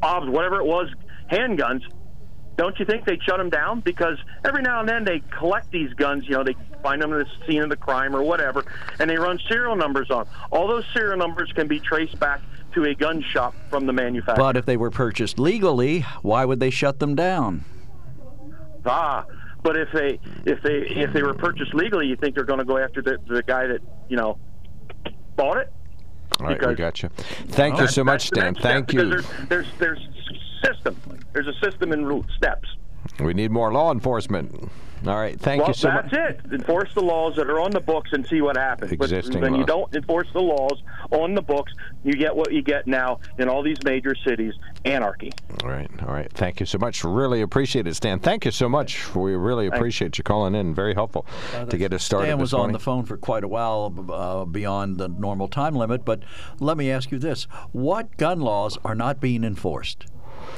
Bob's, 0.00 0.28
whatever 0.28 0.60
it 0.60 0.66
was, 0.66 0.88
handguns, 1.30 1.82
don't 2.56 2.78
you 2.80 2.84
think 2.84 3.04
they'd 3.04 3.22
shut 3.22 3.38
them 3.38 3.50
down? 3.50 3.80
Because 3.80 4.18
every 4.44 4.62
now 4.62 4.80
and 4.80 4.88
then 4.88 5.04
they 5.04 5.22
collect 5.38 5.70
these 5.70 5.92
guns. 5.94 6.24
You 6.24 6.32
know, 6.32 6.44
they 6.44 6.56
find 6.82 7.00
them 7.00 7.12
at 7.12 7.24
the 7.24 7.46
scene 7.46 7.62
of 7.62 7.70
the 7.70 7.76
crime 7.76 8.14
or 8.14 8.22
whatever, 8.22 8.64
and 8.98 9.08
they 9.08 9.16
run 9.16 9.38
serial 9.48 9.76
numbers 9.76 10.10
on. 10.10 10.26
All 10.50 10.66
those 10.66 10.84
serial 10.92 11.16
numbers 11.16 11.52
can 11.54 11.68
be 11.68 11.78
traced 11.78 12.18
back 12.18 12.40
to 12.74 12.84
a 12.84 12.94
gun 12.94 13.22
shop 13.32 13.54
from 13.70 13.86
the 13.86 13.92
manufacturer. 13.92 14.42
But 14.42 14.56
if 14.56 14.66
they 14.66 14.76
were 14.76 14.90
purchased 14.90 15.38
legally, 15.38 16.00
why 16.22 16.44
would 16.44 16.58
they 16.58 16.70
shut 16.70 16.98
them 16.98 17.14
down? 17.14 17.64
Ah, 18.84 19.24
but 19.62 19.76
if 19.76 19.88
they 19.92 20.18
if 20.44 20.62
they 20.62 20.78
if 21.00 21.12
they 21.12 21.22
were 21.22 21.34
purchased 21.34 21.74
legally, 21.74 22.06
you 22.06 22.16
think 22.16 22.34
they're 22.34 22.44
going 22.44 22.58
to 22.58 22.64
go 22.64 22.78
after 22.78 23.02
the 23.02 23.18
the 23.28 23.42
guy 23.42 23.66
that 23.66 23.80
you 24.08 24.16
know 24.16 24.38
bought 25.36 25.58
it? 25.58 25.72
All 26.40 26.46
right, 26.46 26.66
we 26.66 26.74
got 26.74 27.02
you. 27.02 27.08
Thank 27.48 27.78
you 27.78 27.84
oh. 27.84 27.86
so 27.86 28.04
much, 28.04 28.28
Stan. 28.28 28.54
Thank 28.54 28.92
you. 28.92 29.08
There's, 29.08 29.26
there's 29.48 29.66
there's 29.78 30.08
system. 30.64 31.00
There's 31.32 31.48
a 31.48 31.54
system 31.60 31.92
and 31.92 32.06
ru- 32.06 32.24
steps. 32.36 32.68
We 33.20 33.34
need 33.34 33.50
more 33.50 33.72
law 33.72 33.92
enforcement. 33.92 34.70
All 35.06 35.16
right, 35.16 35.38
thank 35.38 35.60
well, 35.60 35.68
you 35.68 35.74
so 35.74 35.88
that's 35.88 36.04
much. 36.04 36.12
That's 36.12 36.44
it. 36.44 36.52
Enforce 36.52 36.92
the 36.94 37.02
laws 37.02 37.36
that 37.36 37.48
are 37.48 37.60
on 37.60 37.70
the 37.70 37.80
books 37.80 38.10
and 38.12 38.26
see 38.26 38.40
what 38.40 38.56
happens. 38.56 38.90
Existing 38.90 39.40
but 39.40 39.42
when 39.42 39.54
you 39.54 39.64
don't 39.64 39.94
enforce 39.94 40.26
the 40.32 40.40
laws 40.40 40.82
on 41.12 41.34
the 41.34 41.42
books, 41.42 41.72
you 42.02 42.14
get 42.14 42.34
what 42.34 42.52
you 42.52 42.62
get 42.62 42.86
now 42.86 43.20
in 43.38 43.48
all 43.48 43.62
these 43.62 43.78
major 43.84 44.14
cities: 44.26 44.54
anarchy. 44.84 45.32
All 45.62 45.70
right, 45.70 45.88
all 46.02 46.12
right. 46.12 46.30
Thank 46.32 46.58
you 46.58 46.66
so 46.66 46.78
much. 46.78 47.04
Really 47.04 47.42
appreciate 47.42 47.86
it, 47.86 47.94
Stan. 47.94 48.18
Thank 48.18 48.44
you 48.44 48.50
so 48.50 48.68
much. 48.68 49.14
We 49.14 49.34
really 49.34 49.68
appreciate 49.68 50.18
you 50.18 50.24
calling 50.24 50.54
in. 50.54 50.74
Very 50.74 50.94
helpful 50.94 51.26
to 51.68 51.78
get 51.78 51.92
us 51.92 52.02
started. 52.02 52.26
Dan 52.26 52.38
was 52.38 52.50
this 52.50 52.58
on 52.58 52.72
the 52.72 52.80
phone 52.80 53.04
for 53.04 53.16
quite 53.16 53.44
a 53.44 53.48
while 53.48 53.94
uh, 54.10 54.44
beyond 54.44 54.98
the 54.98 55.08
normal 55.08 55.48
time 55.48 55.74
limit. 55.74 56.04
But 56.04 56.22
let 56.58 56.76
me 56.76 56.90
ask 56.90 57.12
you 57.12 57.18
this: 57.18 57.44
What 57.70 58.16
gun 58.16 58.40
laws 58.40 58.78
are 58.84 58.96
not 58.96 59.20
being 59.20 59.44
enforced? 59.44 60.06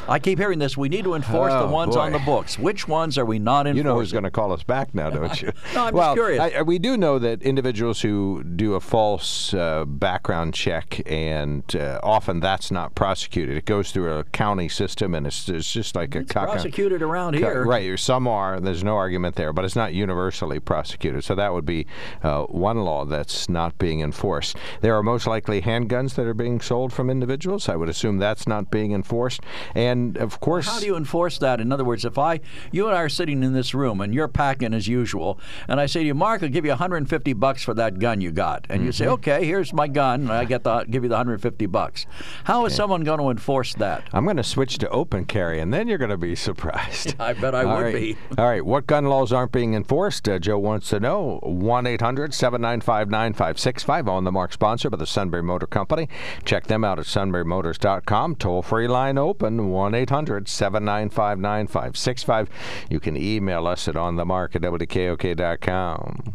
I 0.09 0.19
keep 0.19 0.39
hearing 0.39 0.59
this. 0.59 0.77
We 0.77 0.89
need 0.89 1.05
to 1.05 1.15
enforce 1.15 1.53
Oh, 1.53 1.67
the 1.67 1.73
ones 1.73 1.97
on 1.97 2.13
the 2.13 2.19
books. 2.21 2.59
Which 2.59 2.89
ones 2.89 3.19
are 3.19 3.25
we 3.25 3.39
not 3.39 3.67
enforcing? 3.67 3.77
You 3.77 3.83
know 3.85 3.95
who's 3.99 4.13
going 4.13 4.25
to 4.25 4.31
call 4.31 4.53
us 4.53 4.63
back 4.63 4.95
now, 4.95 5.11
don't 5.11 5.41
you? 5.43 5.53
No, 5.75 5.83
I'm 5.83 5.87
just 5.89 5.95
well, 5.95 6.15
curious. 6.15 6.41
I, 6.41 6.51
I- 6.59 6.63
we 6.63 6.79
do 6.79 6.97
know 6.97 7.19
that 7.19 7.43
individuals 7.43 8.01
who 8.01 8.43
do 8.45 8.75
a 8.75 8.81
false 8.81 9.55
uh, 9.55 9.85
background 9.85 10.55
check, 10.55 11.01
and 11.07 11.65
uh, 11.77 12.01
often 12.03 12.41
that's 12.41 12.71
not 12.71 12.95
prosecuted. 12.95 13.57
It 13.57 13.65
goes 13.67 13.93
through 13.93 14.13
a 14.19 14.25
county 14.25 14.69
system, 14.69 15.15
and 15.15 15.27
it's, 15.27 15.49
it's 15.49 15.73
just 15.73 15.95
like 15.95 16.15
a 16.15 16.25
cock- 16.25 16.49
prosecuted 16.51 17.03
around 17.03 17.35
co- 17.35 17.39
here. 17.39 17.65
Right. 17.65 17.99
Some 17.99 18.27
are. 18.29 18.61
There's 18.61 18.85
no 18.85 18.97
argument 18.97 19.37
there, 19.37 19.53
but 19.53 19.65
it's 19.65 19.77
not 19.77 19.95
universally 19.95 20.61
prosecuted. 20.61 21.25
So 21.25 21.35
that 21.35 21.53
would 21.53 21.67
be 21.67 21.87
uh, 22.23 22.45
one 22.45 22.79
law 22.85 23.05
that's 23.05 23.49
not 23.49 23.79
being 23.79 24.01
enforced. 24.01 24.57
There 24.81 24.95
are 24.97 25.03
most 25.03 25.27
likely 25.27 25.63
handguns 25.63 26.15
that 26.15 26.27
are 26.27 26.35
being 26.35 26.61
sold 26.61 26.93
from 26.93 27.11
individuals. 27.11 27.69
I 27.69 27.77
would 27.77 27.89
assume 27.89 28.19
that's 28.19 28.47
not 28.49 28.71
being 28.71 28.93
enforced. 28.93 29.41
And 29.81 30.17
of 30.19 30.41
course, 30.41 30.67
How 30.69 30.79
do 30.81 30.87
you 30.87 30.97
enforce 30.97 31.39
that? 31.39 31.61
In 31.61 31.73
other 31.73 31.85
words, 31.85 32.05
if 32.05 32.19
I, 32.19 32.41
you 32.71 32.87
and 32.87 32.95
I 32.97 33.01
are 33.01 33.09
sitting 33.09 33.43
in 33.43 33.53
this 33.55 33.73
room 33.75 34.01
and 34.01 34.13
you're 34.15 34.29
packing 34.29 34.75
as 34.75 34.87
usual, 34.89 35.39
and 35.69 35.81
I 35.81 35.87
say 35.87 36.01
to 36.01 36.07
you, 36.07 36.15
Mark, 36.15 36.43
I'll 36.43 36.49
give 36.51 36.65
you 36.65 36.71
150 36.73 37.33
bucks 37.35 37.63
for 37.63 37.73
that 37.75 37.99
gun 37.99 38.21
you 38.21 38.31
got, 38.31 38.67
and 38.69 38.85
you 38.85 38.93
say, 38.93 39.05
Mm-hmm. 39.05 39.15
okay, 39.15 39.45
here's 39.47 39.73
my 39.73 39.89
gun, 39.89 40.23
and 40.23 40.33
I 40.33 40.45
get 40.45 40.65
the 40.65 40.85
give 40.85 41.03
you 41.03 41.09
the 41.09 41.15
150 41.15 41.67
bucks. 41.67 42.07
How 42.45 42.67
is 42.67 42.75
someone 42.75 43.03
going 43.05 43.21
to 43.21 43.31
enforce 43.31 43.75
that? 43.77 44.05
I'm 44.13 44.25
going 44.25 44.37
to 44.37 44.43
switch 44.45 44.77
to 44.79 44.89
open 44.91 45.25
carry, 45.25 45.61
and 45.61 45.73
then 45.73 45.89
you're 45.89 45.99
going 45.99 46.11
to 46.11 46.17
be 46.19 46.35
surprised. 46.35 47.15
I 47.21 47.33
bet 47.33 47.55
I 47.55 47.65
All 47.65 47.77
would 47.77 47.83
right. 47.85 47.95
be. 47.95 48.17
All 48.37 48.45
right. 48.47 48.65
What 48.65 48.87
gun 48.87 49.07
laws 49.07 49.33
aren't 49.33 49.53
being 49.53 49.75
enforced? 49.75 50.29
Uh, 50.29 50.39
Joe 50.39 50.59
wants 50.59 50.91
to 50.91 51.01
know. 51.01 51.39
1 51.43 51.87
800 51.87 52.35
795 52.35 53.09
9565 53.11 54.09
on 54.09 54.25
the 54.25 54.33
Mark 54.33 54.53
sponsor 54.53 54.91
by 54.91 54.97
the 54.99 55.07
Sunbury 55.07 55.43
Motor 55.43 55.67
Company. 55.67 56.09
Check 56.45 56.67
them 56.67 56.85
out 56.85 56.99
at 56.99 57.07
sunburymotors.com. 57.07 58.37
Toll 58.37 58.63
free 58.63 58.89
line 58.89 59.19
open 59.19 59.60
1 59.69 59.95
800 59.95 60.49
795 60.49 61.39
9565. 61.39 62.49
You 62.89 63.01
can 63.01 63.17
email 63.17 63.67
us 63.67 63.89
at 63.89 63.95
onthemark 63.95 64.57
at 64.57 64.63
WKOK.com. 64.63 66.35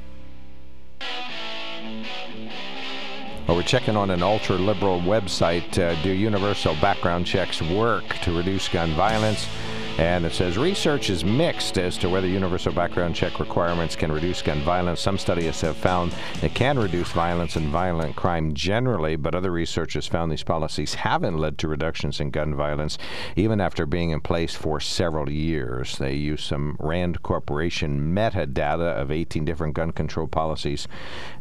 Well, 3.47 3.57
we're 3.57 3.63
checking 3.63 3.97
on 3.97 4.11
an 4.11 4.23
ultra 4.23 4.55
liberal 4.55 5.01
website. 5.01 5.77
Uh, 5.77 6.01
do 6.03 6.11
universal 6.11 6.75
background 6.75 7.25
checks 7.25 7.61
work 7.61 8.07
to 8.19 8.31
reduce 8.31 8.69
gun 8.69 8.91
violence? 8.91 9.47
And 9.97 10.25
it 10.25 10.33
says 10.33 10.57
research 10.57 11.09
is 11.09 11.23
mixed 11.23 11.77
as 11.77 11.97
to 11.99 12.09
whether 12.09 12.27
universal 12.27 12.71
background 12.71 13.15
check 13.15 13.39
requirements 13.39 13.95
can 13.95 14.11
reduce 14.11 14.41
gun 14.41 14.59
violence. 14.61 14.99
Some 14.99 15.17
studies 15.17 15.61
have 15.61 15.77
found 15.77 16.13
it 16.41 16.53
can 16.53 16.79
reduce 16.79 17.11
violence 17.11 17.55
and 17.55 17.67
violent 17.67 18.15
crime 18.15 18.53
generally, 18.53 19.15
but 19.15 19.35
other 19.35 19.51
researchers 19.51 20.07
found 20.07 20.31
these 20.31 20.43
policies 20.43 20.93
haven't 20.93 21.37
led 21.37 21.57
to 21.59 21.67
reductions 21.67 22.19
in 22.19 22.31
gun 22.31 22.55
violence, 22.55 22.97
even 23.35 23.61
after 23.61 23.85
being 23.85 24.11
in 24.11 24.21
place 24.21 24.55
for 24.55 24.79
several 24.79 25.29
years. 25.29 25.97
They 25.97 26.15
use 26.15 26.43
some 26.43 26.77
Rand 26.79 27.21
Corporation 27.21 28.13
metadata 28.15 28.99
of 28.99 29.11
18 29.11 29.45
different 29.45 29.73
gun 29.75 29.91
control 29.91 30.27
policies 30.27 30.87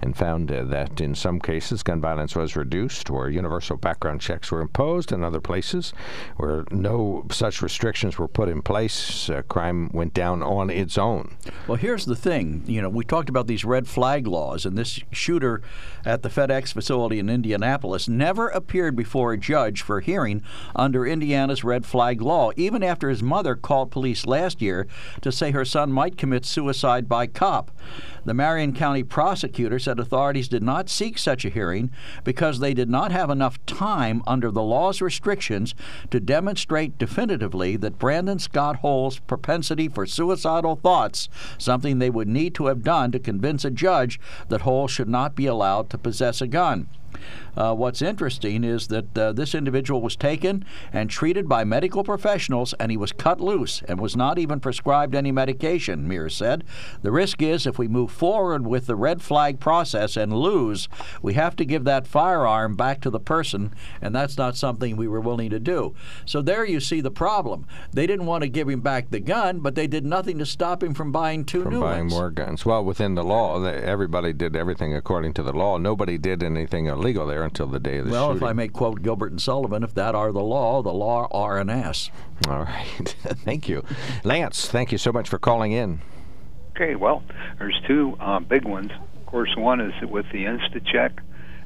and 0.00 0.16
found 0.16 0.50
uh, 0.50 0.64
that 0.64 1.00
in 1.00 1.14
some 1.14 1.40
cases 1.40 1.82
gun 1.82 2.00
violence 2.00 2.34
was 2.34 2.56
reduced 2.56 3.10
where 3.10 3.28
universal 3.28 3.76
background 3.76 4.20
checks 4.20 4.50
were 4.50 4.60
imposed, 4.60 5.12
in 5.12 5.22
other 5.22 5.40
places 5.40 5.92
where 6.36 6.64
no 6.70 7.26
such 7.30 7.62
restrictions 7.62 8.18
were 8.18 8.28
put 8.28 8.39
put 8.40 8.48
in 8.48 8.62
place, 8.62 9.28
uh, 9.28 9.42
crime 9.50 9.90
went 9.92 10.14
down 10.14 10.42
on 10.42 10.70
its 10.70 10.96
own. 10.96 11.36
Well, 11.66 11.76
here's 11.76 12.06
the 12.06 12.16
thing. 12.16 12.62
You 12.66 12.80
know, 12.80 12.88
we 12.88 13.04
talked 13.04 13.28
about 13.28 13.48
these 13.48 13.66
red 13.66 13.86
flag 13.86 14.26
laws, 14.26 14.64
and 14.64 14.78
this 14.78 14.98
shooter 15.12 15.60
at 16.06 16.22
the 16.22 16.30
FedEx 16.30 16.72
facility 16.72 17.18
in 17.18 17.28
Indianapolis 17.28 18.08
never 18.08 18.48
appeared 18.48 18.96
before 18.96 19.34
a 19.34 19.36
judge 19.36 19.82
for 19.82 20.00
hearing 20.00 20.42
under 20.74 21.06
Indiana's 21.06 21.62
red 21.62 21.84
flag 21.84 22.22
law, 22.22 22.50
even 22.56 22.82
after 22.82 23.10
his 23.10 23.22
mother 23.22 23.54
called 23.54 23.90
police 23.90 24.24
last 24.24 24.62
year 24.62 24.86
to 25.20 25.30
say 25.30 25.50
her 25.50 25.66
son 25.66 25.92
might 25.92 26.16
commit 26.16 26.46
suicide 26.46 27.10
by 27.10 27.26
cop. 27.26 27.70
The 28.24 28.34
Marion 28.34 28.74
County 28.74 29.02
prosecutor 29.02 29.78
said 29.78 29.98
authorities 29.98 30.48
did 30.48 30.62
not 30.62 30.90
seek 30.90 31.16
such 31.16 31.44
a 31.44 31.48
hearing 31.48 31.90
because 32.22 32.58
they 32.58 32.74
did 32.74 32.90
not 32.90 33.12
have 33.12 33.30
enough 33.30 33.64
time 33.66 34.22
under 34.26 34.50
the 34.50 34.62
law's 34.62 35.00
restrictions 35.00 35.74
to 36.10 36.20
demonstrate 36.20 36.98
definitively 36.98 37.76
that 37.76 37.98
Brandon 37.98 38.38
Scott 38.38 38.76
Hole's 38.76 39.18
propensity 39.20 39.88
for 39.88 40.06
suicidal 40.06 40.76
thoughts, 40.76 41.28
something 41.58 41.98
they 41.98 42.10
would 42.10 42.28
need 42.28 42.54
to 42.56 42.66
have 42.66 42.82
done 42.82 43.10
to 43.12 43.18
convince 43.18 43.64
a 43.64 43.70
judge 43.70 44.20
that 44.48 44.62
Hull 44.62 44.86
should 44.86 45.08
not 45.08 45.34
be 45.34 45.46
allowed 45.46 45.88
to 45.90 45.98
possess 45.98 46.40
a 46.40 46.46
gun. 46.46 46.88
Uh, 47.56 47.74
what's 47.74 48.02
interesting 48.02 48.64
is 48.64 48.88
that 48.88 49.18
uh, 49.18 49.32
this 49.32 49.54
individual 49.54 50.00
was 50.00 50.16
taken 50.16 50.64
and 50.92 51.10
treated 51.10 51.48
by 51.48 51.64
medical 51.64 52.04
professionals, 52.04 52.74
and 52.74 52.90
he 52.90 52.96
was 52.96 53.12
cut 53.12 53.40
loose 53.40 53.82
and 53.88 54.00
was 54.00 54.16
not 54.16 54.38
even 54.38 54.60
prescribed 54.60 55.14
any 55.14 55.32
medication, 55.32 56.06
Mears 56.06 56.34
said. 56.34 56.64
The 57.02 57.10
risk 57.10 57.42
is 57.42 57.66
if 57.66 57.78
we 57.78 57.88
move 57.88 58.10
forward 58.10 58.66
with 58.66 58.86
the 58.86 58.96
red 58.96 59.22
flag 59.22 59.60
process 59.60 60.16
and 60.16 60.32
lose, 60.32 60.88
we 61.22 61.34
have 61.34 61.56
to 61.56 61.64
give 61.64 61.84
that 61.84 62.06
firearm 62.06 62.76
back 62.76 63.00
to 63.02 63.10
the 63.10 63.20
person, 63.20 63.74
and 64.00 64.14
that's 64.14 64.38
not 64.38 64.56
something 64.56 64.96
we 64.96 65.08
were 65.08 65.20
willing 65.20 65.50
to 65.50 65.60
do. 65.60 65.94
So 66.24 66.42
there 66.42 66.64
you 66.64 66.80
see 66.80 67.00
the 67.00 67.10
problem. 67.10 67.66
They 67.92 68.06
didn't 68.06 68.26
want 68.26 68.42
to 68.42 68.48
give 68.48 68.68
him 68.68 68.80
back 68.80 69.10
the 69.10 69.20
gun, 69.20 69.60
but 69.60 69.74
they 69.74 69.86
did 69.86 70.06
nothing 70.06 70.38
to 70.38 70.46
stop 70.46 70.82
him 70.82 70.94
from 70.94 71.12
buying 71.12 71.44
two 71.44 71.64
from 71.64 71.74
new 71.74 71.80
buying 71.80 72.04
ones. 72.04 72.12
more 72.12 72.30
guns. 72.30 72.64
Well, 72.64 72.84
within 72.84 73.14
the 73.14 73.24
law, 73.24 73.62
everybody 73.64 74.32
did 74.32 74.54
everything 74.56 74.94
according 74.94 75.34
to 75.34 75.42
the 75.42 75.52
law. 75.52 75.76
Nobody 75.76 76.16
did 76.16 76.42
anything 76.42 76.86
illegal 76.86 76.99
there 77.02 77.42
until 77.42 77.66
the 77.66 77.80
day 77.80 77.98
of 77.98 78.06
the 78.06 78.12
well, 78.12 78.28
shooting. 78.28 78.42
if 78.42 78.42
I 78.42 78.52
may 78.52 78.68
quote 78.68 79.02
Gilbert 79.02 79.30
and 79.30 79.40
Sullivan, 79.40 79.82
if 79.82 79.94
that 79.94 80.14
are 80.14 80.32
the 80.32 80.42
law, 80.42 80.82
the 80.82 80.92
law 80.92 81.28
are 81.30 81.58
an 81.58 81.70
ass. 81.70 82.10
All 82.48 82.64
right. 82.64 83.16
thank 83.44 83.68
you. 83.68 83.84
Lance, 84.24 84.68
thank 84.68 84.92
you 84.92 84.98
so 84.98 85.12
much 85.12 85.28
for 85.28 85.38
calling 85.38 85.72
in. 85.72 86.00
Okay, 86.70 86.94
well, 86.94 87.22
there's 87.58 87.78
two 87.86 88.16
uh, 88.20 88.40
big 88.40 88.64
ones. 88.64 88.90
Of 89.18 89.26
course, 89.26 89.54
one 89.56 89.80
is 89.80 89.92
with 90.08 90.26
the 90.32 90.44
InstaCheck. 90.44 91.18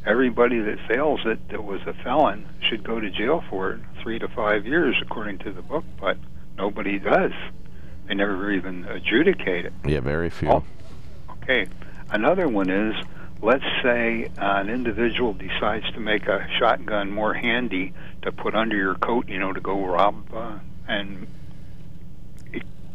Everybody 0.06 0.58
that 0.60 0.78
fails 0.88 1.20
it 1.24 1.48
that 1.48 1.64
was 1.64 1.80
a 1.86 1.94
felon 2.02 2.46
should 2.68 2.84
go 2.84 3.00
to 3.00 3.10
jail 3.10 3.42
for 3.48 3.72
it, 3.72 3.80
three 4.02 4.18
to 4.18 4.28
five 4.28 4.66
years, 4.66 4.96
according 5.00 5.38
to 5.38 5.52
the 5.52 5.62
book, 5.62 5.84
but 6.00 6.18
nobody 6.56 6.98
does. 6.98 7.32
They 8.06 8.14
never 8.14 8.50
even 8.50 8.84
adjudicate 8.84 9.64
it. 9.64 9.72
Yeah, 9.86 10.00
very 10.00 10.28
few. 10.30 10.50
Oh, 10.50 10.64
okay. 11.42 11.66
Another 12.10 12.48
one 12.48 12.68
is 12.68 12.94
let's 13.44 13.64
say 13.82 14.30
an 14.38 14.70
individual 14.70 15.34
decides 15.34 15.90
to 15.92 16.00
make 16.00 16.26
a 16.26 16.48
shotgun 16.58 17.10
more 17.10 17.34
handy 17.34 17.92
to 18.22 18.32
put 18.32 18.54
under 18.54 18.74
your 18.74 18.94
coat, 18.94 19.28
you 19.28 19.38
know, 19.38 19.52
to 19.52 19.60
go 19.60 19.84
rob 19.84 20.34
uh, 20.34 20.58
and 20.88 21.26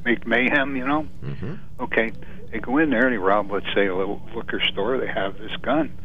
make 0.04 0.26
mayhem, 0.26 0.76
you 0.76 0.88
know. 0.88 1.08
Mm-hmm. 1.24 1.54
Okay, 1.82 2.12
they 2.52 2.60
go 2.60 2.80
in 2.80 2.90
there 2.90 3.06
and 3.06 3.14
they 3.14 3.20
rob, 3.20 3.52
let's 3.52 3.68
say, 3.76 3.86
a 3.86 3.96
little 3.96 4.22
liquor 4.36 4.60
store. 4.72 4.98
They 4.98 5.08
have 5.08 5.38
this 5.38 5.56
gun. 5.62 5.96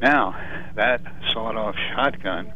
Now, 0.00 0.36
that 0.74 1.00
sawed-off 1.32 1.74
shotgun, 1.94 2.52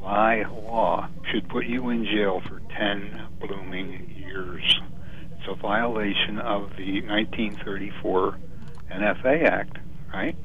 by 0.00 0.44
law, 0.44 1.08
should 1.32 1.48
put 1.48 1.66
you 1.66 1.90
in 1.90 2.04
jail 2.04 2.40
for 2.48 2.60
ten 2.78 3.26
blooming 3.40 4.14
years. 4.16 4.80
It's 5.32 5.48
a 5.48 5.54
violation 5.54 6.38
of 6.38 6.76
the 6.76 7.02
1934 7.02 8.38
NFA 8.92 9.48
Act, 9.48 9.78
right? 10.12 10.36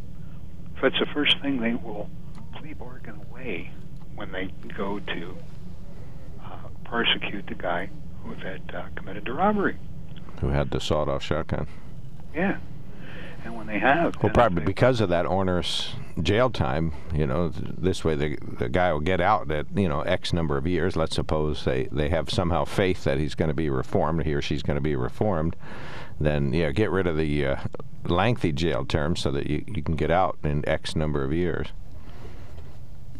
So 0.80 0.88
it's 0.88 1.00
the 1.00 1.06
first 1.14 1.40
thing 1.42 1.62
they 1.62 1.74
will 1.74 2.10
plea 2.56 2.74
bargain 2.74 3.22
away 3.30 3.72
when 4.16 4.32
they 4.32 4.50
go 4.78 5.00
to 5.00 5.38
uh, 6.44 6.58
prosecute 6.84 7.48
the 7.48 7.56
guy 7.56 7.90
who 8.24 8.34
had 8.34 8.62
uh, 8.74 8.86
committed 8.96 9.26
the 9.26 9.34
robbery. 9.34 9.78
Who 10.42 10.50
had 10.50 10.72
the 10.72 10.80
sawed-off 10.80 11.24
shotgun? 11.24 11.68
Yeah. 12.34 12.58
And 13.44 13.56
when 13.56 13.68
they 13.68 13.78
have, 13.80 14.16
Well, 14.24 14.34
probably 14.34 14.66
because 14.66 15.02
of 15.02 15.10
that 15.10 15.28
onerous 15.28 15.94
jail 16.22 16.50
time, 16.50 16.94
you 17.14 17.28
know, 17.28 17.50
th- 17.50 17.76
this 17.78 18.04
way 18.04 18.16
the 18.16 18.38
the 18.42 18.70
guy 18.70 18.92
will 18.92 19.02
get 19.02 19.22
out 19.22 19.52
at 19.52 19.68
you 19.76 19.88
know 19.88 20.02
X 20.02 20.34
number 20.34 20.58
of 20.58 20.66
years. 20.66 20.96
Let's 20.96 21.16
suppose 21.16 21.64
they 21.64 21.84
they 21.92 22.10
have 22.10 22.32
somehow 22.32 22.66
faith 22.66 23.04
that 23.04 23.20
he's 23.20 23.36
going 23.36 23.50
to 23.50 23.56
be 23.56 23.70
reformed, 23.70 24.24
he 24.24 24.34
or 24.34 24.42
she's 24.42 24.64
going 24.64 24.78
to 24.78 24.82
be 24.82 24.96
reformed. 24.96 25.56
Then 26.20 26.54
yeah, 26.54 26.72
get 26.72 26.92
rid 26.92 27.08
of 27.08 27.18
the 27.18 27.46
uh, 27.46 27.56
lengthy 28.06 28.52
jail 28.52 28.86
term 28.86 29.16
so 29.16 29.32
that 29.32 29.48
you, 29.48 29.64
you 29.68 29.84
can 29.84 29.96
get 29.96 30.12
out 30.12 30.38
in 30.44 30.68
X 30.68 30.96
number 30.96 31.24
of 31.24 31.34
years. 31.34 31.68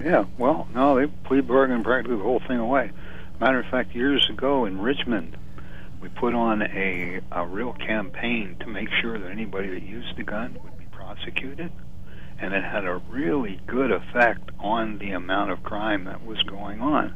Yeah, 0.04 0.26
well, 0.38 0.68
no, 0.74 1.00
they 1.00 1.08
plea 1.08 1.42
bargain 1.42 1.84
practically 1.84 2.18
the 2.18 2.24
whole 2.24 2.42
thing 2.48 2.58
away. 2.58 2.92
Matter 3.40 3.60
of 3.60 3.66
fact, 3.68 3.96
years 3.96 4.30
ago 4.30 4.66
in 4.66 4.80
Richmond, 4.80 5.38
we 6.02 6.10
put 6.10 6.34
on 6.34 6.62
a, 6.62 7.22
a 7.32 7.48
real 7.48 7.74
campaign 7.74 8.58
to 8.60 8.68
make 8.68 8.90
sure 9.02 9.18
that 9.18 9.30
anybody 9.30 9.70
that 9.70 9.84
used 9.84 10.18
the 10.18 10.24
gun 10.24 10.58
would 10.64 10.78
be 10.78 10.86
prosecuted. 10.86 11.72
And 12.38 12.54
it 12.54 12.64
had 12.64 12.86
a 12.86 13.02
really 13.10 13.62
good 13.66 13.92
effect 13.92 14.50
on 14.60 14.98
the 14.98 15.12
amount 15.12 15.52
of 15.52 15.64
crime 15.64 16.04
that 16.06 16.26
was 16.26 16.42
going 16.44 16.82
on. 16.82 17.16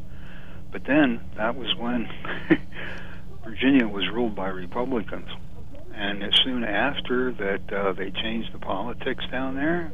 But 0.71 0.85
then 0.85 1.19
that 1.35 1.55
was 1.55 1.75
when 1.75 2.09
Virginia 3.43 3.87
was 3.87 4.09
ruled 4.09 4.35
by 4.35 4.47
Republicans. 4.47 5.29
And 5.99 6.23
as 6.23 6.33
soon 6.45 6.63
after 6.63 7.33
that 7.33 7.73
uh, 7.73 7.91
they 7.91 8.09
changed 8.09 8.53
the 8.53 8.59
politics 8.59 9.25
down 9.29 9.55
there, 9.55 9.91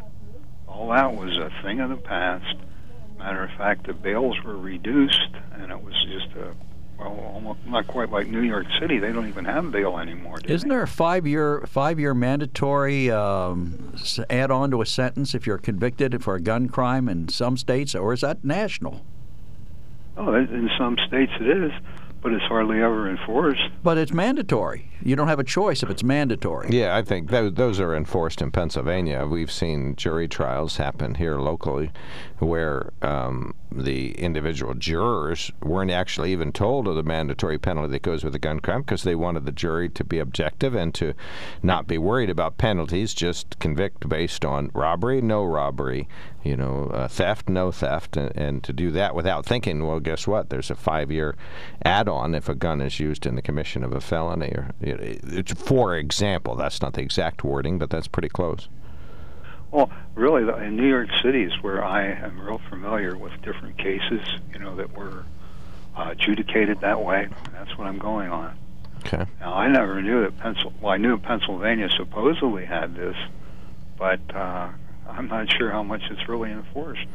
all 0.68 0.90
that 0.90 1.16
was 1.16 1.36
a 1.36 1.52
thing 1.64 1.80
of 1.80 1.90
the 1.90 1.98
past. 1.98 2.56
Matter 3.18 3.44
of 3.44 3.50
fact, 3.58 3.88
the 3.88 3.94
bails 3.94 4.36
were 4.44 4.56
reduced, 4.56 5.32
and 5.54 5.72
it 5.72 5.84
was 5.84 5.96
just 6.08 6.28
a 6.38 6.54
well, 7.00 7.32
almost 7.34 7.60
not 7.66 7.88
quite 7.88 8.12
like 8.12 8.28
New 8.28 8.42
York 8.42 8.68
City. 8.80 9.00
They 9.00 9.12
don't 9.12 9.28
even 9.28 9.46
have 9.46 9.72
bail 9.72 9.98
anymore. 9.98 10.38
Isn't 10.46 10.70
they? 10.70 10.76
there 10.76 10.84
a 10.84 10.88
five-year 10.88 11.66
five-year 11.66 12.14
mandatory 12.14 13.10
um, 13.10 13.96
add-on 14.30 14.72
to 14.72 14.82
a 14.84 14.86
sentence 14.86 15.34
if 15.34 15.48
you're 15.48 15.58
convicted 15.58 16.24
for 16.24 16.36
a 16.36 16.40
gun 16.40 16.70
crime 16.70 17.10
in 17.10 17.30
some 17.30 17.58
states, 17.58 17.96
or 17.96 18.14
is 18.14 18.22
that 18.22 18.44
national? 18.46 19.04
Oh, 20.18 20.36
in 20.36 20.70
some 20.78 20.98
states 21.08 21.32
it 21.42 21.48
is, 21.48 21.72
but 22.26 22.34
it's 22.34 22.46
hardly 22.46 22.82
ever 22.82 23.08
enforced. 23.08 23.62
But 23.84 24.00
it's 24.00 24.12
mandatory. 24.12 24.90
You 25.04 25.16
don't 25.16 25.28
have 25.28 25.38
a 25.38 25.44
choice 25.44 25.84
if 25.84 25.92
it's 25.92 26.04
mandatory. 26.04 26.70
Yeah, 26.72 26.98
I 26.98 27.04
think 27.04 27.30
those, 27.30 27.54
those 27.54 27.80
are 27.80 27.96
enforced 27.96 28.42
in 28.42 28.50
Pennsylvania. 28.50 29.28
We've 29.28 29.52
seen 29.52 29.96
jury 29.96 30.28
trials 30.28 30.78
happen 30.78 31.14
here 31.14 31.38
locally 31.38 31.92
where 32.40 32.92
um, 33.04 33.54
the 33.72 34.14
individual 34.14 34.74
jurors 34.74 35.52
weren't 35.62 35.92
actually 35.92 36.32
even 36.32 36.52
told 36.52 36.88
of 36.88 36.96
the 36.96 37.04
mandatory 37.04 37.60
penalty 37.60 37.92
that 37.92 38.02
goes 38.02 38.24
with 38.24 38.34
a 38.34 38.40
gun 38.40 38.60
crime 38.60 38.82
because 38.82 39.04
they 39.04 39.14
wanted 39.14 39.46
the 39.46 39.52
jury 39.52 39.88
to 39.90 40.04
be 40.04 40.18
objective 40.18 40.74
and 40.74 40.96
to 40.96 41.14
not 41.62 41.86
be 41.86 42.00
worried 42.00 42.32
about 42.32 42.58
penalties, 42.58 43.14
just 43.14 43.60
convict 43.60 44.10
based 44.10 44.44
on 44.44 44.72
robbery, 44.74 45.22
no 45.22 45.44
robbery, 45.44 46.08
you 46.46 46.56
know, 46.56 46.92
uh, 46.94 47.08
theft, 47.08 47.50
no 47.50 47.72
theft, 47.72 48.16
and, 48.16 48.32
and 48.38 48.64
to 48.64 48.72
do 48.72 48.92
that 48.92 49.16
without 49.16 49.46
thinking, 49.46 49.86
well, 49.86 50.00
guess 50.00 50.28
what? 50.28 50.50
There's 50.50 50.70
a 50.70 50.76
five 50.76 51.12
year 51.12 51.36
add 51.84 52.08
on 52.08 52.36
if 52.36 52.48
a 52.48 52.54
gun 52.54 52.82
is 52.82 53.00
used 53.00 53.26
in 53.26 53.36
the 53.36 53.42
commission 53.42 53.84
of 53.84 53.94
a 53.94 54.00
felony. 54.00 54.50
Or, 54.50 54.70
it's, 54.80 55.54
for 55.54 55.98
example, 55.98 56.56
that's 56.56 56.84
not 56.84 56.94
the 56.94 57.02
exact 57.02 57.44
wording, 57.44 57.80
but 57.80 57.90
that's 57.90 58.08
pretty 58.08 58.30
close. 58.30 58.70
Well, 59.72 59.90
really, 60.14 60.44
in 60.64 60.78
New 60.78 60.88
York 60.88 61.10
City 61.24 61.44
is 61.44 61.64
where 61.64 61.84
I 61.84 62.06
am 62.06 62.40
real 62.40 62.62
familiar 62.70 63.18
with 63.18 63.34
different 63.42 63.80
cases, 63.80 64.22
you 64.54 64.60
know, 64.60 64.76
that 64.76 64.96
were 64.96 65.26
uh, 65.98 66.10
adjudicated 66.12 66.80
that 66.82 67.04
way. 67.04 67.28
That's 67.54 67.76
what 67.76 67.88
I'm 67.88 67.98
going 67.98 68.30
on. 68.30 68.56
Okay. 69.00 69.26
Now, 69.40 69.56
I 69.56 69.68
never 69.68 70.00
knew 70.02 70.22
that 70.22 70.38
Pencil. 70.38 70.72
Well, 70.80 70.94
I 70.94 70.98
knew 70.98 71.18
Pennsylvania 71.18 71.90
supposedly 71.90 72.66
had 72.66 72.96
this, 72.96 73.18
but 73.98 74.20
uh, 74.34 74.70
I'm 75.10 75.28
not 75.28 75.52
sure 75.52 75.72
how 75.72 75.84
much 75.84 76.04
it's 76.10 76.28
really 76.28 76.52
enforced. 76.52 77.06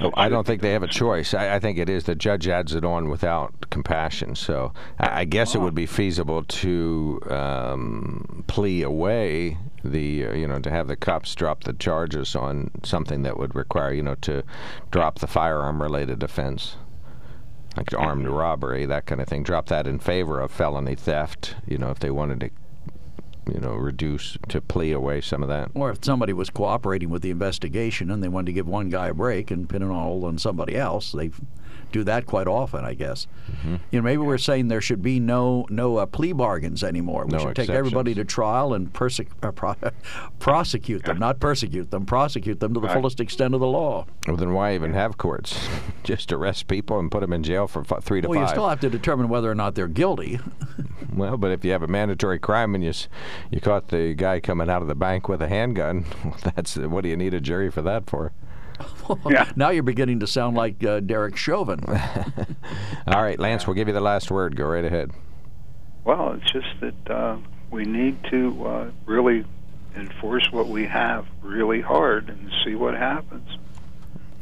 Oh, 0.00 0.10
I 0.16 0.28
don't 0.28 0.44
think 0.44 0.62
they 0.62 0.72
have 0.72 0.82
a 0.82 0.88
choice. 0.88 1.32
I, 1.32 1.54
I 1.54 1.58
think 1.60 1.78
it 1.78 1.88
is 1.88 2.04
the 2.04 2.16
judge 2.16 2.48
adds 2.48 2.74
it 2.74 2.84
on 2.84 3.08
without 3.08 3.70
compassion. 3.70 4.34
So 4.34 4.72
I, 4.98 5.20
I 5.20 5.24
guess 5.24 5.54
it 5.54 5.60
would 5.60 5.76
be 5.76 5.86
feasible 5.86 6.42
to 6.42 7.20
um, 7.30 8.44
plea 8.48 8.82
away 8.82 9.58
the, 9.84 10.26
uh, 10.26 10.32
you 10.32 10.48
know, 10.48 10.58
to 10.58 10.70
have 10.70 10.88
the 10.88 10.96
cops 10.96 11.34
drop 11.36 11.62
the 11.62 11.72
charges 11.72 12.34
on 12.34 12.72
something 12.82 13.22
that 13.22 13.38
would 13.38 13.54
require, 13.54 13.92
you 13.92 14.02
know, 14.02 14.16
to 14.16 14.42
drop 14.90 15.20
the 15.20 15.28
firearm-related 15.28 16.20
offense, 16.20 16.76
like 17.76 17.94
armed 17.94 18.26
robbery, 18.26 18.86
that 18.86 19.06
kind 19.06 19.20
of 19.20 19.28
thing. 19.28 19.44
Drop 19.44 19.68
that 19.68 19.86
in 19.86 20.00
favor 20.00 20.40
of 20.40 20.50
felony 20.50 20.96
theft. 20.96 21.54
You 21.64 21.78
know, 21.78 21.90
if 21.90 22.00
they 22.00 22.10
wanted 22.10 22.40
to, 22.40 22.50
you 23.52 23.60
know, 23.60 23.74
reduce 23.74 24.36
to 24.48 24.60
plea 24.60 24.92
away 24.92 25.20
some 25.20 25.42
of 25.42 25.48
that. 25.48 25.70
Or 25.74 25.90
if 25.90 26.04
somebody 26.04 26.32
was 26.32 26.50
cooperating 26.50 27.10
with 27.10 27.22
the 27.22 27.30
investigation 27.30 28.10
and 28.10 28.22
they 28.22 28.28
wanted 28.28 28.46
to 28.46 28.52
give 28.52 28.66
one 28.66 28.88
guy 28.88 29.08
a 29.08 29.14
break 29.14 29.50
and 29.50 29.68
pin 29.68 29.82
it 29.82 29.88
all 29.90 30.24
on 30.24 30.38
somebody 30.38 30.76
else, 30.76 31.12
they 31.12 31.30
do 31.92 32.02
that 32.02 32.26
quite 32.26 32.48
often, 32.48 32.84
I 32.84 32.94
guess. 32.94 33.28
Mm-hmm. 33.48 33.76
You 33.92 34.00
know, 34.00 34.02
maybe 34.02 34.18
we're 34.18 34.38
saying 34.38 34.66
there 34.66 34.80
should 34.80 35.02
be 35.02 35.20
no 35.20 35.64
no 35.70 35.98
uh, 35.98 36.06
plea 36.06 36.32
bargains 36.32 36.82
anymore. 36.82 37.24
We 37.26 37.32
no 37.32 37.38
should 37.38 37.48
exceptions. 37.50 37.68
take 37.68 37.76
everybody 37.76 38.14
to 38.14 38.24
trial 38.24 38.74
and 38.74 38.92
perse- 38.92 39.20
uh, 39.42 39.52
pro- 39.52 39.76
prosecute 40.40 41.04
them, 41.04 41.18
not 41.18 41.38
persecute 41.38 41.92
them, 41.92 42.04
prosecute 42.04 42.58
them 42.58 42.74
to 42.74 42.80
the 42.80 42.86
Right. 42.88 42.94
fullest 42.94 43.20
extent 43.20 43.54
of 43.54 43.60
the 43.60 43.66
law. 43.68 44.06
Well, 44.26 44.36
then 44.36 44.52
why 44.52 44.74
even 44.74 44.92
have 44.94 45.16
courts? 45.18 45.58
Just 46.02 46.32
arrest 46.32 46.66
people 46.66 46.98
and 46.98 47.10
put 47.10 47.20
them 47.20 47.32
in 47.32 47.44
jail 47.44 47.68
for 47.68 47.84
f- 47.88 48.02
three 48.02 48.20
to 48.20 48.28
Well, 48.28 48.40
you 48.40 48.48
still 48.48 48.68
have 48.68 48.80
to 48.80 48.90
determine 48.90 49.28
whether 49.28 49.48
or 49.50 49.54
not 49.54 49.76
they're 49.76 49.86
guilty. 49.88 50.40
Well, 51.16 51.36
but 51.38 51.50
if 51.50 51.64
you 51.64 51.72
have 51.72 51.82
a 51.82 51.86
mandatory 51.88 52.38
crime 52.38 52.74
and 52.74 52.84
you 52.84 52.92
you 53.50 53.60
caught 53.60 53.88
the 53.88 54.14
guy 54.14 54.38
coming 54.40 54.68
out 54.68 54.82
of 54.82 54.88
the 54.88 54.94
bank 54.94 55.28
with 55.28 55.40
a 55.42 55.48
handgun, 55.48 56.04
that's 56.54 56.76
what 56.76 57.02
do 57.02 57.08
you 57.08 57.16
need 57.16 57.32
a 57.34 57.40
jury 57.40 57.70
for 57.70 57.82
that 57.82 58.08
for? 58.08 58.32
Yeah. 59.30 59.50
now 59.56 59.70
you're 59.70 59.82
beginning 59.84 60.20
to 60.20 60.26
sound 60.26 60.56
like 60.56 60.84
uh, 60.84 61.00
Derek 61.00 61.36
Chauvin. 61.36 61.80
All 63.06 63.22
right, 63.22 63.38
Lance, 63.38 63.66
we'll 63.66 63.74
give 63.74 63.88
you 63.88 63.94
the 63.94 64.00
last 64.00 64.30
word. 64.30 64.54
Go 64.56 64.66
right 64.66 64.84
ahead. 64.84 65.12
Well, 66.04 66.32
it's 66.34 66.50
just 66.52 66.68
that 66.80 67.10
uh, 67.10 67.38
we 67.70 67.84
need 67.84 68.22
to 68.30 68.66
uh, 68.66 68.90
really 69.06 69.44
enforce 69.96 70.50
what 70.52 70.66
we 70.68 70.84
have 70.86 71.26
really 71.42 71.80
hard 71.80 72.28
and 72.28 72.50
see 72.64 72.74
what 72.74 72.94
happens. 72.94 73.48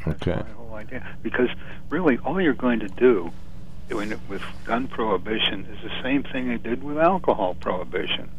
That's 0.04 0.20
Okay. 0.26 0.42
my 0.42 0.50
whole 0.54 0.74
idea. 0.74 1.06
Because 1.22 1.48
really, 1.90 2.18
all 2.18 2.40
you're 2.40 2.54
going 2.54 2.80
to 2.80 2.88
do 2.88 3.30
when, 3.90 4.12
it, 4.12 4.20
with 4.28 4.42
gun 4.64 4.88
prohibition 4.88 5.66
is 5.66 5.82
the 5.82 6.02
same 6.02 6.22
thing 6.22 6.48
they 6.48 6.58
did 6.58 6.82
with 6.82 6.98
alcohol 6.98 7.54
prohibition. 7.54 8.30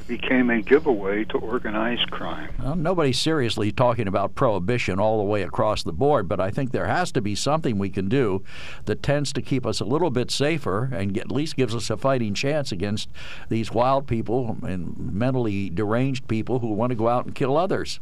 It 0.00 0.08
became 0.08 0.50
a 0.50 0.60
giveaway 0.60 1.24
to 1.26 1.38
organized 1.38 2.10
crime. 2.10 2.52
Well, 2.60 2.74
nobody's 2.74 3.20
seriously 3.20 3.70
talking 3.70 4.08
about 4.08 4.34
prohibition 4.34 4.98
all 4.98 5.18
the 5.18 5.24
way 5.24 5.42
across 5.42 5.82
the 5.82 5.92
board, 5.92 6.28
but 6.28 6.40
I 6.40 6.50
think 6.50 6.72
there 6.72 6.86
has 6.86 7.12
to 7.12 7.20
be 7.20 7.34
something 7.34 7.78
we 7.78 7.90
can 7.90 8.08
do 8.08 8.42
that 8.86 9.02
tends 9.02 9.32
to 9.34 9.42
keep 9.42 9.64
us 9.64 9.80
a 9.80 9.84
little 9.84 10.10
bit 10.10 10.30
safer 10.30 10.90
and 10.92 11.14
get, 11.14 11.26
at 11.26 11.32
least 11.32 11.56
gives 11.56 11.74
us 11.74 11.88
a 11.88 11.96
fighting 11.96 12.34
chance 12.34 12.72
against 12.72 13.08
these 13.48 13.70
wild 13.70 14.06
people 14.06 14.56
and 14.62 14.96
mentally 14.98 15.70
deranged 15.70 16.26
people 16.26 16.58
who 16.58 16.72
want 16.72 16.90
to 16.90 16.96
go 16.96 17.08
out 17.08 17.24
and 17.24 17.34
kill 17.34 17.56
others. 17.56 18.00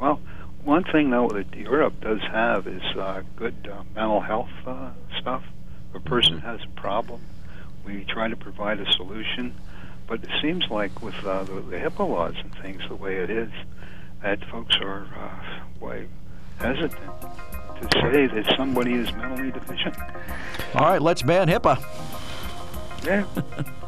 Well, 0.00 0.20
one 0.64 0.84
thing 0.84 1.10
though 1.10 1.28
that 1.28 1.54
Europe 1.54 2.00
does 2.00 2.20
have 2.32 2.66
is 2.66 2.82
uh, 2.96 3.22
good 3.36 3.68
uh, 3.72 3.82
mental 3.94 4.20
health 4.20 4.50
uh, 4.66 4.90
stuff. 5.20 5.42
If 5.90 5.96
a 5.96 6.00
person 6.00 6.36
Mm-hmm. 6.38 6.46
has 6.46 6.60
a 6.62 6.80
problem, 6.80 7.20
we 7.84 8.04
try 8.04 8.28
to 8.28 8.36
provide 8.36 8.80
a 8.80 8.90
solution. 8.92 9.54
But 10.06 10.22
it 10.24 10.30
seems 10.42 10.64
like 10.70 11.02
with 11.02 11.14
uh, 11.24 11.44
the, 11.44 11.60
the 11.60 11.76
HIPAA 11.76 12.08
laws 12.08 12.34
and 12.42 12.52
things 12.62 12.82
the 12.88 12.96
way 12.96 13.16
it 13.16 13.30
is, 13.30 13.50
that 14.22 14.44
folks 14.50 14.76
are 14.80 15.06
uh, 15.16 15.84
way 15.84 16.08
hesitant 16.58 16.92
to 17.80 17.88
say 18.00 18.26
that 18.26 18.54
somebody 18.56 18.92
is 18.94 19.12
mentally 19.14 19.50
deficient. 19.50 19.96
All 20.74 20.82
right, 20.82 21.00
let's 21.00 21.22
ban 21.22 21.48
HIPAA. 21.48 21.78
Yeah. 23.04 23.24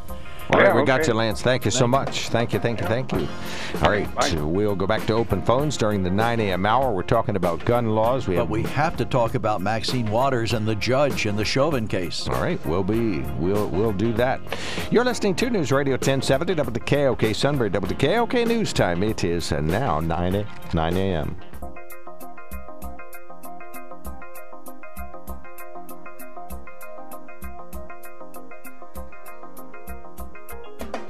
All 0.52 0.58
right, 0.60 0.68
Yeah, 0.68 0.76
we 0.80 0.84
got 0.84 1.06
you, 1.06 1.14
Lance. 1.14 1.40
Thank 1.40 1.64
you 1.64 1.70
so 1.70 1.86
much. 1.86 2.28
Thank 2.28 2.52
you, 2.52 2.58
thank 2.58 2.80
you, 2.80 2.86
thank 2.86 3.10
you. 3.12 3.26
All 3.82 3.90
right, 3.90 4.12
Bye. 4.14 4.34
we'll 4.42 4.74
go 4.76 4.86
back 4.86 5.06
to 5.06 5.14
open 5.14 5.42
phones 5.42 5.76
during 5.78 6.02
the 6.02 6.10
9 6.10 6.40
a.m. 6.40 6.66
hour. 6.66 6.92
We're 6.92 7.02
talking 7.04 7.36
about 7.36 7.64
gun 7.64 7.94
laws. 7.94 8.28
We 8.28 8.34
But 8.34 8.42
have 8.42 8.50
we 8.50 8.62
have 8.64 8.96
to 8.98 9.04
talk 9.06 9.34
about 9.34 9.62
Maxine 9.62 10.10
Waters 10.10 10.52
and 10.52 10.68
the 10.68 10.74
judge 10.74 11.24
in 11.26 11.36
the 11.36 11.44
Chauvin 11.44 11.88
case. 11.88 12.28
All 12.28 12.40
right, 12.42 12.64
we'll 12.66 12.82
be 12.84 13.20
we'll 13.38 13.68
we'll 13.68 13.92
do 13.92 14.12
that. 14.14 14.40
You're 14.90 15.04
listening 15.04 15.34
to 15.36 15.48
News 15.50 15.72
Radio 15.72 15.94
1070 15.94 16.54
WKOK 16.54 17.34
Sunbury 17.34 17.70
WKOK 17.70 18.46
News 18.46 18.72
Time. 18.74 19.02
It 19.02 19.24
is 19.24 19.52
uh, 19.52 19.60
now 19.60 20.00
9 20.00 20.34
a, 20.34 20.46
9 20.74 20.96
a.m. 20.96 21.36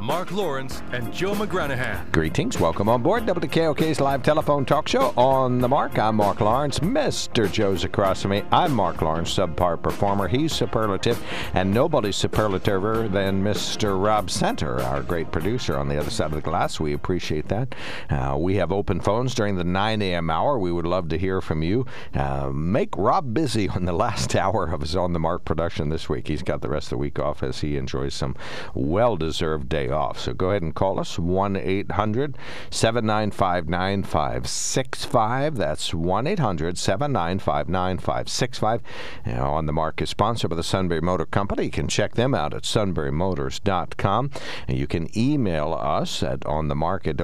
Mark 0.00 0.30
Lawrence 0.30 0.82
and 0.92 1.12
Joe 1.12 1.32
McGranahan. 1.32 2.12
Greetings. 2.12 2.60
Welcome 2.60 2.88
on 2.88 3.02
board 3.02 3.24
WKOK's 3.24 3.98
live 3.98 4.22
telephone 4.22 4.66
talk 4.66 4.86
show 4.88 5.14
on 5.16 5.58
the 5.60 5.68
mark. 5.68 5.98
I'm 5.98 6.16
Mark 6.16 6.40
Lawrence. 6.40 6.80
Mr. 6.80 7.50
Joe's 7.50 7.82
across 7.82 8.20
from 8.22 8.32
me. 8.32 8.42
I'm 8.52 8.74
Mark 8.74 9.00
Lawrence, 9.00 9.34
subpar 9.34 9.82
performer. 9.82 10.28
He's 10.28 10.52
superlative, 10.52 11.22
and 11.54 11.72
nobody's 11.72 12.16
superlativer 12.16 13.10
than 13.10 13.42
Mr. 13.42 14.00
Rob 14.02 14.30
Center, 14.30 14.82
our 14.82 15.02
great 15.02 15.32
producer 15.32 15.78
on 15.78 15.88
the 15.88 15.98
other 15.98 16.10
side 16.10 16.26
of 16.26 16.32
the 16.32 16.40
glass. 16.42 16.78
We 16.78 16.92
appreciate 16.92 17.48
that. 17.48 17.74
Uh, 18.10 18.36
we 18.38 18.56
have 18.56 18.72
open 18.72 19.00
phones 19.00 19.34
during 19.34 19.56
the 19.56 19.64
9 19.64 20.02
a.m. 20.02 20.28
hour. 20.28 20.58
We 20.58 20.72
would 20.72 20.86
love 20.86 21.08
to 21.08 21.18
hear 21.18 21.40
from 21.40 21.62
you. 21.62 21.86
Uh, 22.12 22.50
make 22.52 22.90
Rob 22.98 23.32
busy 23.32 23.68
on 23.70 23.86
the 23.86 23.94
last 23.94 24.36
hour 24.36 24.66
of 24.70 24.82
his 24.82 24.94
On 24.94 25.14
the 25.14 25.18
Mark 25.18 25.46
production 25.46 25.88
this 25.88 26.08
week. 26.08 26.28
He's 26.28 26.42
got 26.42 26.60
the 26.60 26.68
rest 26.68 26.86
of 26.86 26.90
the 26.90 26.98
week 26.98 27.18
off 27.18 27.42
as 27.42 27.60
he 27.60 27.78
enjoys 27.78 28.12
some 28.14 28.36
well 28.74 29.16
deserved 29.16 29.70
day 29.70 29.85
off. 29.90 30.18
So 30.18 30.32
go 30.32 30.50
ahead 30.50 30.62
and 30.62 30.74
call 30.74 30.98
us 31.00 31.18
1 31.18 31.56
800 31.56 32.36
795 32.70 33.68
9565. 33.68 35.56
That's 35.56 35.94
1 35.94 36.26
800 36.26 36.78
795 36.78 37.68
9565. 37.68 38.82
On 39.26 39.66
the 39.66 39.72
Mark 39.72 40.00
is 40.02 40.10
sponsored 40.10 40.50
by 40.50 40.56
the 40.56 40.62
Sunbury 40.62 41.00
Motor 41.00 41.26
Company. 41.26 41.64
You 41.64 41.70
can 41.70 41.88
check 41.88 42.14
them 42.14 42.34
out 42.34 42.54
at 42.54 42.62
sunburymotors.com. 42.62 44.30
And 44.68 44.78
you 44.78 44.86
can 44.86 45.08
email 45.16 45.72
us 45.74 46.22
at 46.22 46.40
onthemark 46.40 47.06
at 47.06 47.16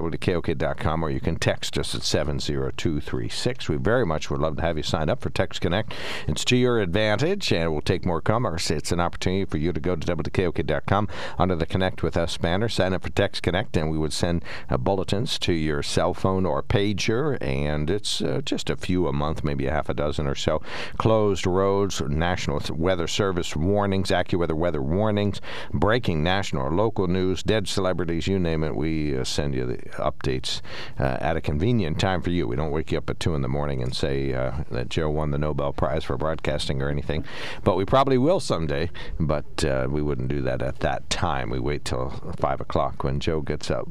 or 1.02 1.10
you 1.10 1.20
can 1.20 1.36
text 1.36 1.78
us 1.78 1.94
at 1.94 2.02
70236. 2.02 3.68
We 3.68 3.76
very 3.76 4.06
much 4.06 4.30
would 4.30 4.40
love 4.40 4.56
to 4.56 4.62
have 4.62 4.76
you 4.76 4.82
sign 4.82 5.08
up 5.08 5.20
for 5.20 5.30
Text 5.30 5.60
Connect. 5.60 5.92
It's 6.26 6.44
to 6.46 6.56
your 6.56 6.80
advantage 6.80 7.52
and 7.52 7.72
we'll 7.72 7.80
take 7.80 8.04
more 8.04 8.20
commerce. 8.20 8.70
It's 8.70 8.92
an 8.92 9.00
opportunity 9.00 9.44
for 9.44 9.58
you 9.58 9.72
to 9.72 9.80
go 9.80 9.96
to 9.96 10.06
wkok.com 10.06 11.08
under 11.38 11.56
the 11.56 11.66
Connect 11.66 12.02
with 12.02 12.16
Us 12.16 12.36
banner, 12.36 12.51
sign 12.68 12.92
up 12.92 13.02
for 13.02 13.10
Text 13.10 13.42
Connect, 13.42 13.76
and 13.76 13.90
we 13.90 13.98
would 13.98 14.12
send 14.12 14.44
uh, 14.68 14.76
bulletins 14.76 15.38
to 15.40 15.52
your 15.52 15.82
cell 15.82 16.14
phone 16.14 16.44
or 16.46 16.62
pager. 16.62 17.38
And 17.40 17.90
it's 17.90 18.20
uh, 18.20 18.40
just 18.44 18.70
a 18.70 18.76
few 18.76 19.06
a 19.06 19.12
month, 19.12 19.44
maybe 19.44 19.66
a 19.66 19.72
half 19.72 19.88
a 19.88 19.94
dozen 19.94 20.26
or 20.26 20.34
so. 20.34 20.62
Closed 20.98 21.46
roads, 21.46 22.00
National 22.00 22.60
Weather 22.70 23.06
Service 23.06 23.56
warnings, 23.56 24.10
AccuWeather 24.10 24.54
weather 24.54 24.82
warnings, 24.82 25.40
breaking 25.72 26.22
national 26.22 26.62
or 26.62 26.70
local 26.70 27.06
news, 27.06 27.42
dead 27.42 27.68
celebrities, 27.68 28.26
you 28.26 28.38
name 28.38 28.64
it. 28.64 28.76
We 28.76 29.16
uh, 29.16 29.24
send 29.24 29.54
you 29.54 29.66
the 29.66 29.78
updates 29.98 30.60
uh, 30.98 31.18
at 31.20 31.36
a 31.36 31.40
convenient 31.40 31.98
time 31.98 32.22
for 32.22 32.30
you. 32.30 32.46
We 32.46 32.56
don't 32.56 32.70
wake 32.70 32.92
you 32.92 32.98
up 32.98 33.10
at 33.10 33.20
2 33.20 33.34
in 33.34 33.42
the 33.42 33.48
morning 33.48 33.82
and 33.82 33.94
say 33.94 34.34
uh, 34.34 34.52
that 34.70 34.88
Joe 34.88 35.10
won 35.10 35.30
the 35.30 35.38
Nobel 35.38 35.72
Prize 35.72 36.04
for 36.04 36.16
broadcasting 36.16 36.82
or 36.82 36.88
anything. 36.88 37.24
But 37.64 37.76
we 37.76 37.84
probably 37.84 38.18
will 38.18 38.40
someday, 38.40 38.90
but 39.18 39.64
uh, 39.64 39.86
we 39.90 40.02
wouldn't 40.02 40.28
do 40.28 40.42
that 40.42 40.62
at 40.62 40.80
that 40.80 41.08
time. 41.10 41.50
We 41.50 41.58
wait 41.58 41.84
till 41.84 42.10
5 42.42 42.60
o'clock 42.60 43.04
when 43.04 43.20
Joe 43.20 43.40
gets 43.40 43.70
up. 43.70 43.88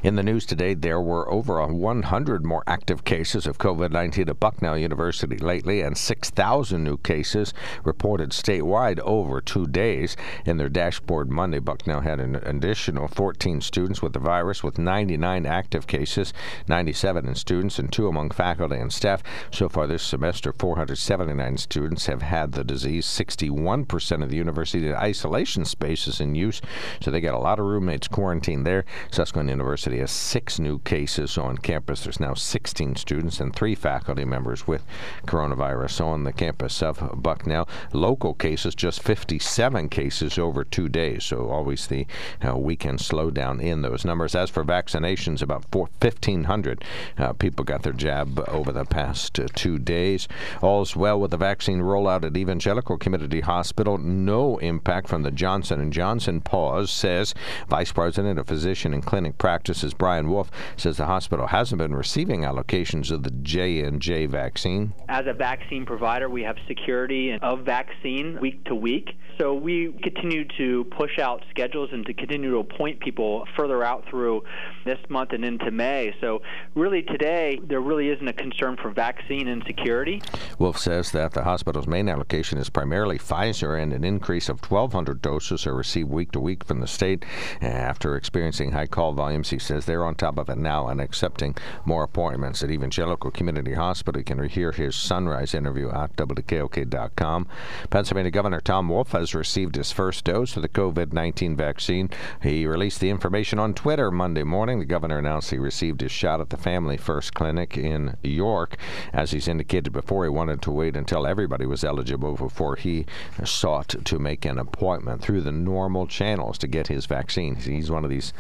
In 0.03 0.17
the 0.17 0.23
news 0.23 0.45
today, 0.45 0.75
there 0.75 1.01
were 1.01 1.31
over 1.31 1.65
100 1.67 2.45
more 2.45 2.63
active 2.67 3.05
cases 3.05 3.47
of 3.47 3.57
COVID 3.57 3.91
19 3.91 4.29
at 4.29 4.39
Bucknell 4.39 4.77
University 4.77 5.39
lately, 5.39 5.81
and 5.81 5.97
6,000 5.97 6.85
new 6.85 6.99
cases 6.99 7.55
reported 7.85 8.31
statewide 8.31 8.99
over 9.01 9.41
two 9.41 9.67
days. 9.67 10.17
In 10.45 10.59
their 10.59 10.69
dashboard 10.69 11.31
Monday, 11.31 11.59
Bucknell 11.59 12.01
had 12.01 12.21
an 12.21 12.37
additional 12.37 13.09
14 13.09 13.61
students 13.61 14.03
with 14.03 14.13
the 14.13 14.19
virus, 14.19 14.63
with 14.63 14.79
99 14.79 15.47
active 15.47 15.87
cases, 15.87 16.35
97 16.69 17.27
in 17.27 17.35
students, 17.35 17.79
and 17.79 17.91
two 17.91 18.09
among 18.09 18.31
faculty 18.31 18.77
and 18.77 18.93
staff. 18.93 19.23
So 19.51 19.69
far 19.69 19.87
this 19.87 20.03
semester, 20.03 20.53
479 20.53 21.57
students 21.57 22.07
have 22.07 22.23
had 22.23 22.53
the 22.53 22.65
disease. 22.65 23.07
61% 23.07 24.23
of 24.23 24.29
the 24.29 24.37
university 24.37 24.93
isolation 24.95 25.65
space 25.65 26.07
is 26.07 26.21
in 26.21 26.35
use, 26.35 26.61
so 27.01 27.11
they 27.11 27.21
got 27.21 27.35
a 27.35 27.39
lot 27.39 27.59
of 27.59 27.65
roommates 27.65 28.09
quarantined 28.09 28.67
there. 28.67 28.85
Susquehanna 29.11 29.54
University 29.55 29.99
has 29.99 30.11
six 30.11 30.59
new 30.59 30.81
cases 30.81 31.39
on 31.39 31.57
campus. 31.59 32.03
There's 32.03 32.19
now 32.19 32.35
16 32.35 32.97
students 32.97 33.39
and 33.39 33.55
three 33.55 33.77
faculty 33.77 34.25
members 34.25 34.67
with 34.67 34.83
coronavirus 35.27 36.05
on 36.05 36.25
the 36.25 36.33
campus 36.33 36.83
of 36.83 37.23
Bucknell. 37.23 37.69
Local 37.93 38.35
cases, 38.35 38.75
just 38.75 39.01
57 39.01 39.89
cases 39.91 40.39
over 40.39 40.65
two 40.65 40.89
days. 40.89 41.23
So 41.25 41.51
always 41.51 41.87
the 41.87 42.05
uh, 42.45 42.57
weekend 42.57 42.99
slowdown 42.99 43.63
in 43.63 43.83
those 43.83 44.05
numbers. 44.05 44.35
As 44.35 44.51
for 44.51 44.65
vaccinations, 44.65 45.41
about 45.41 45.73
1,500 45.73 46.85
uh, 47.17 47.33
people 47.35 47.65
got 47.65 47.85
their 47.85 47.93
jab 47.93 48.41
over 48.49 48.73
the 48.73 48.85
past 48.85 49.39
uh, 49.39 49.47
two 49.55 49.79
days. 49.79 50.27
All's 50.63 50.97
well 50.97 51.21
with 51.21 51.31
the 51.31 51.37
vaccine 51.37 51.79
rollout 51.79 52.25
at 52.25 52.37
Evangelical 52.37 52.99
Community 52.99 53.41
Hospital. 53.41 53.99
No 53.99 54.59
impact 54.59 55.07
from 55.07 55.23
the 55.23 55.31
Johnson 55.31 55.93
& 55.93 55.93
Johnson 55.93 56.41
pause, 56.41 56.91
says 56.91 57.35
Vice 57.69 57.93
President 57.93 58.41
of 58.41 58.49
Physician 58.49 58.93
and 58.93 59.07
Clinic 59.07 59.39
Practices 59.45 59.93
Brian 59.93 60.31
Wolf 60.31 60.51
says 60.75 60.97
the 60.97 61.05
hospital 61.05 61.49
hasn't 61.49 61.79
been 61.79 61.95
receiving 61.95 62.45
allocations 62.45 63.11
of 63.11 63.25
the 63.25 63.31
J&J 63.31 64.25
vaccine. 64.25 64.95
As 65.11 65.27
a 65.27 65.35
vaccine 65.35 65.85
provider, 65.85 66.31
we 66.31 66.43
have 66.45 66.57
security 66.67 67.37
of 67.43 67.59
vaccine 67.59 68.39
week 68.41 68.65
to 68.65 68.75
week. 68.75 69.11
So 69.39 69.53
we 69.53 69.93
continue 70.03 70.47
to 70.57 70.85
push 70.97 71.19
out 71.19 71.43
schedules 71.51 71.91
and 71.93 72.07
to 72.07 72.15
continue 72.15 72.53
to 72.53 72.59
appoint 72.59 73.01
people 73.01 73.47
further 73.57 73.83
out 73.85 74.05
through 74.09 74.45
this 74.87 74.99
month 75.11 75.33
and 75.33 75.45
into 75.45 75.71
May. 75.71 76.15
So 76.21 76.41
really 76.75 77.03
today 77.03 77.59
there 77.65 77.81
really 77.81 78.09
isn't 78.11 78.27
a 78.27 78.33
concern 78.33 78.79
for 78.81 78.93
vaccine 78.93 79.49
insecurity. 79.49 80.23
Wolf 80.59 80.79
says 80.79 81.11
that 81.11 81.33
the 81.33 81.43
hospital's 81.43 81.89
main 81.89 82.09
allocation 82.09 82.59
is 82.59 82.71
primarily 82.71 83.19
Pfizer 83.19 83.83
and 83.83 83.93
an 83.93 84.05
increase 84.05 84.49
of 84.49 84.61
1,200 84.71 85.21
doses 85.21 85.67
are 85.67 85.75
received 85.75 86.09
week 86.09 86.31
to 86.33 86.41
week 86.41 86.65
from 86.65 86.81
the 86.81 86.87
state. 86.87 87.25
After 87.61 88.17
experiencing 88.17 88.71
high 88.71 88.87
call 88.87 89.13
volumes, 89.13 89.34
he 89.43 89.59
says 89.59 89.85
they're 89.85 90.05
on 90.05 90.15
top 90.15 90.39
of 90.39 90.49
it 90.49 90.59
now 90.59 90.87
and 90.87 91.01
accepting 91.01 91.57
more 91.85 92.05
appointments 92.05 92.63
at 92.63 92.71
Evangelical 92.71 93.33
Community 93.33 93.75
Hospital. 93.75 94.21
You 94.21 94.25
can 94.25 94.49
hear 94.49 94.71
his 94.71 94.95
sunrise 94.95 95.55
interview 95.55 95.91
at 95.91 96.15
WKOK.com. 96.15 97.49
Pennsylvania 97.91 98.31
Governor 98.31 98.61
Tom 98.61 98.89
Wolf 98.89 99.11
has 99.11 99.25
has 99.25 99.35
received 99.35 99.77
his 99.77 99.91
first 99.91 100.25
dose 100.25 100.55
of 100.55 100.61
the 100.61 100.69
COVID 100.69 101.15
19 101.15 101.57
vaccine. 101.57 102.11
He 102.43 102.67
released 102.67 103.01
the 103.01 103.09
information 103.09 103.59
on 103.59 103.73
Twitter 103.73 104.11
Monday 104.11 104.43
morning. 104.43 104.79
The 104.79 104.85
governor 104.85 105.19
announced 105.19 105.51
he 105.51 105.59
received 105.59 106.03
his 106.03 106.13
shot 106.13 106.43
at 106.43 106.51
the 106.51 106.59
Family 106.59 106.99
First 106.99 107.33
Clinic 107.33 107.79
in 107.79 108.19
York. 108.23 108.77
As 109.15 109.31
he's 109.31 109.49
indicated 109.49 109.95
before, 109.95 110.25
he 110.25 110.29
wanted 110.29 110.61
to 110.61 110.71
wait 110.71 110.95
until 110.95 111.27
everybody 111.27 111.65
was 111.65 111.85
eligible 111.85 112.35
before 112.35 112.77
he 112.77 113.07
sought 113.45 113.95
to 114.05 114.19
make 114.19 114.45
an 114.45 114.59
appointment 114.59 115.23
through 115.23 115.41
the 115.41 115.53
normal 115.53 116.07
channels 116.07 116.59
to 116.59 116.67
get 116.67 116.89
his 116.89 117.07
vaccine. 117.07 117.57
He's 117.57 117.91
one 117.91 118.05
of 118.05 118.11
these 118.11 118.35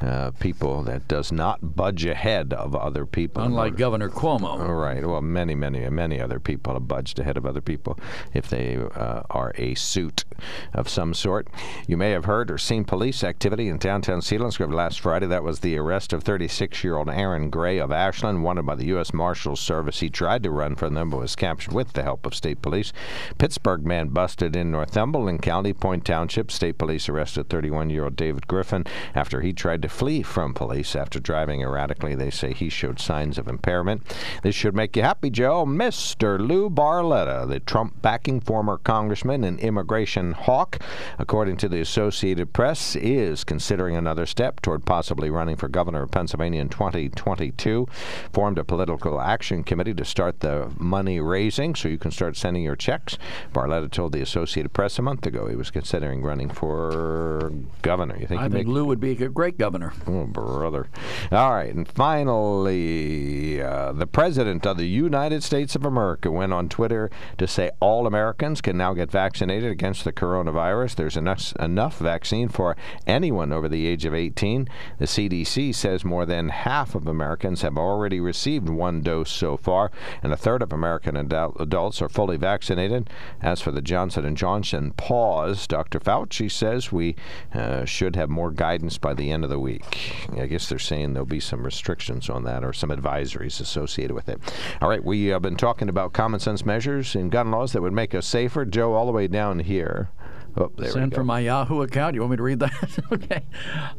uh, 0.00 0.30
people 0.38 0.82
that 0.84 1.08
does 1.08 1.32
not 1.32 1.76
budge 1.76 2.04
ahead 2.04 2.52
of 2.52 2.74
other 2.74 3.06
people. 3.06 3.42
Unlike 3.42 3.76
Governor 3.76 4.08
Cuomo. 4.08 4.58
Right. 4.68 5.04
Well, 5.04 5.22
many, 5.22 5.54
many, 5.54 5.88
many 5.90 6.20
other 6.20 6.40
people 6.40 6.74
have 6.74 6.88
budged 6.88 7.18
ahead 7.18 7.36
of 7.36 7.46
other 7.46 7.60
people 7.60 7.98
if 8.32 8.48
they 8.48 8.76
uh, 8.76 9.22
are 9.30 9.52
a 9.56 9.74
suit 9.74 10.24
of 10.72 10.88
some 10.88 11.14
sort. 11.14 11.48
You 11.86 11.96
may 11.96 12.10
have 12.10 12.24
heard 12.24 12.50
or 12.50 12.58
seen 12.58 12.84
police 12.84 13.24
activity 13.24 13.68
in 13.68 13.78
downtown 13.78 14.20
Selinsgrove 14.20 14.72
last 14.72 15.00
Friday. 15.00 15.26
That 15.26 15.44
was 15.44 15.60
the 15.60 15.76
arrest 15.78 16.12
of 16.12 16.22
36 16.22 16.82
year 16.84 16.96
old 16.96 17.10
Aaron 17.10 17.50
Gray 17.50 17.78
of 17.78 17.92
Ashland, 17.92 18.44
wanted 18.44 18.66
by 18.66 18.74
the 18.74 18.86
U.S. 18.86 19.12
Marshals 19.12 19.60
Service. 19.60 20.00
He 20.00 20.10
tried 20.10 20.42
to 20.42 20.50
run 20.50 20.76
from 20.76 20.94
them 20.94 21.10
but 21.10 21.18
was 21.20 21.36
captured 21.36 21.74
with 21.74 21.92
the 21.92 22.02
help 22.02 22.26
of 22.26 22.34
state 22.34 22.62
police. 22.62 22.92
Pittsburgh 23.38 23.84
man 23.84 24.08
busted 24.08 24.54
in 24.54 24.70
Northumberland 24.70 25.42
County, 25.42 25.72
Point 25.72 26.04
Township. 26.04 26.50
State 26.50 26.78
police 26.78 27.08
arrested 27.08 27.48
31 27.48 27.90
year 27.90 28.04
old 28.04 28.16
David 28.16 28.46
Griffin 28.46 28.84
after 29.14 29.40
he 29.40 29.52
tried 29.52 29.82
to 29.82 29.88
flee 29.88 30.22
from 30.28 30.54
police 30.54 30.94
after 30.94 31.18
driving 31.18 31.62
erratically. 31.62 32.14
They 32.14 32.30
say 32.30 32.52
he 32.52 32.68
showed 32.68 33.00
signs 33.00 33.38
of 33.38 33.48
impairment. 33.48 34.02
This 34.42 34.54
should 34.54 34.74
make 34.74 34.96
you 34.96 35.02
happy, 35.02 35.30
Joe. 35.30 35.64
Mr. 35.64 36.38
Lou 36.38 36.70
Barletta, 36.70 37.48
the 37.48 37.60
Trump 37.60 38.00
backing 38.02 38.40
former 38.40 38.78
congressman 38.78 39.42
and 39.42 39.58
immigration 39.58 40.32
hawk, 40.32 40.78
according 41.18 41.56
to 41.58 41.68
the 41.68 41.80
Associated 41.80 42.52
Press, 42.52 42.94
is 42.96 43.42
considering 43.44 43.96
another 43.96 44.26
step 44.26 44.60
toward 44.60 44.84
possibly 44.84 45.30
running 45.30 45.56
for 45.56 45.68
governor 45.68 46.02
of 46.02 46.10
Pennsylvania 46.10 46.60
in 46.60 46.68
2022. 46.68 47.86
Formed 48.32 48.58
a 48.58 48.64
political 48.64 49.20
action 49.20 49.64
committee 49.64 49.94
to 49.94 50.04
start 50.04 50.40
the 50.40 50.70
money 50.78 51.20
raising 51.20 51.74
so 51.74 51.88
you 51.88 51.98
can 51.98 52.10
start 52.10 52.36
sending 52.36 52.62
your 52.62 52.76
checks. 52.76 53.18
Barletta 53.52 53.90
told 53.90 54.12
the 54.12 54.20
Associated 54.20 54.72
Press 54.72 54.98
a 54.98 55.02
month 55.02 55.26
ago 55.26 55.46
he 55.48 55.56
was 55.56 55.70
considering 55.70 56.22
running 56.22 56.50
for 56.50 57.52
governor. 57.82 58.16
You 58.18 58.26
think 58.26 58.40
I 58.40 58.48
think. 58.48 58.68
Lou 58.68 58.84
would 58.84 59.00
be 59.00 59.12
a 59.12 59.28
great 59.28 59.58
governor. 59.58 59.92
Oh, 60.10 60.24
brother. 60.24 60.88
All 61.30 61.50
right, 61.52 61.74
and 61.74 61.86
finally, 61.86 63.60
uh, 63.60 63.92
the 63.92 64.06
president 64.06 64.66
of 64.66 64.78
the 64.78 64.86
United 64.86 65.42
States 65.42 65.76
of 65.76 65.84
America 65.84 66.30
went 66.30 66.54
on 66.54 66.70
Twitter 66.70 67.10
to 67.36 67.46
say 67.46 67.72
all 67.78 68.06
Americans 68.06 68.62
can 68.62 68.78
now 68.78 68.94
get 68.94 69.10
vaccinated 69.10 69.70
against 69.70 70.04
the 70.04 70.12
coronavirus. 70.12 70.94
There's 70.94 71.18
enough, 71.18 71.52
enough 71.56 71.98
vaccine 71.98 72.48
for 72.48 72.74
anyone 73.06 73.52
over 73.52 73.68
the 73.68 73.86
age 73.86 74.06
of 74.06 74.14
18. 74.14 74.66
The 74.98 75.04
CDC 75.04 75.74
says 75.74 76.06
more 76.06 76.24
than 76.24 76.48
half 76.48 76.94
of 76.94 77.06
Americans 77.06 77.60
have 77.60 77.76
already 77.76 78.18
received 78.18 78.70
one 78.70 79.02
dose 79.02 79.30
so 79.30 79.58
far, 79.58 79.90
and 80.22 80.32
a 80.32 80.38
third 80.38 80.62
of 80.62 80.72
American 80.72 81.16
adult, 81.16 81.60
adults 81.60 82.00
are 82.00 82.08
fully 82.08 82.38
vaccinated. 82.38 83.10
As 83.42 83.60
for 83.60 83.72
the 83.72 83.82
Johnson 83.82 84.34
& 84.36 84.36
Johnson 84.36 84.92
pause, 84.92 85.66
Dr. 85.66 86.00
Fauci 86.00 86.50
says 86.50 86.90
we 86.90 87.14
uh, 87.52 87.84
should 87.84 88.16
have 88.16 88.30
more 88.30 88.50
guidance 88.50 88.96
by 88.96 89.12
the 89.12 89.30
end 89.30 89.44
of 89.44 89.50
the 89.50 89.60
week. 89.60 89.97
I 90.36 90.46
guess 90.46 90.68
they're 90.68 90.78
saying 90.78 91.12
there'll 91.12 91.26
be 91.26 91.40
some 91.40 91.64
restrictions 91.64 92.28
on 92.28 92.44
that 92.44 92.64
or 92.64 92.72
some 92.72 92.90
advisories 92.90 93.60
associated 93.60 94.14
with 94.14 94.28
it. 94.28 94.40
All 94.80 94.88
right, 94.88 95.02
we 95.02 95.26
have 95.26 95.42
been 95.42 95.56
talking 95.56 95.88
about 95.88 96.12
common 96.12 96.40
sense 96.40 96.64
measures 96.64 97.14
in 97.14 97.28
gun 97.28 97.50
laws 97.50 97.72
that 97.72 97.82
would 97.82 97.92
make 97.92 98.14
us 98.14 98.26
safer. 98.26 98.64
Joe, 98.64 98.94
all 98.94 99.06
the 99.06 99.12
way 99.12 99.28
down 99.28 99.60
here. 99.60 100.10
Oh, 100.56 100.72
Send 100.88 101.14
from 101.14 101.26
my 101.26 101.40
Yahoo 101.40 101.82
account. 101.82 102.14
You 102.14 102.20
want 102.22 102.32
me 102.32 102.36
to 102.38 102.42
read 102.42 102.58
that? 102.60 102.98
okay. 103.12 103.44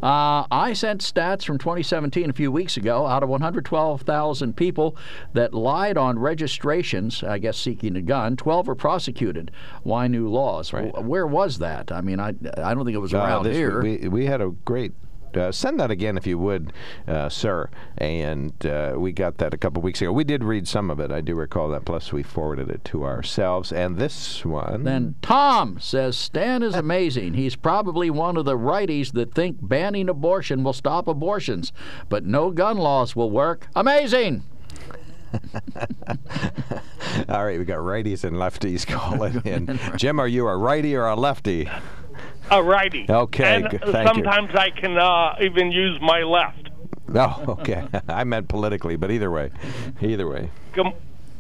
Uh, 0.03 0.45
I 0.51 0.73
sent 0.73 1.01
stats 1.01 1.45
from 1.45 1.57
2017 1.57 2.29
a 2.29 2.33
few 2.33 2.51
weeks 2.51 2.75
ago. 2.75 3.05
Out 3.05 3.23
of 3.23 3.29
112,000 3.29 4.55
people 4.57 4.97
that 5.33 5.53
lied 5.53 5.97
on 5.97 6.19
registrations, 6.19 7.23
I 7.23 7.37
guess 7.37 7.57
seeking 7.57 7.95
a 7.95 8.01
gun, 8.01 8.35
12 8.35 8.67
were 8.67 8.75
prosecuted. 8.75 9.51
Why 9.83 10.07
new 10.07 10.27
laws? 10.27 10.73
Right. 10.73 10.91
Where 11.03 11.27
was 11.27 11.59
that? 11.59 11.91
I 11.91 12.01
mean, 12.01 12.19
I, 12.19 12.29
I 12.57 12.73
don't 12.73 12.83
think 12.83 12.95
it 12.95 12.99
was 12.99 13.13
uh, 13.13 13.19
around 13.19 13.45
here. 13.45 13.81
We, 13.81 14.07
we 14.09 14.25
had 14.25 14.41
a 14.41 14.49
great 14.65 14.93
uh, 15.37 15.51
send 15.51 15.79
that 15.79 15.91
again 15.91 16.17
if 16.17 16.27
you 16.27 16.37
would, 16.37 16.73
uh, 17.07 17.29
sir. 17.29 17.69
And 17.97 18.53
uh, 18.65 18.95
we 18.97 19.11
got 19.11 19.37
that 19.37 19.53
a 19.53 19.57
couple 19.57 19.81
weeks 19.81 20.01
ago. 20.01 20.11
We 20.11 20.23
did 20.23 20.43
read 20.43 20.67
some 20.67 20.89
of 20.89 20.99
it. 20.99 21.11
I 21.11 21.21
do 21.21 21.35
recall 21.35 21.69
that. 21.69 21.85
Plus, 21.85 22.11
we 22.13 22.23
forwarded 22.23 22.69
it 22.69 22.83
to 22.85 23.05
ourselves. 23.05 23.71
And 23.71 23.97
this 23.97 24.45
one. 24.45 24.83
Then 24.83 25.15
Tom 25.21 25.79
says 25.79 26.17
Stan 26.17 26.63
is 26.63 26.75
amazing. 26.75 27.33
He's 27.33 27.55
probably 27.55 28.09
one 28.09 28.37
of 28.37 28.45
the 28.45 28.57
righties 28.57 29.13
that 29.13 29.33
think 29.33 29.57
banning 29.61 30.09
abortion 30.09 30.63
will 30.63 30.73
stop 30.73 31.07
abortions, 31.07 31.71
but 32.09 32.25
no 32.25 32.51
gun 32.51 32.77
laws 32.77 33.15
will 33.15 33.31
work. 33.31 33.67
Amazing. 33.75 34.43
All 37.29 37.45
right, 37.45 37.59
we 37.59 37.65
got 37.65 37.79
righties 37.79 38.23
and 38.23 38.35
lefties 38.35 38.87
calling 38.87 39.41
in. 39.45 39.79
Jim, 39.97 40.19
are 40.19 40.27
you 40.27 40.47
a 40.47 40.57
righty 40.57 40.95
or 40.95 41.05
a 41.05 41.15
lefty? 41.15 41.69
A 42.51 42.63
righty. 42.63 43.05
Okay, 43.09 43.55
and 43.55 43.69
good. 43.69 43.81
Thank 43.81 44.07
sometimes 44.07 44.51
you. 44.53 44.59
I 44.59 44.69
can 44.69 44.97
uh, 44.97 45.35
even 45.41 45.71
use 45.71 45.99
my 46.01 46.23
left. 46.23 46.69
Oh, 47.13 47.57
okay. 47.59 47.87
I 48.07 48.23
meant 48.23 48.47
politically, 48.47 48.95
but 48.95 49.11
either 49.11 49.31
way, 49.31 49.51
either 50.01 50.27
way. 50.27 50.51
Good, 50.73 50.87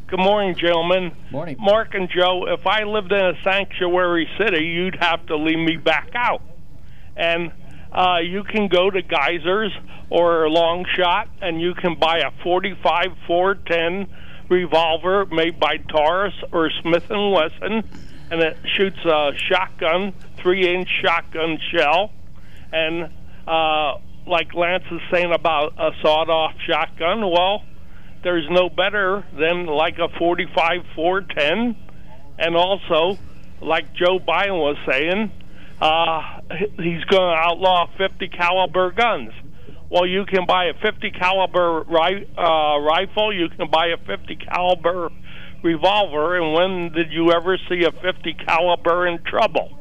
good 0.07 0.19
morning, 0.19 0.55
gentlemen. 0.55 1.11
Morning, 1.31 1.57
Mark 1.59 1.93
and 1.93 2.09
Joe. 2.09 2.45
If 2.47 2.65
I 2.65 2.83
lived 2.83 3.11
in 3.11 3.19
a 3.19 3.33
sanctuary 3.43 4.29
city, 4.37 4.65
you'd 4.65 4.97
have 4.99 5.25
to 5.27 5.37
leave 5.37 5.59
me 5.59 5.77
back 5.77 6.11
out, 6.15 6.41
and 7.15 7.51
uh, 7.91 8.17
you 8.23 8.43
can 8.43 8.67
go 8.67 8.89
to 8.89 9.01
Geysers 9.01 9.71
or 10.09 10.49
Long 10.49 10.85
Shot, 10.95 11.29
and 11.41 11.61
you 11.61 11.73
can 11.75 11.95
buy 11.95 12.19
a 12.19 12.31
45 12.43 13.15
410 13.27 14.07
revolver 14.49 15.25
made 15.27 15.59
by 15.59 15.77
Taurus 15.77 16.33
or 16.51 16.71
Smith 16.81 17.09
and 17.11 17.31
Wesson 17.31 17.83
and 18.31 18.41
it 18.41 18.57
shoots 18.75 18.99
a 19.05 19.31
shotgun, 19.49 20.13
three 20.37 20.73
inch 20.73 20.89
shotgun 21.03 21.57
shell. 21.71 22.11
And 22.71 23.09
uh, 23.47 23.99
like 24.27 24.53
Lance 24.53 24.83
is 24.91 25.01
saying 25.11 25.33
about 25.33 25.73
a 25.77 25.91
sawed 26.01 26.29
off 26.29 26.53
shotgun, 26.67 27.21
well, 27.21 27.63
there's 28.23 28.47
no 28.49 28.69
better 28.69 29.25
than 29.37 29.65
like 29.65 29.97
a 29.97 30.09
45 30.17 30.81
410. 30.95 31.75
And 32.37 32.55
also, 32.55 33.17
like 33.61 33.93
Joe 33.93 34.19
Biden 34.19 34.57
was 34.59 34.77
saying, 34.89 35.31
uh, 35.81 36.41
he's 36.77 37.03
going 37.05 37.33
to 37.33 37.37
outlaw 37.37 37.87
50 37.97 38.27
caliber 38.29 38.91
guns. 38.91 39.31
Well, 39.89 40.05
you 40.05 40.25
can 40.25 40.45
buy 40.45 40.65
a 40.65 40.73
50 40.73 41.11
caliber 41.11 41.83
ri- 41.87 42.27
uh, 42.37 42.79
rifle. 42.79 43.33
You 43.33 43.49
can 43.49 43.69
buy 43.71 43.87
a 43.87 43.97
50 43.97 44.35
caliber 44.35 45.09
revolver, 45.63 46.37
and 46.37 46.53
when 46.53 46.91
did 46.93 47.11
you 47.11 47.31
ever 47.31 47.57
see 47.69 47.83
a 47.83 47.91
50 47.91 48.33
caliber 48.45 49.07
in 49.07 49.21
trouble? 49.23 49.79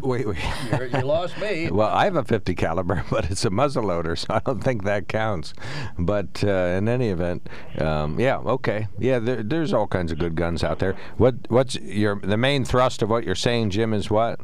Wait, 0.00 0.26
wait. 0.26 0.38
You're, 0.70 0.86
you 0.86 1.02
lost 1.02 1.38
me. 1.38 1.70
Well, 1.74 1.88
I 1.88 2.04
have 2.04 2.16
a 2.16 2.24
50 2.24 2.54
caliber, 2.54 3.04
but 3.10 3.30
it's 3.30 3.44
a 3.44 3.50
muzzle 3.50 3.84
loader, 3.84 4.16
so 4.16 4.26
I 4.30 4.40
don't 4.40 4.62
think 4.62 4.84
that 4.84 5.08
counts. 5.08 5.54
But 5.98 6.42
uh, 6.44 6.76
in 6.76 6.88
any 6.88 7.08
event, 7.08 7.48
um, 7.78 8.18
yeah, 8.18 8.38
okay, 8.38 8.88
yeah, 8.98 9.18
there, 9.18 9.42
there's 9.42 9.72
all 9.72 9.86
kinds 9.86 10.12
of 10.12 10.18
good 10.18 10.34
guns 10.34 10.64
out 10.64 10.78
there. 10.78 10.96
What 11.16 11.34
what's 11.48 11.76
your 11.76 12.20
the 12.20 12.36
main 12.36 12.64
thrust 12.64 13.02
of 13.02 13.10
what 13.10 13.24
you're 13.24 13.34
saying, 13.34 13.70
Jim? 13.70 13.92
Is 13.92 14.10
what? 14.10 14.40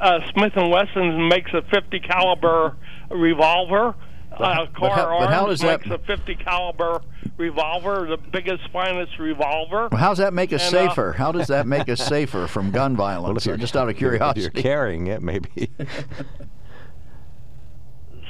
Uh, 0.00 0.20
Smith 0.32 0.52
and 0.54 0.70
Wesson 0.70 1.28
makes 1.28 1.52
a 1.52 1.62
50 1.62 2.00
caliber 2.00 2.76
revolver. 3.10 3.94
Uh, 4.38 4.64
but 4.66 4.74
Car 4.74 4.90
how- 4.90 5.18
but 5.20 5.30
how 5.30 5.40
Arms 5.46 5.50
does 5.50 5.60
that- 5.60 5.86
makes 5.86 6.02
a 6.02 6.06
50 6.06 6.34
caliber 6.36 7.00
revolver, 7.36 8.06
the 8.08 8.16
biggest, 8.16 8.68
finest 8.72 9.18
revolver. 9.18 9.88
Well, 9.90 10.00
how's 10.00 10.18
that 10.18 10.32
make 10.34 10.52
us 10.52 10.66
And, 10.66 10.76
uh, 10.76 10.88
safer? 10.88 11.12
How 11.12 11.30
does 11.32 11.46
that 11.48 11.66
make 11.66 11.88
us 11.88 12.00
safer 12.06 12.46
from 12.46 12.70
gun 12.70 12.96
violence? 12.96 13.46
Uh, 13.46 13.56
just 13.56 13.76
out 13.76 13.88
of 13.88 13.94
If 13.94 14.00
you're 14.00 14.50
carrying 14.50 15.06
it, 15.06 15.22
maybe. 15.22 15.70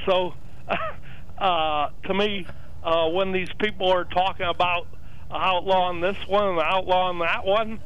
So, 0.06 0.32
uh, 1.38 1.88
to 2.04 2.14
me, 2.14 2.46
uh, 2.82 3.08
when 3.10 3.32
these 3.32 3.48
people 3.58 3.92
are 3.92 4.04
talking 4.04 4.46
about 4.46 4.86
outlawing 5.30 6.00
this 6.00 6.16
one 6.26 6.48
and 6.48 6.60
outlawing 6.60 7.18
that 7.18 7.44
one, 7.44 7.80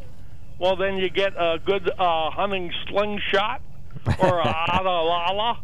well, 0.58 0.76
then 0.76 0.98
you 0.98 1.10
get 1.10 1.32
a 1.36 1.58
good 1.64 1.90
uh, 1.98 2.30
hunting 2.30 2.70
slingshot 2.88 3.60
or 4.20 4.38
a 4.38 4.44
atlatl 4.44 5.56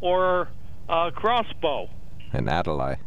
or 0.00 0.48
a 0.88 1.10
crossbow. 1.14 1.90
An 2.32 2.48
Adelaide. 2.48 2.98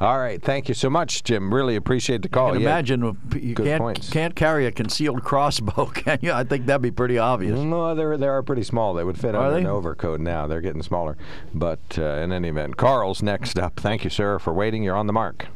All 0.00 0.18
right, 0.18 0.42
thank 0.42 0.68
you 0.68 0.74
so 0.74 0.90
much, 0.90 1.22
Jim. 1.24 1.52
Really 1.54 1.74
appreciate 1.76 2.22
the 2.22 2.28
call. 2.28 2.48
I 2.48 2.52
can 2.54 2.60
Yeah. 2.62 2.68
imagine 2.70 3.16
you 3.34 3.54
Good 3.54 3.66
can't 3.66 3.80
points. 3.80 4.10
can't 4.10 4.34
carry 4.36 4.66
a 4.66 4.72
concealed 4.72 5.22
crossbow, 5.22 5.86
can 5.94 6.18
you? 6.22 6.32
I 6.32 6.44
think 6.44 6.66
that'd 6.66 6.82
be 6.82 6.90
pretty 6.90 7.18
obvious. 7.18 7.58
No, 7.58 7.94
they're 7.94 8.16
they 8.18 8.26
are 8.28 8.42
pretty 8.42 8.62
small. 8.64 8.92
They 8.94 9.04
would 9.04 9.18
fit 9.18 9.34
Are 9.34 9.42
under 9.46 9.54
they? 9.54 9.60
an 9.60 9.66
overcoat 9.66 10.20
now. 10.20 10.46
They're 10.46 10.60
getting 10.60 10.82
smaller. 10.82 11.16
But 11.54 11.80
uh, 11.98 12.02
in 12.22 12.32
any 12.32 12.48
event, 12.48 12.76
Carl's 12.76 13.22
next 13.22 13.58
up. 13.58 13.76
Thank 13.80 14.04
you, 14.04 14.10
sir, 14.10 14.38
for 14.38 14.52
waiting. 14.52 14.82
You're 14.82 14.96
on 14.96 15.06
the 15.06 15.12
mark. 15.12 15.46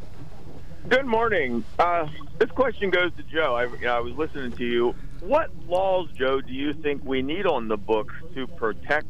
Good 0.89 1.05
morning. 1.07 1.65
Uh, 1.79 2.07
this 2.39 2.51
question 2.51 2.89
goes 2.91 3.11
to 3.19 3.23
Joe. 3.25 3.55
I, 3.57 3.65
you 3.65 3.79
know, 3.83 3.97
I 3.97 4.01
was 4.01 4.15
listening 4.15 4.53
to 4.53 4.65
you. 4.65 4.95
What 5.21 5.51
laws, 5.67 6.09
Joe, 6.17 6.41
do 6.41 6.53
you 6.53 6.73
think 6.73 7.05
we 7.05 7.21
need 7.21 7.45
on 7.45 7.69
the 7.69 7.77
books 7.77 8.15
to 8.35 8.47
protect 8.47 9.07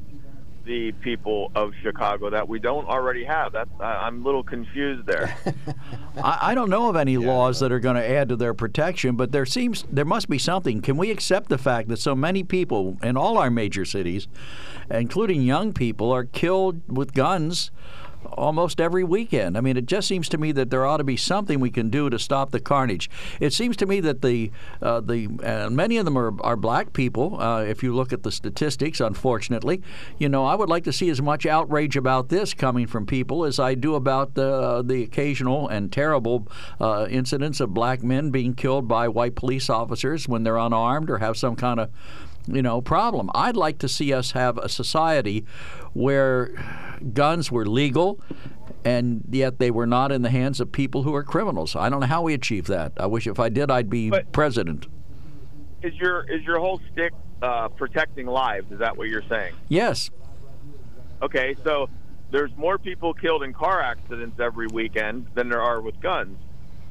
the 0.68 0.92
people 1.00 1.50
of 1.54 1.72
Chicago 1.82 2.28
that 2.30 2.46
we 2.46 2.60
don't 2.60 2.86
already 2.86 3.24
have? 3.24 3.52
That's 3.52 3.70
I 3.80 4.06
I'm 4.06 4.22
a 4.22 4.24
little 4.24 4.44
confused 4.44 5.06
there. 5.06 5.36
I, 6.22 6.38
I 6.42 6.54
don't 6.54 6.70
know 6.70 6.88
of 6.88 6.94
any 6.94 7.16
laws 7.16 7.58
that 7.60 7.72
are 7.72 7.80
going 7.80 7.96
to 7.96 8.08
add 8.08 8.28
to 8.28 8.36
their 8.36 8.54
protection, 8.54 9.16
but 9.16 9.32
there 9.32 9.46
seems 9.46 9.84
there 9.90 10.04
must 10.04 10.28
be 10.28 10.38
something. 10.38 10.82
Can 10.82 10.96
we 10.96 11.10
accept 11.10 11.48
the 11.48 11.58
fact 11.58 11.88
that 11.88 11.96
so 11.96 12.14
many 12.14 12.44
people 12.44 12.98
in 13.02 13.16
all 13.16 13.38
our 13.38 13.50
major 13.50 13.84
cities, 13.84 14.28
including 14.90 15.42
young 15.42 15.72
people, 15.72 16.12
are 16.12 16.24
killed 16.24 16.82
with 16.86 17.14
guns? 17.14 17.70
Almost 18.32 18.80
every 18.80 19.04
weekend. 19.04 19.56
I 19.56 19.60
mean, 19.60 19.76
it 19.76 19.86
just 19.86 20.08
seems 20.08 20.28
to 20.30 20.38
me 20.38 20.52
that 20.52 20.70
there 20.70 20.84
ought 20.84 20.96
to 20.96 21.04
be 21.04 21.16
something 21.16 21.60
we 21.60 21.70
can 21.70 21.88
do 21.88 22.10
to 22.10 22.18
stop 22.18 22.50
the 22.50 22.60
carnage. 22.60 23.08
It 23.40 23.52
seems 23.52 23.76
to 23.76 23.86
me 23.86 24.00
that 24.00 24.22
the 24.22 24.50
uh, 24.82 25.00
the 25.00 25.28
uh, 25.42 25.70
many 25.70 25.98
of 25.98 26.04
them 26.04 26.18
are, 26.18 26.34
are 26.42 26.56
black 26.56 26.92
people. 26.92 27.40
Uh, 27.40 27.62
if 27.62 27.82
you 27.82 27.94
look 27.94 28.12
at 28.12 28.24
the 28.24 28.32
statistics, 28.32 29.00
unfortunately, 29.00 29.82
you 30.18 30.28
know, 30.28 30.44
I 30.44 30.54
would 30.54 30.68
like 30.68 30.84
to 30.84 30.92
see 30.92 31.10
as 31.10 31.22
much 31.22 31.46
outrage 31.46 31.96
about 31.96 32.28
this 32.28 32.54
coming 32.54 32.86
from 32.86 33.06
people 33.06 33.44
as 33.44 33.58
I 33.58 33.74
do 33.74 33.94
about 33.94 34.34
the 34.34 34.82
the 34.82 35.02
occasional 35.02 35.68
and 35.68 35.92
terrible 35.92 36.48
uh, 36.80 37.06
incidents 37.08 37.60
of 37.60 37.72
black 37.72 38.02
men 38.02 38.30
being 38.30 38.54
killed 38.54 38.88
by 38.88 39.08
white 39.08 39.36
police 39.36 39.70
officers 39.70 40.28
when 40.28 40.42
they're 40.42 40.56
unarmed 40.56 41.08
or 41.10 41.18
have 41.18 41.36
some 41.36 41.56
kind 41.56 41.80
of 41.80 41.90
you 42.46 42.62
know 42.62 42.80
problem. 42.80 43.30
I'd 43.34 43.56
like 43.56 43.78
to 43.78 43.88
see 43.88 44.12
us 44.12 44.32
have 44.32 44.58
a 44.58 44.68
society 44.68 45.44
where 45.98 46.50
guns 47.12 47.50
were 47.50 47.66
legal 47.66 48.20
and 48.84 49.24
yet 49.30 49.58
they 49.58 49.70
were 49.70 49.86
not 49.86 50.12
in 50.12 50.22
the 50.22 50.30
hands 50.30 50.60
of 50.60 50.70
people 50.70 51.02
who 51.02 51.12
are 51.14 51.24
criminals. 51.24 51.74
I 51.74 51.88
don't 51.88 52.00
know 52.00 52.06
how 52.06 52.22
we 52.22 52.34
achieve 52.34 52.66
that. 52.68 52.92
I 52.98 53.06
wish 53.06 53.26
if 53.26 53.38
I 53.40 53.48
did 53.48 53.70
I'd 53.70 53.90
be 53.90 54.08
But- 54.10 54.32
president. 54.32 54.86
is 55.82 55.94
your 55.96 56.22
is 56.30 56.42
your 56.44 56.58
whole 56.60 56.80
stick 56.92 57.12
uh, 57.42 57.68
protecting 57.68 58.26
lives? 58.26 58.70
Is 58.72 58.78
that 58.78 58.96
what 58.96 59.08
you're 59.08 59.22
saying? 59.28 59.54
Yes. 59.68 60.10
Okay, 61.22 61.56
so 61.64 61.88
there's 62.30 62.50
more 62.56 62.78
people 62.78 63.12
killed 63.14 63.42
in 63.42 63.52
car 63.52 63.80
accidents 63.80 64.38
every 64.40 64.68
weekend 64.68 65.26
than 65.34 65.48
there 65.48 65.62
are 65.62 65.80
with 65.80 65.98
guns. 66.00 66.36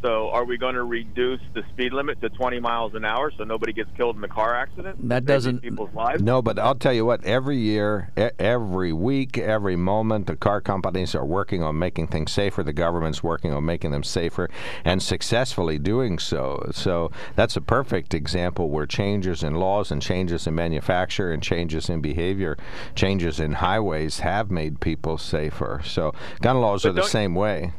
So 0.01 0.29
are 0.29 0.45
we 0.45 0.57
going 0.57 0.75
to 0.75 0.83
reduce 0.83 1.41
the 1.53 1.63
speed 1.73 1.91
limit 1.91 2.21
to 2.21 2.29
20 2.29 2.59
miles 2.59 2.93
an 2.93 3.03
hour 3.03 3.31
so 3.35 3.43
nobody 3.43 3.73
gets 3.73 3.89
killed 3.97 4.15
in 4.15 4.23
a 4.23 4.27
car 4.27 4.55
accident? 4.55 5.09
That 5.09 5.25
doesn't- 5.25 5.61
people's 5.61 5.93
lives. 5.93 6.21
No, 6.21 6.41
but 6.41 6.59
I'll 6.59 6.75
tell 6.75 6.93
you 6.93 7.05
what. 7.05 7.23
Every 7.23 7.57
year, 7.57 8.11
e- 8.17 8.29
every 8.37 8.93
week, 8.93 9.37
every 9.37 9.75
moment, 9.75 10.27
the 10.27 10.35
car 10.35 10.61
companies 10.61 11.15
are 11.15 11.25
working 11.25 11.63
on 11.63 11.79
making 11.79 12.07
things 12.07 12.31
safer. 12.31 12.61
The 12.63 12.73
government's 12.73 13.23
working 13.23 13.51
on 13.53 13.65
making 13.65 13.91
them 13.91 14.03
safer, 14.03 14.49
and 14.85 15.01
successfully 15.01 15.79
doing 15.79 16.19
so. 16.19 16.69
So 16.73 17.11
that's 17.35 17.55
a 17.57 17.61
perfect 17.61 18.13
example 18.13 18.69
where 18.69 18.85
changes 18.85 19.43
in 19.43 19.55
laws 19.55 19.91
and 19.91 20.01
changes 20.01 20.45
in 20.45 20.53
manufacture 20.55 21.31
and 21.31 21.41
changes 21.41 21.89
in 21.89 22.01
behavior, 22.01 22.55
changes 22.95 23.39
in 23.39 23.53
highways 23.53 24.19
have 24.19 24.51
made 24.51 24.79
people 24.79 25.17
safer. 25.17 25.81
So 25.83 26.13
gun 26.41 26.61
laws 26.61 26.83
But 26.83 26.89
are 26.89 26.93
the 26.93 27.03
same 27.03 27.33
way. 27.33 27.73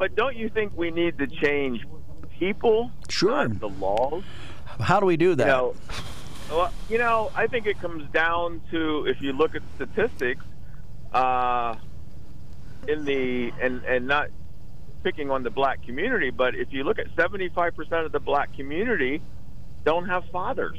But 0.00 0.16
don't 0.16 0.34
you 0.34 0.48
think 0.48 0.72
we 0.74 0.90
need 0.90 1.18
to 1.18 1.26
change 1.26 1.86
people, 2.38 2.90
Sure. 3.10 3.46
not 3.46 3.60
the 3.60 3.68
laws? 3.68 4.24
How 4.80 4.98
do 4.98 5.04
we 5.04 5.18
do 5.18 5.34
that? 5.34 5.44
You 5.46 5.52
know, 5.52 5.74
well, 6.50 6.72
you 6.88 6.96
know, 6.96 7.30
I 7.36 7.46
think 7.46 7.66
it 7.66 7.78
comes 7.82 8.10
down 8.10 8.62
to 8.70 9.04
if 9.06 9.20
you 9.20 9.34
look 9.34 9.54
at 9.54 9.60
statistics, 9.74 10.42
uh, 11.12 11.74
in 12.88 13.04
the 13.04 13.52
and 13.60 13.84
and 13.84 14.06
not 14.06 14.28
picking 15.02 15.30
on 15.30 15.42
the 15.42 15.50
black 15.50 15.84
community, 15.84 16.30
but 16.30 16.54
if 16.54 16.72
you 16.72 16.82
look 16.82 16.98
at 16.98 17.14
75% 17.14 18.06
of 18.06 18.12
the 18.12 18.20
black 18.20 18.54
community 18.56 19.20
don't 19.84 20.06
have 20.06 20.24
fathers. 20.32 20.78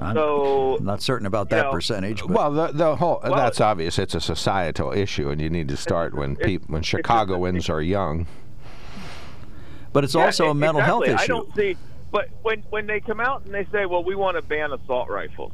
I'm 0.00 0.16
So 0.16 0.78
not 0.80 1.02
certain 1.02 1.26
about 1.26 1.50
that 1.50 1.66
know, 1.66 1.70
percentage. 1.72 2.20
But 2.22 2.30
Well, 2.30 2.50
the, 2.52 2.66
the 2.72 2.96
whole 2.96 3.20
Well, 3.22 3.34
that's 3.34 3.60
obvious. 3.60 3.98
It's 3.98 4.14
a 4.14 4.20
societal 4.20 4.92
issue, 4.92 5.28
and 5.30 5.40
you 5.40 5.50
need 5.50 5.68
to 5.68 5.76
start 5.76 6.14
when 6.14 6.36
people 6.36 6.72
when 6.72 6.82
Chicagoans 6.82 7.68
are 7.68 7.82
young. 7.82 8.26
but 9.92 10.04
it's 10.04 10.14
Yeah, 10.14 10.24
also 10.24 10.50
a 10.50 10.54
mental 10.54 10.80
exactly. 10.80 11.08
health 11.08 11.20
issue. 11.20 11.24
I 11.24 11.36
don't 11.36 11.54
see, 11.54 11.76
but 12.10 12.28
when 12.42 12.62
when 12.70 12.86
they 12.86 13.00
come 13.00 13.20
out 13.20 13.44
and 13.44 13.54
they 13.54 13.66
say, 13.66 13.86
"Well, 13.86 14.02
we 14.04 14.14
want 14.14 14.36
to 14.36 14.42
ban 14.42 14.72
assault 14.72 15.10
rifles," 15.10 15.52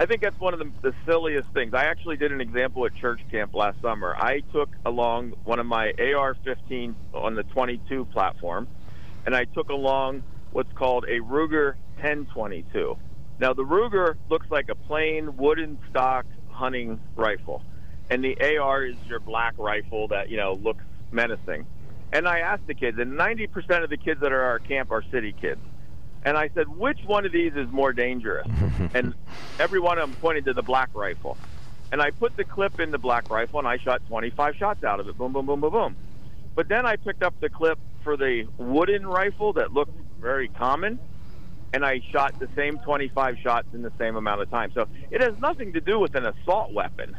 I 0.00 0.06
think 0.06 0.22
that's 0.22 0.38
one 0.40 0.54
of 0.54 0.60
the, 0.60 0.70
the 0.80 0.94
silliest 1.04 1.48
things. 1.50 1.74
I 1.74 1.84
actually 1.84 2.16
did 2.16 2.32
an 2.32 2.40
example 2.40 2.86
at 2.86 2.94
church 2.94 3.20
camp 3.30 3.54
last 3.54 3.80
summer. 3.82 4.16
I 4.16 4.40
took 4.52 4.70
along 4.86 5.34
one 5.44 5.58
of 5.58 5.66
my 5.66 5.92
AR-15 5.98 6.94
on 7.14 7.34
the 7.34 7.42
22 7.44 8.06
platform, 8.06 8.66
and 9.26 9.36
I 9.36 9.44
took 9.44 9.68
along 9.68 10.22
what's 10.52 10.72
called 10.72 11.04
a 11.04 11.20
Ruger 11.20 11.74
1022. 12.00 12.96
Now, 13.38 13.52
the 13.52 13.64
Ruger 13.64 14.14
looks 14.28 14.46
like 14.50 14.68
a 14.68 14.74
plain 14.74 15.36
wooden 15.36 15.78
stock 15.90 16.26
hunting 16.50 17.00
rifle, 17.16 17.62
and 18.10 18.22
the 18.22 18.36
AR 18.58 18.84
is 18.84 18.96
your 19.06 19.20
black 19.20 19.54
rifle 19.58 20.08
that 20.08 20.30
you 20.30 20.36
know 20.36 20.54
looks 20.54 20.84
menacing. 21.10 21.66
And 22.12 22.28
I 22.28 22.38
asked 22.40 22.66
the 22.68 22.74
kids, 22.74 22.98
and 22.98 23.18
90% 23.18 23.82
of 23.82 23.90
the 23.90 23.96
kids 23.96 24.20
that 24.20 24.30
are 24.30 24.40
at 24.40 24.48
our 24.48 24.58
camp 24.60 24.92
are 24.92 25.02
city 25.10 25.34
kids. 25.40 25.60
And 26.24 26.38
I 26.38 26.48
said, 26.54 26.68
which 26.68 27.00
one 27.04 27.26
of 27.26 27.32
these 27.32 27.52
is 27.54 27.68
more 27.70 27.92
dangerous? 27.92 28.46
and 28.94 29.14
every 29.58 29.80
one 29.80 29.98
of 29.98 30.08
them 30.08 30.20
pointed 30.20 30.44
to 30.44 30.52
the 30.52 30.62
black 30.62 30.90
rifle. 30.94 31.36
And 31.90 32.00
I 32.00 32.10
put 32.12 32.36
the 32.36 32.44
clip 32.44 32.78
in 32.78 32.92
the 32.92 32.98
black 32.98 33.30
rifle, 33.30 33.58
and 33.58 33.68
I 33.68 33.78
shot 33.78 34.00
25 34.08 34.56
shots 34.56 34.84
out 34.84 35.00
of 35.00 35.08
it. 35.08 35.18
Boom, 35.18 35.32
boom, 35.32 35.46
boom, 35.46 35.60
boom, 35.60 35.72
boom. 35.72 35.96
But 36.54 36.68
then 36.68 36.86
I 36.86 36.96
picked 36.96 37.22
up 37.22 37.34
the 37.40 37.48
clip 37.48 37.78
for 38.04 38.16
the 38.16 38.46
wooden 38.58 39.06
rifle 39.06 39.52
that 39.54 39.72
looked 39.72 39.98
very 40.20 40.48
common, 40.48 41.00
and 41.74 41.84
I 41.84 42.00
shot 42.12 42.38
the 42.38 42.48
same 42.54 42.78
25 42.78 43.36
shots 43.42 43.66
in 43.74 43.82
the 43.82 43.90
same 43.98 44.14
amount 44.14 44.40
of 44.40 44.48
time. 44.48 44.70
So 44.74 44.86
it 45.10 45.20
has 45.20 45.36
nothing 45.40 45.72
to 45.72 45.80
do 45.80 45.98
with 45.98 46.14
an 46.14 46.24
assault 46.24 46.72
weapon. 46.72 47.16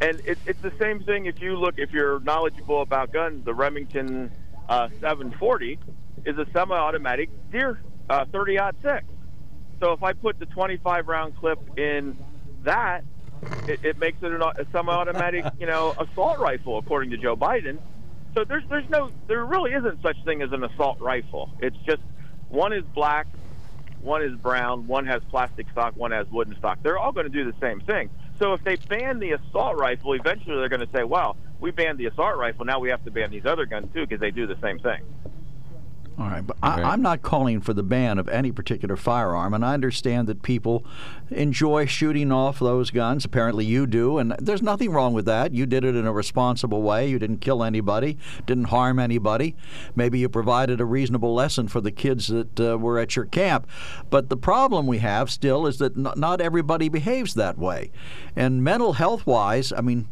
And 0.00 0.20
it, 0.24 0.38
it's 0.46 0.62
the 0.62 0.72
same 0.80 1.02
thing 1.02 1.26
if 1.26 1.40
you 1.40 1.56
look, 1.56 1.74
if 1.76 1.90
you're 1.90 2.20
knowledgeable 2.20 2.82
about 2.82 3.12
guns, 3.12 3.44
the 3.44 3.52
Remington 3.52 4.30
uh, 4.68 4.90
740 5.00 5.80
is 6.24 6.38
a 6.38 6.46
semi-automatic 6.52 7.30
deer 7.50 7.80
uh, 8.08 8.24
30 8.26 8.58
six. 8.80 9.04
So 9.80 9.92
if 9.92 10.04
I 10.04 10.12
put 10.12 10.38
the 10.38 10.46
25 10.46 11.08
round 11.08 11.36
clip 11.36 11.58
in 11.76 12.16
that, 12.62 13.02
it, 13.66 13.80
it 13.84 13.98
makes 13.98 14.18
it 14.22 14.30
an, 14.30 14.40
a 14.40 14.66
semi-automatic, 14.70 15.46
you 15.58 15.66
know, 15.66 15.96
assault 15.98 16.38
rifle, 16.38 16.78
according 16.78 17.10
to 17.10 17.16
Joe 17.16 17.34
Biden. 17.34 17.80
So 18.36 18.44
there's 18.44 18.62
there's 18.68 18.88
no 18.88 19.10
there 19.26 19.44
really 19.44 19.72
isn't 19.72 20.00
such 20.00 20.16
thing 20.24 20.42
as 20.42 20.52
an 20.52 20.62
assault 20.62 21.00
rifle. 21.00 21.50
It's 21.58 21.76
just 21.86 22.02
one 22.48 22.72
is 22.72 22.84
black, 22.94 23.26
one 24.00 24.22
is 24.22 24.34
brown, 24.36 24.86
one 24.86 25.06
has 25.06 25.22
plastic 25.30 25.66
stock, 25.70 25.94
one 25.96 26.12
has 26.12 26.26
wooden 26.30 26.56
stock. 26.56 26.78
They're 26.82 26.98
all 26.98 27.12
going 27.12 27.26
to 27.26 27.32
do 27.32 27.44
the 27.44 27.56
same 27.60 27.80
thing. 27.80 28.10
So 28.38 28.52
if 28.52 28.62
they 28.64 28.76
ban 28.76 29.18
the 29.18 29.32
assault 29.32 29.76
rifle, 29.76 30.12
eventually 30.12 30.56
they're 30.56 30.68
going 30.68 30.86
to 30.86 30.92
say, 30.94 31.04
"Well, 31.04 31.36
we 31.60 31.70
banned 31.70 31.98
the 31.98 32.06
assault 32.06 32.36
rifle. 32.36 32.64
Now 32.64 32.78
we 32.78 32.90
have 32.90 33.02
to 33.04 33.10
ban 33.10 33.30
these 33.30 33.46
other 33.46 33.66
guns 33.66 33.88
too 33.92 34.02
because 34.02 34.20
they 34.20 34.30
do 34.30 34.46
the 34.46 34.58
same 34.62 34.78
thing." 34.78 35.00
All 36.18 36.28
right, 36.28 36.46
but 36.46 36.56
I, 36.62 36.82
I'm 36.82 37.02
not 37.02 37.20
calling 37.20 37.60
for 37.60 37.74
the 37.74 37.82
ban 37.82 38.18
of 38.18 38.26
any 38.28 38.50
particular 38.50 38.96
firearm, 38.96 39.52
and 39.52 39.62
I 39.62 39.74
understand 39.74 40.28
that 40.28 40.42
people 40.42 40.82
enjoy 41.28 41.84
shooting 41.84 42.32
off 42.32 42.58
those 42.58 42.90
guns. 42.90 43.26
Apparently, 43.26 43.66
you 43.66 43.86
do, 43.86 44.16
and 44.16 44.34
there's 44.38 44.62
nothing 44.62 44.92
wrong 44.92 45.12
with 45.12 45.26
that. 45.26 45.52
You 45.52 45.66
did 45.66 45.84
it 45.84 45.94
in 45.94 46.06
a 46.06 46.12
responsible 46.12 46.80
way. 46.80 47.06
You 47.06 47.18
didn't 47.18 47.38
kill 47.38 47.62
anybody, 47.62 48.16
didn't 48.46 48.64
harm 48.64 48.98
anybody. 48.98 49.56
Maybe 49.94 50.18
you 50.18 50.30
provided 50.30 50.80
a 50.80 50.86
reasonable 50.86 51.34
lesson 51.34 51.68
for 51.68 51.82
the 51.82 51.92
kids 51.92 52.28
that 52.28 52.58
uh, 52.60 52.78
were 52.78 52.98
at 52.98 53.14
your 53.14 53.26
camp. 53.26 53.68
But 54.08 54.30
the 54.30 54.38
problem 54.38 54.86
we 54.86 54.98
have 54.98 55.30
still 55.30 55.66
is 55.66 55.76
that 55.78 55.98
n- 55.98 56.08
not 56.16 56.40
everybody 56.40 56.88
behaves 56.88 57.34
that 57.34 57.58
way. 57.58 57.90
And 58.34 58.64
mental 58.64 58.94
health 58.94 59.26
wise, 59.26 59.70
I 59.70 59.82
mean, 59.82 60.08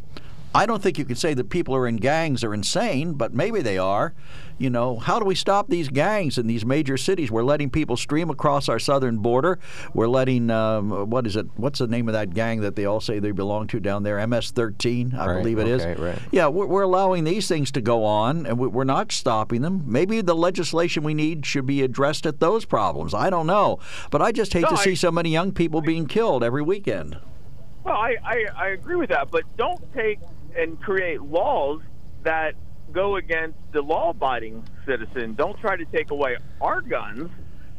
I 0.56 0.66
don't 0.66 0.80
think 0.80 0.98
you 0.98 1.04
could 1.04 1.18
say 1.18 1.34
that 1.34 1.50
people 1.50 1.74
who 1.74 1.80
are 1.80 1.88
in 1.88 1.96
gangs 1.96 2.44
are 2.44 2.54
insane, 2.54 3.14
but 3.14 3.34
maybe 3.34 3.60
they 3.60 3.76
are. 3.76 4.14
You 4.56 4.70
know, 4.70 5.00
how 5.00 5.18
do 5.18 5.24
we 5.24 5.34
stop 5.34 5.68
these 5.68 5.88
gangs 5.88 6.38
in 6.38 6.46
these 6.46 6.64
major 6.64 6.96
cities? 6.96 7.28
We're 7.28 7.42
letting 7.42 7.70
people 7.70 7.96
stream 7.96 8.30
across 8.30 8.68
our 8.68 8.78
southern 8.78 9.18
border. 9.18 9.58
We're 9.94 10.06
letting 10.06 10.50
um, 10.50 11.10
what 11.10 11.26
is 11.26 11.34
it? 11.34 11.46
What's 11.56 11.80
the 11.80 11.88
name 11.88 12.08
of 12.08 12.12
that 12.12 12.34
gang 12.34 12.60
that 12.60 12.76
they 12.76 12.84
all 12.84 13.00
say 13.00 13.18
they 13.18 13.32
belong 13.32 13.66
to 13.68 13.80
down 13.80 14.04
there? 14.04 14.24
MS-13, 14.24 15.12
I 15.18 15.26
Right, 15.26 15.38
believe 15.38 15.58
it 15.58 15.66
is. 15.66 15.82
okay, 15.84 16.00
right. 16.00 16.18
Yeah, 16.30 16.46
we're, 16.46 16.66
we're 16.66 16.82
allowing 16.82 17.24
these 17.24 17.48
things 17.48 17.72
to 17.72 17.80
go 17.80 18.04
on, 18.04 18.46
and 18.46 18.56
we- 18.56 18.68
we're 18.68 18.84
not 18.84 19.10
stopping 19.10 19.62
them. 19.62 19.82
Maybe 19.86 20.20
the 20.20 20.36
legislation 20.36 21.02
we 21.02 21.14
need 21.14 21.44
should 21.44 21.66
be 21.66 21.82
addressed 21.82 22.26
at 22.26 22.38
those 22.38 22.64
problems. 22.64 23.12
I 23.12 23.28
don't 23.28 23.48
know, 23.48 23.80
but 24.12 24.22
I 24.22 24.30
just 24.30 24.52
hate 24.52 24.62
No, 24.62 24.68
to 24.68 24.74
I- 24.76 24.84
see 24.84 24.94
so 24.94 25.10
many 25.10 25.30
young 25.30 25.50
people 25.50 25.80
being 25.80 26.06
killed 26.06 26.44
every 26.44 26.62
weekend. 26.62 27.18
Well, 27.82 27.96
I, 27.96 28.16
I, 28.24 28.44
I 28.56 28.68
agree 28.68 28.96
with 28.96 29.10
that, 29.10 29.30
but 29.32 29.42
don't 29.58 29.80
take 29.92 30.18
and 30.56 30.80
create 30.80 31.22
laws 31.22 31.80
that 32.22 32.54
go 32.92 33.16
against 33.16 33.58
the 33.72 33.82
law 33.82 34.10
abiding 34.10 34.64
citizen. 34.86 35.34
Don't 35.34 35.58
try 35.58 35.76
to 35.76 35.84
take 35.86 36.10
away 36.10 36.36
our 36.60 36.80
guns 36.80 37.30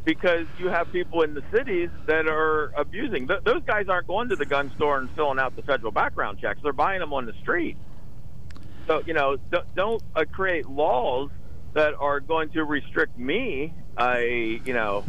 because 0.03 0.45
you 0.59 0.67
have 0.67 0.91
people 0.91 1.23
in 1.23 1.33
the 1.33 1.43
cities 1.51 1.89
that 2.05 2.27
are 2.27 2.71
abusing. 2.77 3.27
Th- 3.27 3.39
those 3.43 3.63
guys 3.65 3.87
aren't 3.89 4.07
going 4.07 4.29
to 4.29 4.35
the 4.35 4.45
gun 4.45 4.71
store 4.75 4.99
and 4.99 5.09
filling 5.11 5.39
out 5.39 5.55
the 5.55 5.63
federal 5.63 5.91
background 5.91 6.39
checks, 6.39 6.59
they're 6.61 6.73
buying 6.73 6.99
them 6.99 7.13
on 7.13 7.25
the 7.25 7.33
street. 7.41 7.77
So, 8.87 9.01
you 9.05 9.13
know, 9.13 9.37
don't, 9.51 9.75
don't 9.75 10.03
uh, 10.15 10.25
create 10.31 10.69
laws 10.69 11.31
that 11.73 11.95
are 11.99 12.19
going 12.19 12.49
to 12.49 12.63
restrict 12.63 13.17
me, 13.17 13.73
a, 13.99 14.61
you 14.63 14.73
know, 14.73 15.03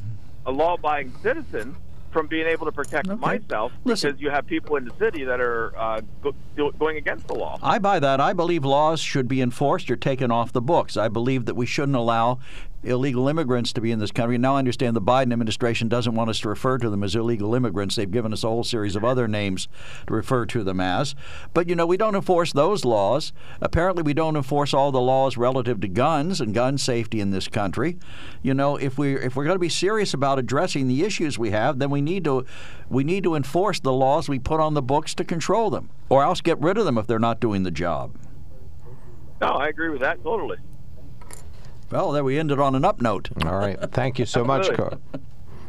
a 0.46 0.50
law 0.50 0.74
abiding 0.74 1.12
citizen 1.22 1.76
from 2.10 2.26
being 2.26 2.46
able 2.46 2.66
to 2.66 2.72
protect 2.72 3.08
myself 3.08 3.72
Listen. 3.84 4.10
because 4.10 4.20
you 4.20 4.30
have 4.30 4.46
people 4.46 4.76
in 4.76 4.84
the 4.84 4.94
city 4.98 5.24
that 5.24 5.40
are 5.40 5.76
uh, 5.76 6.00
go, 6.22 6.70
going 6.72 6.96
against 6.96 7.26
the 7.28 7.34
law. 7.34 7.58
I 7.62 7.78
buy 7.78 7.98
that. 8.00 8.20
I 8.20 8.32
believe 8.32 8.64
laws 8.64 9.00
should 9.00 9.28
be 9.28 9.40
enforced 9.40 9.90
or 9.90 9.96
taken 9.96 10.30
off 10.30 10.52
the 10.52 10.60
books. 10.60 10.96
I 10.96 11.08
believe 11.08 11.46
that 11.46 11.54
we 11.54 11.66
shouldn't 11.66 11.96
allow 11.96 12.38
illegal 12.86 13.28
immigrants 13.28 13.72
to 13.72 13.80
be 13.80 13.90
in 13.90 13.98
this 13.98 14.10
country. 14.10 14.38
Now 14.38 14.56
I 14.56 14.58
understand 14.58 14.96
the 14.96 15.02
Biden 15.02 15.32
administration 15.32 15.88
doesn't 15.88 16.14
want 16.14 16.30
us 16.30 16.40
to 16.40 16.48
refer 16.48 16.78
to 16.78 16.88
them 16.88 17.02
as 17.02 17.14
illegal 17.14 17.54
immigrants. 17.54 17.96
They've 17.96 18.10
given 18.10 18.32
us 18.32 18.44
a 18.44 18.48
whole 18.48 18.64
series 18.64 18.96
of 18.96 19.04
other 19.04 19.28
names 19.28 19.68
to 20.06 20.14
refer 20.14 20.46
to 20.46 20.64
them 20.64 20.80
as. 20.80 21.14
But 21.54 21.68
you 21.68 21.74
know, 21.74 21.86
we 21.86 21.96
don't 21.96 22.14
enforce 22.14 22.52
those 22.52 22.84
laws. 22.84 23.32
Apparently 23.60 24.02
we 24.02 24.14
don't 24.14 24.36
enforce 24.36 24.72
all 24.72 24.92
the 24.92 25.00
laws 25.00 25.36
relative 25.36 25.80
to 25.80 25.88
guns 25.88 26.40
and 26.40 26.54
gun 26.54 26.78
safety 26.78 27.20
in 27.20 27.30
this 27.30 27.48
country. 27.48 27.98
You 28.42 28.54
know, 28.54 28.76
if 28.76 28.98
we 28.98 29.14
if 29.14 29.36
we're 29.36 29.44
going 29.44 29.56
to 29.56 29.60
be 29.60 29.68
serious 29.68 30.14
about 30.14 30.38
addressing 30.38 30.88
the 30.88 31.04
issues 31.04 31.38
we 31.38 31.50
have, 31.50 31.78
then 31.78 31.90
we 31.90 32.00
need 32.00 32.24
to 32.24 32.44
we 32.88 33.04
need 33.04 33.24
to 33.24 33.34
enforce 33.34 33.80
the 33.80 33.92
laws 33.92 34.28
we 34.28 34.38
put 34.38 34.60
on 34.60 34.74
the 34.74 34.82
books 34.82 35.14
to 35.14 35.24
control 35.24 35.70
them 35.70 35.90
or 36.08 36.22
else 36.22 36.40
get 36.40 36.60
rid 36.60 36.78
of 36.78 36.84
them 36.84 36.98
if 36.98 37.06
they're 37.06 37.18
not 37.18 37.40
doing 37.40 37.62
the 37.62 37.70
job. 37.70 38.16
No, 39.40 39.48
I 39.48 39.68
agree 39.68 39.90
with 39.90 40.00
that 40.00 40.22
totally. 40.22 40.56
Well, 41.90 42.12
there 42.12 42.24
we 42.24 42.38
ended 42.38 42.58
on 42.60 42.74
an 42.74 42.84
up 42.84 43.00
note. 43.00 43.28
All 43.44 43.56
right. 43.56 43.78
Thank 43.92 44.18
you 44.18 44.26
so 44.26 44.44
much, 44.52 44.72
Carl. 44.74 45.00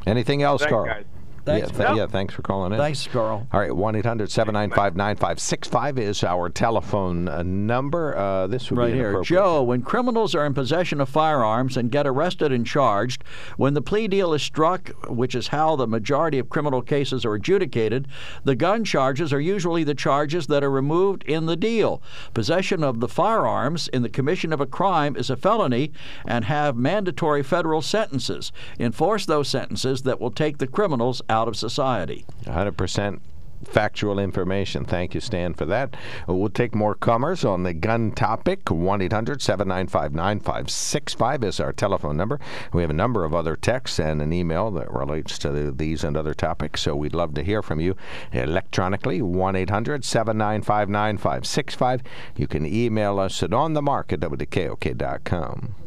Anything 0.06 0.42
else, 0.42 0.62
Thanks, 0.62 0.72
Carl? 0.72 0.86
guys. 0.86 1.06
Thanks. 1.48 1.72
Yeah, 1.72 1.86
th- 1.86 1.98
yeah, 1.98 2.08
thanks 2.08 2.34
for 2.34 2.42
calling 2.42 2.74
in. 2.74 2.78
Thanks, 2.78 3.08
Carl. 3.08 3.48
All 3.54 3.60
right, 3.62 3.74
1 3.74 3.96
800 3.96 4.30
795 4.30 4.98
9565 4.98 5.98
is 5.98 6.24
our 6.26 6.50
telephone 6.50 7.30
uh, 7.30 7.42
number. 7.42 8.18
Uh, 8.18 8.48
this 8.48 8.70
would 8.70 8.78
Right 8.78 8.92
be 8.92 8.98
here. 8.98 9.22
Joe, 9.22 9.64
when 9.64 9.82
criminals 9.82 10.36
are 10.36 10.46
in 10.46 10.54
possession 10.54 11.00
of 11.00 11.08
firearms 11.08 11.78
and 11.78 11.90
get 11.90 12.06
arrested 12.06 12.52
and 12.52 12.66
charged, 12.66 13.24
when 13.56 13.76
the 13.76 13.82
plea 13.82 14.10
deal 14.10 14.34
is 14.34 14.44
struck, 14.44 14.90
which 15.08 15.36
is 15.36 15.48
how 15.48 15.78
the 15.78 15.88
majority 15.88 16.38
of 16.38 16.50
criminal 16.50 16.82
cases 16.82 17.24
are 17.24 17.36
adjudicated, 17.36 18.10
the 18.44 18.56
gun 18.56 18.84
charges 18.84 19.32
are 19.32 19.40
usually 19.40 19.86
the 19.86 19.96
charges 19.96 20.48
that 20.48 20.66
are 20.66 20.72
removed 20.72 21.24
in 21.24 21.46
the 21.46 21.56
deal. 21.56 22.02
Possession 22.34 22.84
of 22.84 23.00
the 23.00 23.08
firearms 23.08 23.88
in 23.88 24.02
the 24.02 24.10
commission 24.10 24.52
of 24.52 24.60
a 24.60 24.66
crime 24.66 25.16
is 25.16 25.30
a 25.30 25.38
felony 25.38 25.94
and 26.26 26.44
have 26.44 26.76
mandatory 26.76 27.42
federal 27.42 27.82
sentences. 27.82 28.52
Enforce 28.78 29.26
those 29.26 29.48
sentences 29.48 30.02
that 30.02 30.20
will 30.20 30.30
take 30.30 30.58
the 30.58 30.68
criminals 30.68 31.22
out 31.30 31.37
of 31.46 31.58
society. 31.58 32.26
100% 32.46 33.20
factual 33.66 34.20
information. 34.20 34.86
Thank 34.86 35.14
you, 35.14 35.22
Stan, 35.22 35.54
for 35.54 35.66
that. 35.66 35.96
We'll 36.28 36.50
take 36.50 36.76
more 36.76 36.96
comers 36.96 37.44
on 37.44 37.64
the 37.64 37.74
gun 37.74 38.12
topic. 38.12 38.70
1 38.70 39.02
800 39.02 39.42
795 39.42 40.14
9565 40.14 41.44
is 41.44 41.60
our 41.60 41.74
telephone 41.74 42.18
number. 42.18 42.40
We 42.74 42.82
have 42.82 42.90
a 42.90 42.94
number 42.94 43.26
of 43.26 43.34
other 43.34 43.56
texts 43.56 44.00
and 44.00 44.22
an 44.22 44.34
email 44.34 44.72
that 44.72 44.92
relates 44.92 45.38
to 45.40 45.52
the, 45.52 45.72
these 45.72 46.04
and 46.04 46.16
other 46.16 46.34
topics, 46.34 46.82
so 46.82 46.96
we'd 46.96 47.16
love 47.16 47.34
to 47.36 47.44
hear 47.44 47.62
from 47.62 47.80
you 47.80 47.96
electronically. 48.32 49.22
1 49.22 49.56
800 49.56 50.04
795 50.06 50.90
9565. 50.90 52.02
You 52.36 52.48
can 52.48 52.66
email 52.66 53.20
us 53.20 53.42
at 53.44 53.52
onthemark 53.52 54.14
at 54.14 54.20
WKOK.com. 54.20 55.87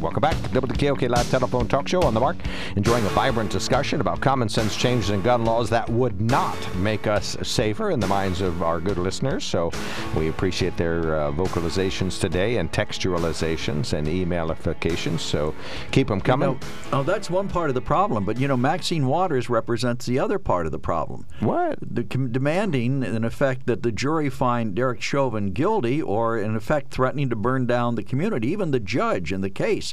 Welcome 0.00 0.20
back 0.20 0.34
to 0.42 0.60
WKOK 0.60 1.08
Live 1.08 1.30
Telephone 1.30 1.68
Talk 1.68 1.88
Show 1.88 2.02
on 2.02 2.12
the 2.12 2.20
Mark. 2.20 2.36
Enjoying 2.76 3.06
a 3.06 3.08
vibrant 3.10 3.50
discussion 3.50 4.02
about 4.02 4.20
common 4.20 4.46
sense 4.46 4.76
changes 4.76 5.08
in 5.08 5.22
gun 5.22 5.46
laws 5.46 5.70
that 5.70 5.88
would 5.88 6.20
not 6.20 6.76
make 6.76 7.06
us 7.06 7.34
safer 7.42 7.90
in 7.90 7.98
the 7.98 8.06
minds 8.06 8.42
of 8.42 8.62
our 8.62 8.78
good 8.78 8.98
listeners. 8.98 9.42
So 9.42 9.70
we 10.14 10.28
appreciate 10.28 10.76
their 10.76 11.20
uh, 11.20 11.32
vocalizations 11.32 12.20
today 12.20 12.58
and 12.58 12.70
textualizations 12.70 13.94
and 13.94 14.06
emailifications. 14.06 15.20
So 15.20 15.54
keep 15.92 16.08
them 16.08 16.20
coming. 16.20 16.50
You 16.50 16.54
know, 16.56 17.00
oh, 17.00 17.02
that's 17.02 17.30
one 17.30 17.48
part 17.48 17.70
of 17.70 17.74
the 17.74 17.80
problem. 17.80 18.26
But 18.26 18.38
you 18.38 18.48
know, 18.48 18.56
Maxine 18.56 19.06
Waters 19.06 19.48
represents 19.48 20.04
the 20.04 20.18
other 20.18 20.38
part 20.38 20.66
of 20.66 20.72
the 20.72 20.78
problem. 20.78 21.26
What? 21.40 21.78
The, 21.80 22.04
com- 22.04 22.32
demanding, 22.32 23.02
in 23.02 23.24
effect, 23.24 23.66
that 23.66 23.82
the 23.82 23.92
jury 23.92 24.28
find 24.28 24.74
Derek 24.74 25.00
Chauvin 25.00 25.52
guilty, 25.52 26.02
or 26.02 26.38
in 26.38 26.54
effect, 26.54 26.90
threatening 26.90 27.30
to 27.30 27.36
burn 27.36 27.66
down 27.66 27.94
the 27.94 28.02
community. 28.02 28.48
Even 28.48 28.72
the 28.72 28.80
judge 28.80 29.32
in 29.32 29.40
the 29.40 29.48
case, 29.48 29.85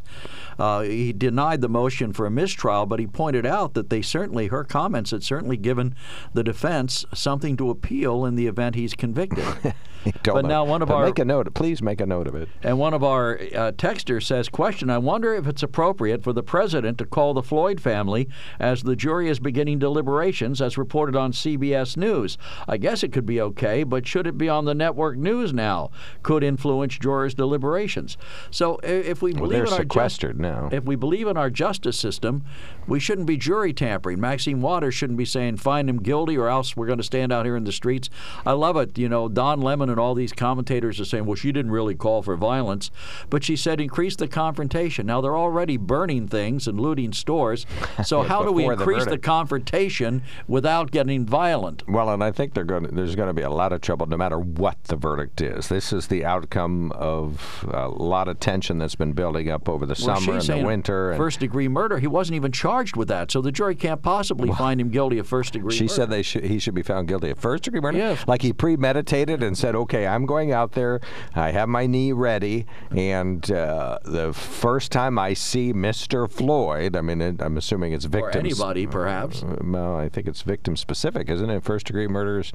uh, 0.57 0.81
he 0.81 1.13
denied 1.13 1.61
the 1.61 1.69
motion 1.69 2.13
for 2.13 2.25
a 2.25 2.31
mistrial, 2.31 2.85
but 2.85 2.99
he 2.99 3.07
pointed 3.07 3.45
out 3.45 3.73
that 3.73 3.89
they 3.89 4.01
certainly, 4.01 4.47
her 4.47 4.63
comments 4.63 5.11
had 5.11 5.23
certainly 5.23 5.57
given 5.57 5.95
the 6.33 6.43
defense 6.43 7.05
something 7.13 7.57
to 7.57 7.69
appeal 7.69 8.25
in 8.25 8.35
the 8.35 8.47
event 8.47 8.75
he's 8.75 8.93
convicted. 8.93 9.73
But 10.25 10.45
now 10.45 10.65
one 10.65 10.81
of 10.81 10.89
But 10.89 10.95
our 10.95 11.05
make 11.05 11.19
a 11.19 11.23
note. 11.25 11.53
Please 11.53 11.81
make 11.81 12.01
a 12.01 12.05
note 12.05 12.27
of 12.27 12.35
it. 12.35 12.49
and 12.61 12.77
one 12.77 12.93
of 12.93 13.03
our 13.05 13.35
uh, 13.35 13.71
texters 13.71 14.23
says, 14.23 14.49
Question 14.49 14.89
I 14.89 14.97
wonder 14.97 15.33
if 15.33 15.47
it's 15.47 15.63
appropriate 15.63 16.23
for 16.23 16.33
the 16.33 16.43
president 16.43 16.97
to 16.97 17.05
call 17.05 17.33
the 17.33 17.41
Floyd 17.41 17.79
family 17.79 18.27
as 18.59 18.83
the 18.83 18.95
jury 18.97 19.29
is 19.29 19.39
beginning 19.39 19.79
deliberations, 19.79 20.61
as 20.61 20.77
reported 20.77 21.15
on 21.15 21.31
CBS 21.31 21.95
News. 21.95 22.37
I 22.67 22.75
guess 22.77 23.03
it 23.03 23.13
could 23.13 23.25
be 23.25 23.39
okay, 23.39 23.83
but 23.83 24.05
should 24.05 24.27
it 24.27 24.37
be 24.37 24.49
on 24.49 24.65
the 24.65 24.75
network 24.75 25.17
news 25.17 25.53
now? 25.53 25.89
Could 26.21 26.43
influence 26.43 26.97
jurors' 26.97 27.33
deliberations. 27.33 28.17
So 28.51 28.79
if 28.83 29.21
we 29.21 29.31
Well, 29.31 29.43
believe 29.43 29.67
in 29.67 29.73
sequestered 29.83 30.39
now. 30.39 30.69
If 30.71 30.83
we 30.83 30.95
believe 30.95 31.27
in 31.27 31.37
our 31.37 31.49
justice 31.49 31.99
system, 31.99 32.43
we 32.87 32.99
shouldn't 32.99 33.27
be 33.27 33.37
jury 33.37 33.73
tampering. 33.73 34.19
Maxine 34.19 34.61
Waters 34.61 34.93
shouldn't 34.93 35.17
be 35.17 35.25
saying 35.25 35.57
find 35.57 35.89
him 35.89 36.01
guilty 36.01 36.37
or 36.37 36.47
else 36.47 36.75
we're 36.75 36.87
going 36.87 36.97
to 36.97 37.03
stand 37.03 37.31
out 37.31 37.45
here 37.45 37.55
in 37.55 37.63
the 37.63 37.71
streets. 37.71 38.09
I 38.45 38.51
love 38.53 38.77
it. 38.77 38.97
You 38.97 39.09
know, 39.09 39.29
Don 39.29 39.61
Lemon 39.61 39.89
and 39.89 39.99
all 39.99 40.15
these 40.15 40.33
commentators 40.33 40.99
are 40.99 41.05
saying, 41.05 41.25
well, 41.25 41.35
she 41.35 41.51
didn't 41.51 41.71
really 41.71 41.95
call 41.95 42.21
for 42.21 42.35
violence, 42.35 42.91
but 43.29 43.43
she 43.43 43.55
said 43.55 43.79
increase 43.79 44.15
the 44.15 44.27
confrontation. 44.27 45.05
Now 45.05 45.21
they're 45.21 45.37
already 45.37 45.77
burning 45.77 46.27
things 46.27 46.67
and 46.67 46.79
looting 46.79 47.13
stores. 47.13 47.65
So 48.03 48.21
how 48.21 48.43
do 48.43 48.51
we 48.51 48.65
increase 48.65 49.05
the, 49.05 49.11
the, 49.11 49.17
confrontation 49.17 50.23
without 50.47 50.91
getting 50.91 51.25
violent? 51.25 51.87
Well, 51.87 52.09
and 52.09 52.23
I 52.23 52.31
think 52.31 52.53
going 52.53 52.83
to, 52.83 52.91
there's 52.91 53.15
going 53.15 53.27
to 53.27 53.33
be 53.33 53.43
a 53.43 53.49
lot 53.49 53.71
of 53.71 53.81
trouble 53.81 54.07
no 54.07 54.17
matter 54.17 54.37
what 54.39 54.83
the 54.85 54.95
verdict 54.95 55.41
is. 55.41 55.69
This 55.69 55.93
is 55.93 56.07
the 56.07 56.25
outcome 56.25 56.91
of 56.93 57.65
a 57.71 57.87
lot 57.87 58.27
of 58.27 58.39
tension 58.39 58.77
that's 58.77 58.95
been 58.95 59.13
building 59.13 59.49
up 59.49 59.67
over 59.73 59.85
the 59.85 59.99
well, 60.05 60.19
summer 60.19 60.37
and 60.37 60.47
the 60.47 60.65
winter. 60.65 61.15
First 61.15 61.39
degree 61.39 61.67
murder. 61.67 61.99
He 61.99 62.07
wasn't 62.07 62.35
even 62.35 62.51
charged 62.51 62.95
with 62.95 63.07
that, 63.09 63.31
so 63.31 63.41
the 63.41 63.51
jury 63.51 63.75
can't 63.75 64.01
possibly 64.01 64.49
well, 64.49 64.57
find 64.57 64.79
him 64.79 64.89
guilty 64.89 65.17
of 65.17 65.27
first 65.27 65.53
degree. 65.53 65.73
She 65.73 65.85
murder. 65.85 65.93
said 65.93 66.09
they 66.09 66.21
should, 66.21 66.43
he 66.43 66.59
should 66.59 66.75
be 66.75 66.83
found 66.83 67.07
guilty 67.07 67.29
of 67.29 67.39
first 67.39 67.63
degree 67.63 67.81
murder. 67.81 67.97
Yeah. 67.97 68.17
Like 68.27 68.41
he 68.41 68.53
premeditated 68.53 69.43
and 69.43 69.57
said, 69.57 69.75
"Okay, 69.75 70.07
I'm 70.07 70.25
going 70.25 70.51
out 70.51 70.73
there. 70.73 71.01
I 71.35 71.51
have 71.51 71.69
my 71.69 71.85
knee 71.87 72.11
ready, 72.11 72.65
and 72.91 73.49
uh, 73.51 73.99
the 74.05 74.33
first 74.33 74.91
time 74.91 75.17
I 75.17 75.33
see 75.33 75.73
Mr. 75.73 76.29
Floyd, 76.29 76.95
I 76.95 77.01
mean, 77.01 77.21
it, 77.21 77.41
I'm 77.41 77.57
assuming 77.57 77.93
it's 77.93 78.05
victims. 78.05 78.35
Or 78.35 78.39
anybody, 78.39 78.87
perhaps. 78.87 79.43
Uh, 79.43 79.57
well, 79.61 79.95
I 79.95 80.09
think 80.09 80.27
it's 80.27 80.41
victim 80.41 80.75
specific, 80.75 81.29
isn't 81.29 81.49
it? 81.49 81.63
First 81.63 81.87
degree 81.87 82.07
murders 82.07 82.53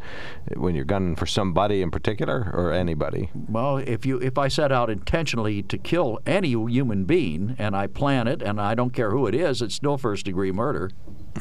when 0.55 0.75
you're 0.75 0.85
gunning 0.85 1.17
for 1.17 1.27
somebody 1.27 1.83
in 1.83 1.91
particular 1.91 2.51
or 2.55 2.73
anybody. 2.73 3.31
Well, 3.49 3.79
if 3.79 4.07
you 4.07 4.19
if 4.19 4.39
I 4.39 4.49
set 4.49 4.73
out 4.73 4.91
intentionally 4.91 5.63
to 5.65 5.79
kill 5.79 6.21
any 6.27 6.51
human 6.51 7.05
being 7.09 7.57
and 7.59 7.75
I 7.75 7.89
plan 7.89 8.29
it 8.29 8.41
and 8.41 8.61
I 8.61 8.77
don't 8.77 8.93
care 8.93 9.11
who 9.11 9.27
it 9.27 9.35
is, 9.35 9.61
it's 9.61 9.75
still 9.75 9.99
first 9.99 10.25
degree 10.25 10.53
murder. 10.53 10.93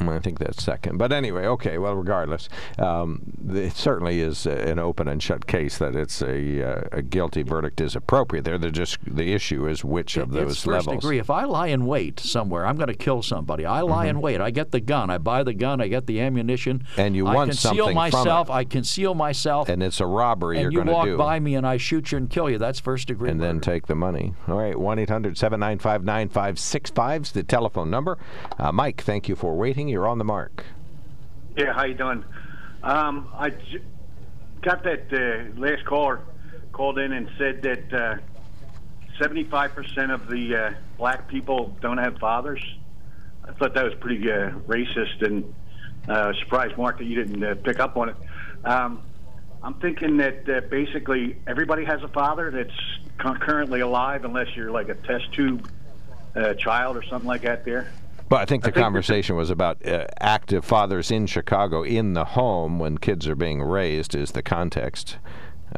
I 0.06 0.18
think 0.18 0.38
that's 0.38 0.62
second. 0.62 0.98
But 0.98 1.12
anyway, 1.12 1.46
okay. 1.46 1.78
Well, 1.78 1.94
regardless, 1.94 2.48
um, 2.78 3.22
it 3.48 3.72
certainly 3.72 4.20
is 4.20 4.46
an 4.46 4.78
open 4.78 5.08
and 5.08 5.22
shut 5.22 5.46
case 5.46 5.78
that 5.78 5.94
it's 5.94 6.22
a, 6.22 6.62
uh, 6.62 6.88
a 6.92 7.02
guilty 7.02 7.42
verdict 7.42 7.80
is 7.80 7.96
appropriate. 7.96 8.44
There, 8.44 8.58
the 8.58 8.70
just 8.70 8.98
the 9.04 9.32
issue 9.32 9.66
is 9.66 9.84
which 9.84 10.16
of 10.16 10.30
those 10.30 10.52
it's 10.52 10.64
first 10.64 10.86
levels. 10.86 11.02
degree. 11.02 11.18
If 11.18 11.30
I 11.30 11.44
lie 11.44 11.68
in 11.68 11.86
wait 11.86 12.20
somewhere, 12.20 12.66
I'm 12.66 12.76
going 12.76 12.88
to 12.88 12.94
kill 12.94 13.22
somebody. 13.22 13.64
I 13.64 13.80
lie 13.80 14.06
mm-hmm. 14.06 14.18
in 14.18 14.20
wait. 14.20 14.40
I 14.40 14.50
get 14.50 14.70
the 14.70 14.80
gun. 14.80 15.10
I 15.10 15.18
buy 15.18 15.42
the 15.42 15.54
gun. 15.54 15.80
I 15.80 15.88
get 15.88 16.06
the 16.06 16.20
ammunition. 16.20 16.86
And 16.96 17.16
you 17.16 17.26
I 17.26 17.34
want 17.34 17.50
conceal 17.50 17.74
something 17.74 17.94
myself. 17.94 18.46
from 18.48 18.56
it. 18.56 18.58
I 18.58 18.64
conceal 18.64 19.14
myself. 19.14 19.68
And 19.68 19.82
it's 19.82 20.00
a 20.00 20.06
robbery 20.06 20.60
and 20.60 20.72
you're 20.72 20.84
you 20.84 20.90
walk 20.90 21.06
do. 21.06 21.16
by 21.16 21.40
me 21.40 21.54
and 21.54 21.66
I 21.66 21.76
shoot 21.76 22.12
you 22.12 22.18
and 22.18 22.30
kill 22.30 22.50
you. 22.50 22.58
That's 22.58 22.80
first 22.80 23.08
degree. 23.08 23.30
And 23.30 23.38
murder. 23.38 23.52
then 23.52 23.60
take 23.60 23.86
the 23.86 23.94
money. 23.94 24.34
All 24.46 24.56
right, 24.56 24.78
One 24.78 24.98
800 24.98 25.36
795 25.36 26.04
9565 26.04 27.22
is 27.22 27.32
the 27.32 27.42
telephone 27.42 27.90
number. 27.90 28.18
Uh, 28.58 28.72
Mike, 28.72 29.02
thank 29.02 29.28
you 29.28 29.36
for 29.36 29.56
waiting. 29.56 29.87
You're 29.88 30.06
on 30.06 30.18
the 30.18 30.24
mark. 30.24 30.64
Yeah, 31.56 31.72
how 31.72 31.84
you 31.84 31.94
doing? 31.94 32.24
Um, 32.82 33.28
I 33.34 33.50
j- 33.50 33.82
got 34.62 34.84
that 34.84 35.12
uh, 35.12 35.58
last 35.58 35.84
caller 35.84 36.20
called 36.72 36.98
in 36.98 37.12
and 37.12 37.28
said 37.38 37.62
that 37.62 37.92
uh, 37.92 38.16
seventy-five 39.20 39.74
percent 39.74 40.12
of 40.12 40.28
the 40.28 40.54
uh, 40.54 40.74
black 40.96 41.28
people 41.28 41.76
don't 41.80 41.98
have 41.98 42.18
fathers. 42.18 42.62
I 43.44 43.52
thought 43.52 43.74
that 43.74 43.84
was 43.84 43.94
pretty 43.94 44.30
uh, 44.30 44.50
racist, 44.66 45.22
and 45.22 45.52
uh, 46.06 46.32
surprised, 46.40 46.76
Mark, 46.76 46.98
that 46.98 47.04
you 47.04 47.16
didn't 47.16 47.42
uh, 47.42 47.54
pick 47.56 47.80
up 47.80 47.96
on 47.96 48.10
it. 48.10 48.16
Um, 48.64 49.02
I'm 49.62 49.74
thinking 49.74 50.18
that 50.18 50.70
basically 50.70 51.36
everybody 51.46 51.84
has 51.84 52.02
a 52.02 52.08
father 52.08 52.50
that's 52.50 52.78
con- 53.16 53.38
currently 53.38 53.80
alive, 53.80 54.24
unless 54.24 54.54
you're 54.54 54.70
like 54.70 54.88
a 54.88 54.94
test 54.94 55.32
tube 55.32 55.68
child 56.58 56.96
or 56.96 57.02
something 57.02 57.26
like 57.26 57.42
that. 57.42 57.64
There. 57.64 57.90
But 58.28 58.40
I 58.40 58.44
think 58.44 58.62
the 58.62 58.70
I 58.70 58.72
think 58.72 58.84
conversation 58.84 59.36
was 59.36 59.50
about 59.50 59.84
uh, 59.86 60.06
active 60.20 60.64
fathers 60.64 61.10
in 61.10 61.26
Chicago 61.26 61.82
in 61.82 62.12
the 62.12 62.24
home 62.24 62.78
when 62.78 62.98
kids 62.98 63.26
are 63.26 63.34
being 63.34 63.62
raised, 63.62 64.14
is 64.14 64.32
the 64.32 64.42
context. 64.42 65.16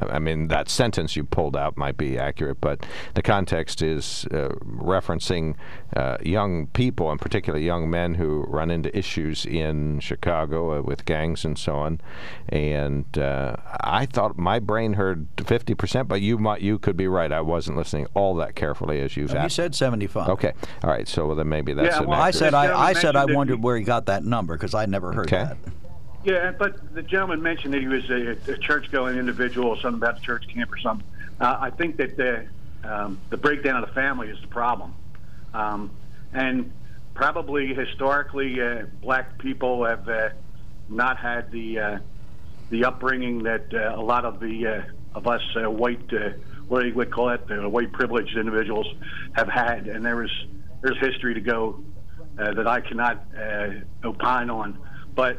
I 0.09 0.18
mean, 0.18 0.48
that 0.48 0.68
sentence 0.68 1.16
you 1.16 1.24
pulled 1.24 1.57
out 1.57 1.76
might 1.76 1.96
be 1.96 2.18
accurate, 2.18 2.61
but 2.61 2.84
the 3.14 3.22
context 3.22 3.82
is 3.82 4.26
uh, 4.32 4.51
referencing 4.64 5.57
uh, 5.96 6.16
young 6.22 6.68
people, 6.68 7.11
and 7.11 7.20
particularly 7.20 7.64
young 7.64 7.90
men 7.90 8.14
who 8.14 8.44
run 8.48 8.70
into 8.70 8.96
issues 8.96 9.44
in 9.44 10.01
Chicago 10.01 10.78
uh, 10.78 10.82
with 10.82 11.05
gangs 11.05 11.44
and 11.44 11.59
so 11.59 11.76
on. 11.76 12.01
And 12.48 13.18
uh, 13.18 13.57
I 13.80 14.07
thought 14.07 14.38
my 14.38 14.59
brain 14.59 14.94
heard 14.94 15.28
50%, 15.36 16.09
but 16.09 16.20
you 16.20 16.38
might, 16.38 16.61
you 16.61 16.78
could 16.78 16.96
be 16.96 17.09
right. 17.09 17.30
I 17.32 17.40
wasn't 17.40 17.76
listening 17.76 18.07
all 18.14 18.34
that 18.36 18.55
carefully 18.55 19.01
as 19.01 19.16
you've 19.16 19.32
no, 19.32 19.40
asked. 19.40 19.59
You 19.59 19.64
said 19.64 19.74
75. 19.74 20.28
Okay. 20.30 20.53
All 20.82 20.90
right. 20.90 21.07
So 21.09 21.26
well, 21.26 21.36
then 21.36 21.48
maybe 21.48 21.72
that's 21.72 21.96
yeah, 21.96 22.03
well, 22.03 22.20
I 22.20 22.30
said 22.30 22.55
I, 22.55 22.88
I 22.88 22.92
said 22.92 23.16
I 23.16 23.26
wondered 23.26 23.62
where 23.62 23.76
he 23.76 23.84
got 23.84 24.07
that 24.07 24.24
number 24.24 24.55
because 24.55 24.74
I 24.74 24.86
never 24.86 25.12
heard 25.12 25.32
okay. 25.32 25.44
that. 25.44 25.59
Yeah, 26.22 26.52
but 26.58 26.94
the 26.94 27.02
gentleman 27.02 27.42
mentioned 27.42 27.72
that 27.72 27.80
he 27.80 27.88
was 27.88 28.08
a, 28.10 28.52
a 28.52 28.58
church-going 28.58 29.16
individual, 29.16 29.70
or 29.70 29.80
something 29.80 30.02
about 30.02 30.16
the 30.16 30.22
church 30.22 30.46
camp 30.52 30.70
or 30.70 30.78
something. 30.78 31.06
Uh, 31.40 31.56
I 31.60 31.70
think 31.70 31.96
that 31.96 32.16
the 32.16 32.46
um, 32.84 33.20
the 33.30 33.36
breakdown 33.36 33.82
of 33.82 33.88
the 33.88 33.94
family 33.94 34.28
is 34.28 34.40
the 34.40 34.48
problem, 34.48 34.94
um, 35.54 35.90
and 36.32 36.72
probably 37.14 37.74
historically, 37.74 38.60
uh, 38.60 38.84
black 39.02 39.38
people 39.38 39.84
have 39.84 40.08
uh, 40.08 40.28
not 40.88 41.18
had 41.18 41.50
the 41.50 41.78
uh, 41.78 41.98
the 42.68 42.84
upbringing 42.84 43.42
that 43.44 43.72
uh, 43.72 43.98
a 43.98 44.02
lot 44.02 44.24
of 44.24 44.40
the 44.40 44.66
uh, 44.66 44.82
of 45.14 45.26
us 45.26 45.42
uh, 45.56 45.70
white 45.70 46.12
uh, 46.12 46.30
what 46.68 46.84
you 46.84 46.94
would 46.94 47.10
call 47.10 47.30
it, 47.30 47.48
the 47.48 47.68
white 47.68 47.92
privileged 47.92 48.36
individuals 48.36 48.86
have 49.32 49.48
had, 49.48 49.86
and 49.88 50.04
there 50.04 50.22
is 50.22 50.30
there's 50.82 50.98
history 50.98 51.34
to 51.34 51.40
go 51.40 51.80
uh, 52.38 52.52
that 52.52 52.66
I 52.66 52.80
cannot 52.80 53.24
uh, 53.36 53.70
opine 54.04 54.50
on, 54.50 54.78
but 55.14 55.38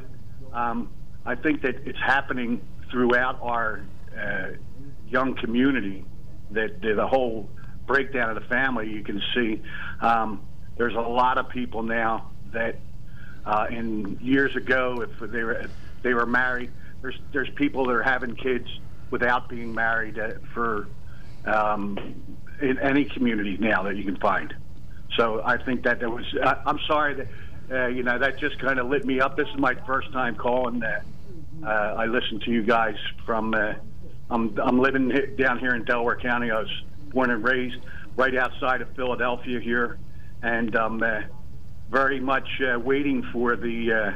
um, 0.54 0.90
I 1.26 1.36
think 1.36 1.62
that 1.62 1.76
it's 1.86 2.00
happening 2.00 2.62
throughout 2.90 3.40
our 3.42 3.82
uh, 4.18 4.48
young 5.08 5.36
community. 5.36 6.06
That 6.52 6.82
the 6.82 7.08
whole 7.08 7.50
breakdown 7.88 8.30
of 8.30 8.36
the 8.42 8.48
family, 8.50 8.90
you 8.90 9.04
can 9.04 9.22
see. 9.34 9.62
Um, 10.02 10.42
there's 10.78 10.96
a 10.96 11.00
lot 11.00 11.38
of 11.38 11.50
people 11.50 11.84
now 11.84 12.32
that, 12.54 12.80
uh, 13.46 13.68
in 13.70 14.18
years 14.22 14.56
ago, 14.56 15.02
if 15.02 15.32
they 15.32 15.44
were 15.44 15.66
they 16.02 16.14
were 16.14 16.26
married, 16.26 16.72
there's 17.02 17.20
there's 17.32 17.50
people 17.56 17.86
that 17.86 17.94
are 17.94 18.04
having 18.04 18.36
kids 18.36 18.68
without 19.12 19.50
being 19.50 19.74
married 19.74 20.20
uh, 20.20 20.32
for 20.54 20.88
um, 21.46 21.98
in 22.62 22.80
any 22.80 23.06
community 23.06 23.58
now 23.60 23.84
that 23.84 23.96
you 23.96 24.04
can 24.04 24.18
find. 24.18 24.54
So 25.18 25.42
I 25.44 25.58
think 25.64 25.84
that 25.84 26.00
there 26.00 26.10
was. 26.10 26.26
I, 26.44 26.58
I'm 26.66 26.80
sorry 26.88 27.14
that 27.16 27.28
uh, 27.72 27.88
you 27.88 28.04
know, 28.04 28.20
that 28.20 28.38
just 28.40 28.60
kind 28.60 28.80
of 28.80 28.90
lit 28.90 29.06
me 29.06 29.20
up. 29.20 29.38
This 29.38 29.48
is 29.48 29.60
my 29.60 29.76
first 29.86 30.12
time 30.12 30.36
calling. 30.36 30.80
That 30.80 31.04
uh, 31.64 31.68
I 31.68 32.06
listen 32.06 32.40
to 32.42 32.52
you 32.52 32.64
guys 32.64 32.96
from. 33.26 33.54
Uh, 33.54 33.74
I'm 34.30 34.58
I'm 34.60 34.80
living 34.80 35.12
down 35.38 35.60
here 35.60 35.76
in 35.76 35.84
Delaware 35.84 36.16
County. 36.16 36.52
I 36.52 36.60
was 36.60 36.84
born 37.14 37.32
and 37.32 37.44
raised 37.44 37.78
right 38.16 38.36
outside 38.36 38.82
of 38.82 38.90
Philadelphia 38.96 39.60
here, 39.60 40.00
and 40.42 40.74
I'm 40.76 41.04
uh, 41.04 41.22
very 41.90 42.20
much 42.20 42.48
uh, 42.62 42.80
waiting 42.80 43.24
for 43.34 43.56
the 43.56 43.94
uh, 43.94 44.12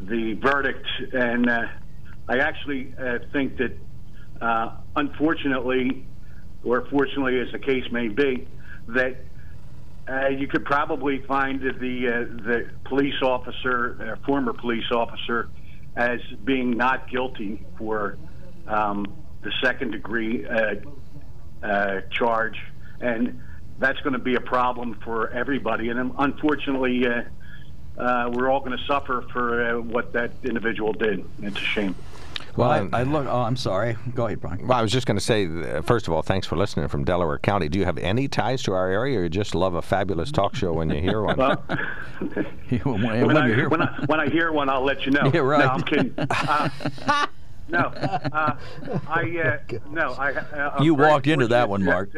the 0.00 0.34
verdict. 0.34 0.86
And 1.12 1.48
uh, 1.48 1.66
I 2.28 2.38
actually 2.38 2.94
uh, 2.98 3.18
think 3.32 3.58
that, 3.58 3.76
uh, 4.40 4.76
unfortunately, 4.94 6.04
or 6.64 6.86
fortunately, 6.86 7.40
as 7.40 7.50
the 7.52 7.58
case 7.58 7.90
may 7.90 8.08
be, 8.08 8.46
that 8.88 9.16
uh, 10.08 10.28
you 10.28 10.46
could 10.46 10.64
probably 10.64 11.20
find 11.22 11.60
the 11.60 12.08
uh, 12.08 12.42
the 12.44 12.70
police 12.84 13.20
officer, 13.22 14.16
uh, 14.18 14.26
former 14.26 14.52
police 14.52 14.90
officer, 14.92 15.48
as 15.96 16.20
being 16.44 16.76
not 16.76 17.10
guilty 17.10 17.64
for 17.76 18.16
um, 18.68 19.04
the 19.42 19.52
second 19.62 19.90
degree 19.90 20.46
uh, 20.46 22.00
charge, 22.10 22.56
and 23.00 23.40
that's 23.78 24.00
going 24.00 24.12
to 24.12 24.18
be 24.18 24.36
a 24.36 24.40
problem 24.40 24.98
for 25.04 25.30
everybody. 25.30 25.88
And 25.88 26.12
unfortunately, 26.18 27.04
we're 27.96 28.50
all 28.50 28.60
going 28.60 28.78
to 28.78 28.84
suffer 28.86 29.24
for 29.32 29.80
what 29.82 30.12
that 30.12 30.32
individual 30.44 30.92
did. 30.92 31.24
It's 31.42 31.58
a 31.58 31.64
shame. 31.64 31.96
Well, 32.56 32.70
I, 32.70 33.00
I 33.00 33.02
look. 33.02 33.26
Oh, 33.26 33.42
I'm 33.42 33.56
sorry. 33.56 33.96
Go 34.14 34.26
ahead, 34.26 34.40
Brian. 34.40 34.66
Well, 34.66 34.78
I 34.78 34.82
was 34.82 34.90
just 34.90 35.06
going 35.06 35.18
to 35.18 35.24
say, 35.24 35.46
first 35.82 36.08
of 36.08 36.14
all, 36.14 36.22
thanks 36.22 36.46
for 36.46 36.56
listening 36.56 36.88
from 36.88 37.04
Delaware 37.04 37.38
County. 37.38 37.68
Do 37.68 37.78
you 37.78 37.84
have 37.84 37.98
any 37.98 38.28
ties 38.28 38.62
to 38.64 38.72
our 38.72 38.88
area, 38.88 39.18
or 39.18 39.22
you 39.24 39.28
just 39.28 39.54
love 39.54 39.74
a 39.74 39.82
fabulous 39.82 40.32
talk 40.32 40.54
show 40.54 40.72
when 40.72 40.90
you 40.90 41.00
hear 41.00 41.22
one? 41.22 41.36
well, 41.36 41.62
when, 42.68 43.02
when, 43.02 43.26
when, 43.26 43.36
I, 43.36 43.48
hear 43.48 43.68
when, 43.68 43.82
I, 43.82 44.04
when 44.06 44.20
I 44.20 44.28
hear 44.28 44.52
one, 44.52 44.68
I'll 44.68 44.84
let 44.84 45.04
you 45.04 45.12
know. 45.12 45.30
Yeah, 45.34 45.40
right. 45.40 45.64
No, 45.64 45.70
I'm 45.70 45.82
kidding. 45.82 46.14
Uh, 46.30 47.26
no, 47.68 47.78
uh, 47.78 48.56
I 49.08 49.58
uh, 49.72 49.78
no. 49.90 50.12
I. 50.12 50.32
Uh, 50.32 50.82
you 50.82 50.94
walked 50.94 51.26
into 51.26 51.48
that 51.48 51.68
one, 51.68 51.84
Mark. 51.84 52.10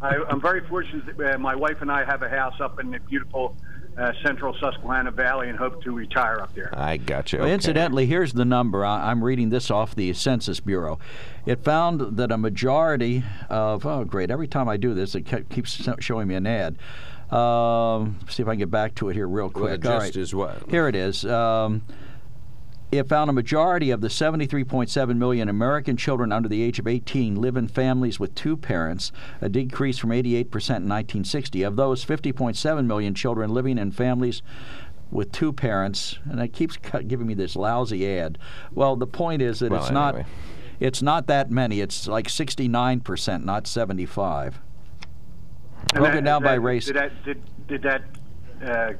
I, 0.00 0.16
am 0.28 0.40
very 0.40 0.66
fortunate 0.66 1.16
that 1.16 1.34
uh, 1.34 1.38
my 1.38 1.54
wife 1.54 1.80
and 1.80 1.92
I 1.92 2.04
have 2.04 2.22
a 2.22 2.28
house 2.28 2.60
up 2.60 2.80
in 2.80 2.90
the 2.90 2.98
beautiful 2.98 3.56
uh, 3.96 4.12
central 4.24 4.54
Susquehanna 4.60 5.10
Valley 5.10 5.48
and 5.48 5.58
hope 5.58 5.82
to 5.84 5.92
retire 5.92 6.40
up 6.40 6.54
there. 6.54 6.70
I 6.72 6.96
got 6.96 7.32
you. 7.32 7.38
Well, 7.38 7.46
Okay. 7.46 7.54
Incidentally, 7.54 8.06
here's 8.06 8.32
the 8.32 8.44
number. 8.44 8.84
I- 8.84 9.10
I'm 9.10 9.22
reading 9.22 9.50
this 9.50 9.70
off 9.70 9.94
the 9.94 10.12
Census 10.14 10.60
Bureau. 10.60 10.98
It 11.46 11.62
found 11.62 12.16
that 12.16 12.32
a 12.32 12.38
majority 12.38 13.22
of 13.48 13.84
oh 13.86 14.04
great, 14.04 14.30
every 14.30 14.48
time 14.48 14.68
I 14.68 14.76
do 14.76 14.94
this, 14.94 15.14
it 15.14 15.22
keeps 15.50 15.88
showing 16.00 16.28
me 16.28 16.34
an 16.34 16.46
ad. 16.46 16.76
Um, 17.30 18.18
see 18.28 18.42
if 18.42 18.48
I 18.48 18.52
can 18.52 18.58
get 18.60 18.70
back 18.70 18.94
to 18.96 19.08
it 19.08 19.14
here 19.14 19.26
real 19.26 19.50
quick. 19.50 19.80
the 19.80 19.92
All 19.92 20.00
gist 20.00 20.14
right. 20.16 20.22
is 20.22 20.34
what? 20.34 20.68
Here 20.70 20.88
it 20.88 20.94
is. 20.94 21.24
Um, 21.24 21.82
it 22.98 23.08
found 23.08 23.30
a 23.30 23.32
majority 23.32 23.90
of 23.90 24.00
the 24.00 24.08
73.7 24.08 25.16
million 25.16 25.48
American 25.48 25.96
children 25.96 26.32
under 26.32 26.48
the 26.48 26.62
age 26.62 26.78
of 26.78 26.86
18 26.86 27.36
live 27.36 27.56
in 27.56 27.68
families 27.68 28.20
with 28.20 28.34
two 28.34 28.56
parents, 28.56 29.12
a 29.40 29.48
decrease 29.48 29.98
from 29.98 30.10
88% 30.10 30.24
in 30.44 30.44
1960. 30.88 31.62
Of 31.62 31.76
those, 31.76 32.04
50.7 32.04 32.86
million 32.86 33.14
children 33.14 33.50
living 33.52 33.78
in 33.78 33.90
families 33.90 34.42
with 35.10 35.30
two 35.32 35.52
parents, 35.52 36.18
and 36.24 36.40
it 36.40 36.48
keeps 36.48 36.76
giving 37.06 37.26
me 37.26 37.34
this 37.34 37.56
lousy 37.56 38.08
ad. 38.18 38.38
Well, 38.72 38.96
the 38.96 39.06
point 39.06 39.42
is 39.42 39.60
that 39.60 39.70
Well, 39.70 39.80
it's 39.80 39.90
not 39.90 40.24
it's 40.80 41.02
not 41.02 41.28
that 41.28 41.50
many. 41.50 41.80
It's 41.80 42.08
like 42.08 42.26
69%, 42.26 43.44
not 43.44 43.66
75. 43.66 44.60
And 45.94 46.00
Broken 46.00 46.16
that- 46.16 46.24
down 46.24 46.42
by 46.42 46.54
race. 46.54 46.86
Did 46.86 46.96
that 46.96 47.24
did, 47.24 47.42
did 47.68 47.82
that 47.82 48.02
uh, 48.64 48.92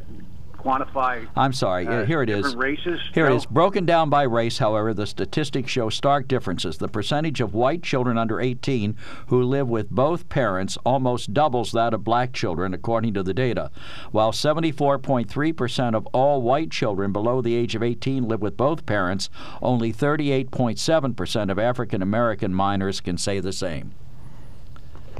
quantify? 0.65 1.27
I'm 1.37 1.53
sorry. 1.53 1.87
uh, 1.87 2.05
here 2.07 2.23
it 2.23 2.31
is. 2.31 2.57
races? 2.57 3.01
Here 3.12 3.27
No? 3.29 3.35
it 3.35 3.37
is. 3.37 3.47
Broken 3.47 3.85
down 3.85 4.09
by 4.11 4.23
race, 4.23 4.59
however, 4.59 4.95
the 4.95 5.07
statistics 5.07 5.71
show 5.71 5.91
stark 5.91 6.27
differences. 6.27 6.79
The 6.79 6.89
percentage 6.89 7.41
of 7.41 7.55
white 7.55 7.83
children 7.83 8.17
under 8.17 8.41
18 8.41 8.97
who 9.29 9.43
live 9.43 9.69
with 9.69 9.91
both 9.91 10.29
parents 10.29 10.79
almost 10.85 11.35
doubles 11.35 11.73
that 11.73 11.93
of 11.95 12.03
black 12.05 12.33
children, 12.33 12.73
according 12.75 13.15
to 13.15 13.23
the 13.23 13.35
data. 13.35 13.71
While 14.11 14.33
74.3% 14.33 15.95
of 15.95 16.07
all 16.12 16.41
white 16.43 16.71
children 16.71 17.12
below 17.12 17.41
the 17.43 17.55
age 17.55 17.75
of 17.75 17.83
18 17.83 18.27
live 18.27 18.41
with 18.41 18.57
both 18.57 18.87
parents, 18.87 19.29
only 19.62 19.93
38.7% 19.93 21.51
of 21.51 21.59
African 21.59 22.03
American 22.03 22.55
minors 22.55 23.01
can 23.01 23.19
say 23.19 23.41
the 23.41 23.53
same. 23.53 23.93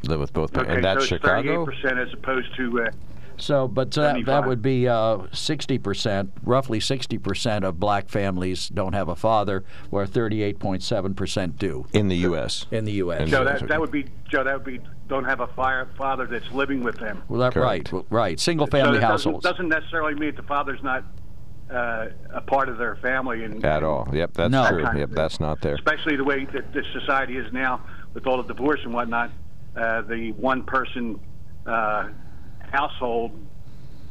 Live 0.05 0.21
with 0.21 0.33
both. 0.33 0.53
parents. 0.53 0.69
Okay, 0.71 0.77
and 0.77 0.85
that's 0.85 1.09
so 1.09 1.15
it's 1.17 1.23
Chicago. 1.25 1.67
38% 1.67 2.07
as 2.07 2.13
opposed 2.13 2.55
to. 2.57 2.83
Uh, 2.83 2.91
So, 3.39 3.69
but 3.69 3.91
that, 3.93 4.25
that 4.27 4.47
would 4.47 4.63
be 4.63 4.89
uh, 4.89 5.19
60%, 5.33 6.31
roughly 6.43 6.79
60% 6.79 7.65
of 7.65 7.81
black 7.81 8.09
families 8.09 8.69
don't 8.69 8.93
have 8.93 9.09
a 9.09 9.17
father, 9.17 9.65
where 9.91 10.07
38.7% 10.07 11.57
do 11.59 11.87
In 11.93 12.09
the 12.09 12.17
U.S. 12.17 12.67
in 12.71 12.85
the 12.85 12.93
U.S. 12.93 13.29
Joe, 13.29 13.45
that, 13.45 13.67
that 13.69 13.81
would 13.81 13.91
be 13.91 14.07
Joe. 14.29 14.45
That 14.45 14.55
would 14.55 14.65
be 14.65 14.81
don't 15.09 15.25
have 15.25 15.41
a 15.41 15.47
fire, 15.49 15.89
father 15.99 16.27
that's 16.27 16.51
living 16.53 16.83
with 16.83 16.99
them. 16.99 17.23
Well, 17.29 17.41
that, 17.41 17.57
right, 17.57 17.85
Correct. 17.85 18.07
right. 18.11 18.41
Single 18.41 18.67
so 18.67 18.71
family 18.73 18.99
that 18.99 19.07
households. 19.07 19.43
Doesn't, 19.43 19.69
doesn't 19.69 19.81
necessarily 19.83 20.15
mean 20.15 20.35
that 20.35 20.37
the 20.37 20.49
father's 20.49 20.83
not 20.83 21.05
uh, 21.71 22.09
a 22.33 22.41
part 22.41 22.69
of 22.69 22.79
their 22.79 22.97
family. 22.97 23.45
And, 23.45 23.65
At 23.65 23.83
all. 23.83 24.09
Yep, 24.13 24.35
that's 24.35 24.51
No. 24.53 24.69
true. 24.69 24.83
That 24.83 24.97
Yep, 24.97 25.11
that's 25.11 25.41
not 25.41 25.61
there. 25.61 25.75
especially 25.75 26.17
the 26.17 26.25
way 26.25 26.45
that 26.47 26.73
this 26.73 26.87
society 26.93 27.37
is 27.37 27.53
now 27.53 27.83
with 28.15 28.27
all 28.27 28.43
the 28.43 28.55
divorce 28.55 28.81
and 28.85 28.95
whatnot. 28.95 29.31
Uh, 29.77 30.03
the 30.03 30.31
one-person 30.33 31.19
uh, 31.67 32.09
household 32.75 33.33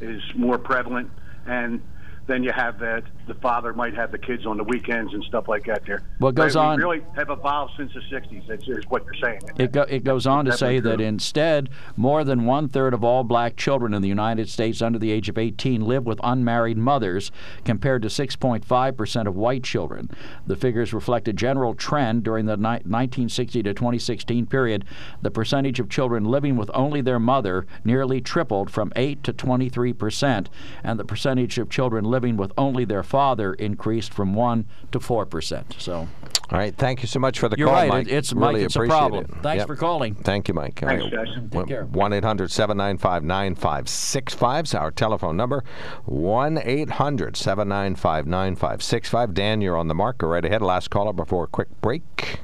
is 0.02 0.22
more 0.36 0.58
prevalent, 0.58 1.10
and 1.46 1.82
then 2.28 2.44
you 2.44 2.52
have 2.52 2.80
that 2.80 3.04
the 3.28 3.34
father 3.36 3.74
might 3.74 3.94
have 3.94 4.12
the 4.12 4.18
kids 4.18 4.46
on 4.46 4.58
the 4.58 4.64
weekends 4.64 5.14
and 5.14 5.24
stuff 5.26 5.48
like 5.48 5.66
that. 5.66 5.86
There, 5.86 6.02
What 6.20 6.36
goes 6.36 6.54
But 6.54 6.60
we 6.60 6.66
on- 6.66 6.80
really 6.80 7.02
have 7.16 7.30
evolved 7.30 7.74
since 7.78 7.92
the 7.94 8.02
'60s. 8.02 8.48
That's 8.48 8.68
is 8.68 8.86
what 8.90 9.04
you're 9.06 9.14
saying. 9.16 9.42
It, 9.58 9.72
go, 9.72 9.82
it 9.84 10.04
goes 10.04 10.26
on 10.28 10.46
to 10.46 10.54
say 10.54 10.80
that 10.80 11.00
instead, 11.02 11.70
more 11.98 12.24
than 12.24 12.46
one 12.46 12.68
third 12.70 12.94
of 12.94 13.04
all 13.04 13.24
black 13.24 13.56
children 13.58 13.94
in 13.94 14.02
the 14.02 14.08
United 14.08 14.50
States 14.50 14.82
under 14.82 15.00
the 15.00 15.12
age 15.12 15.30
of 15.30 15.38
18 15.38 15.86
live 15.86 16.06
with 16.06 16.20
unmarried 16.24 16.78
mothers, 16.78 17.32
compared 17.66 18.02
to 18.04 18.10
6.5% 18.10 19.28
of 19.28 19.36
white 19.36 19.64
children. 19.64 20.10
The 20.48 20.56
figures 20.56 20.94
reflect 20.94 21.28
a 21.28 21.34
general 21.34 21.74
trend 21.74 22.24
during 22.24 22.46
the 22.46 22.58
ni- 22.58 22.64
1960 22.64 23.64
to 23.64 23.74
2016 23.74 24.46
period. 24.48 24.86
The 25.22 25.32
percentage 25.32 25.80
of 25.80 25.90
children 25.90 26.26
living 26.26 26.58
with 26.58 26.70
only 26.74 27.02
their 27.02 27.20
mother 27.20 27.66
nearly 27.84 28.22
tripled 28.22 28.70
from 28.70 28.92
8 28.96 29.24
to 29.24 29.34
23%, 29.34 30.48
and 30.84 31.00
the 31.00 31.06
percentage 31.06 31.58
of 31.58 31.70
children 31.70 32.06
living 32.14 32.38
with 32.38 32.54
only 32.58 32.86
their 32.86 33.04
father 33.04 33.54
increased 33.56 34.14
from 34.14 34.34
1 34.34 34.66
to 34.94 35.00
4%. 35.00 35.82
So 35.82 36.08
All 36.52 36.60
right. 36.60 36.76
Thank 36.76 37.02
you 37.02 37.08
so 37.08 37.20
much 37.20 37.40
for 37.40 37.50
the 37.50 37.58
you're 37.58 37.68
call, 37.68 37.76
right. 37.76 37.90
Mike. 37.90 38.08
it's 38.08 38.32
really 38.32 38.54
Mike. 38.54 38.64
It's 38.66 38.76
a 38.76 38.86
problem. 38.86 39.26
it. 39.26 39.32
Thanks 39.42 39.62
Yep. 39.62 39.68
for 39.68 39.76
calling. 39.76 40.14
Thank 40.16 40.48
you, 40.48 40.54
Mike. 40.54 40.80
Thanks, 40.80 41.06
guys. 41.10 41.28
Take 41.52 41.68
care. 41.68 41.86
1 41.86 42.14
800 42.14 42.52
795 42.52 43.24
9565 43.24 44.66
is 44.66 44.76
our 44.76 44.92
telephone 44.92 45.36
number. 45.36 45.64
1 46.06 46.60
800 46.64 47.36
795 47.36 48.28
9565. 48.28 49.34
Dan, 49.34 49.62
you're 49.62 49.78
on 49.78 49.88
the 49.88 49.96
mark. 49.96 50.20
Go 50.20 50.28
right 50.28 50.46
ahead. 50.46 50.62
Last 50.62 50.90
caller 50.92 51.14
before 51.14 51.46
a 51.46 51.48
quick 51.48 51.70
break. 51.82 52.40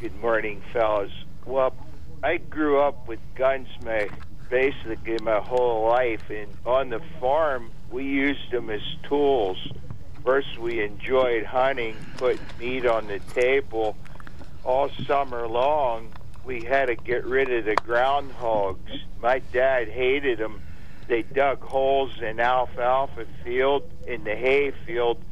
Good 0.00 0.20
morning, 0.20 0.62
fellas. 0.72 1.10
Well, 1.46 1.74
I 2.22 2.36
grew 2.36 2.80
up 2.80 3.08
with 3.08 3.20
gunsmith 3.34 4.12
basically 4.48 5.18
my 5.22 5.40
whole 5.40 5.88
life, 5.88 6.30
and 6.30 6.48
on 6.64 6.90
the 6.90 7.00
farm, 7.20 7.70
we 7.90 8.04
used 8.04 8.50
them 8.50 8.70
as 8.70 8.82
tools. 9.08 9.56
First, 10.24 10.58
we 10.58 10.82
enjoyed 10.82 11.44
hunting, 11.44 11.96
putting 12.16 12.40
meat 12.58 12.86
on 12.86 13.06
the 13.06 13.18
table. 13.18 13.96
All 14.64 14.90
summer 15.06 15.46
long, 15.46 16.12
we 16.44 16.62
had 16.62 16.86
to 16.86 16.96
get 16.96 17.24
rid 17.24 17.50
of 17.50 17.64
the 17.64 17.76
groundhogs. 17.76 19.00
My 19.20 19.40
dad 19.52 19.88
hated 19.88 20.38
them. 20.38 20.62
They 21.06 21.22
dug 21.22 21.62
holes 21.62 22.20
in 22.20 22.40
alfalfa 22.40 23.26
field, 23.44 23.90
in 24.06 24.24
the 24.24 24.36
hay 24.36 24.72
field. 24.86 25.22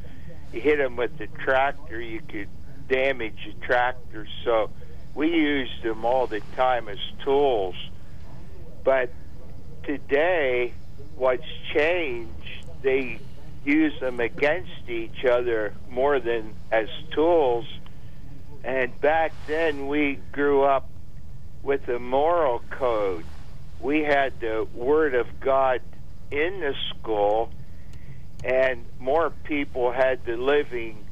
You 0.51 0.61
hit 0.61 0.77
them 0.77 0.95
with 0.95 1.17
the 1.17 1.27
tractor, 1.27 2.01
you 2.01 2.21
could 2.21 2.49
damage 2.87 3.37
the 3.45 3.65
tractor. 3.65 4.27
So 4.43 4.71
we 5.13 5.29
used 5.29 5.83
them 5.83 6.05
all 6.05 6.25
the 6.25 6.41
time 6.55 6.87
as 6.87 6.97
tools. 7.23 7.75
But 8.83 9.11
today, 9.83 10.73
what's 11.15 11.43
changed, 11.73 12.31
they 12.81 13.19
use 13.65 13.99
them 13.99 14.19
against 14.19 14.87
each 14.87 15.25
other 15.25 15.73
more 15.89 16.19
than 16.19 16.53
as 16.71 16.87
tools. 17.11 17.65
And 18.63 18.99
back 19.01 19.33
then, 19.47 19.87
we 19.87 20.19
grew 20.31 20.63
up 20.63 20.89
with 21.63 21.87
a 21.89 21.99
moral 21.99 22.61
code. 22.69 23.25
We 23.79 24.03
had 24.03 24.39
the 24.39 24.67
Word 24.73 25.15
of 25.15 25.27
God 25.39 25.81
in 26.31 26.59
the 26.59 26.73
school, 26.89 27.49
and 28.43 28.85
more 28.99 29.31
people 29.43 29.91
had 29.91 30.25
the 30.25 30.37
living 30.37 31.05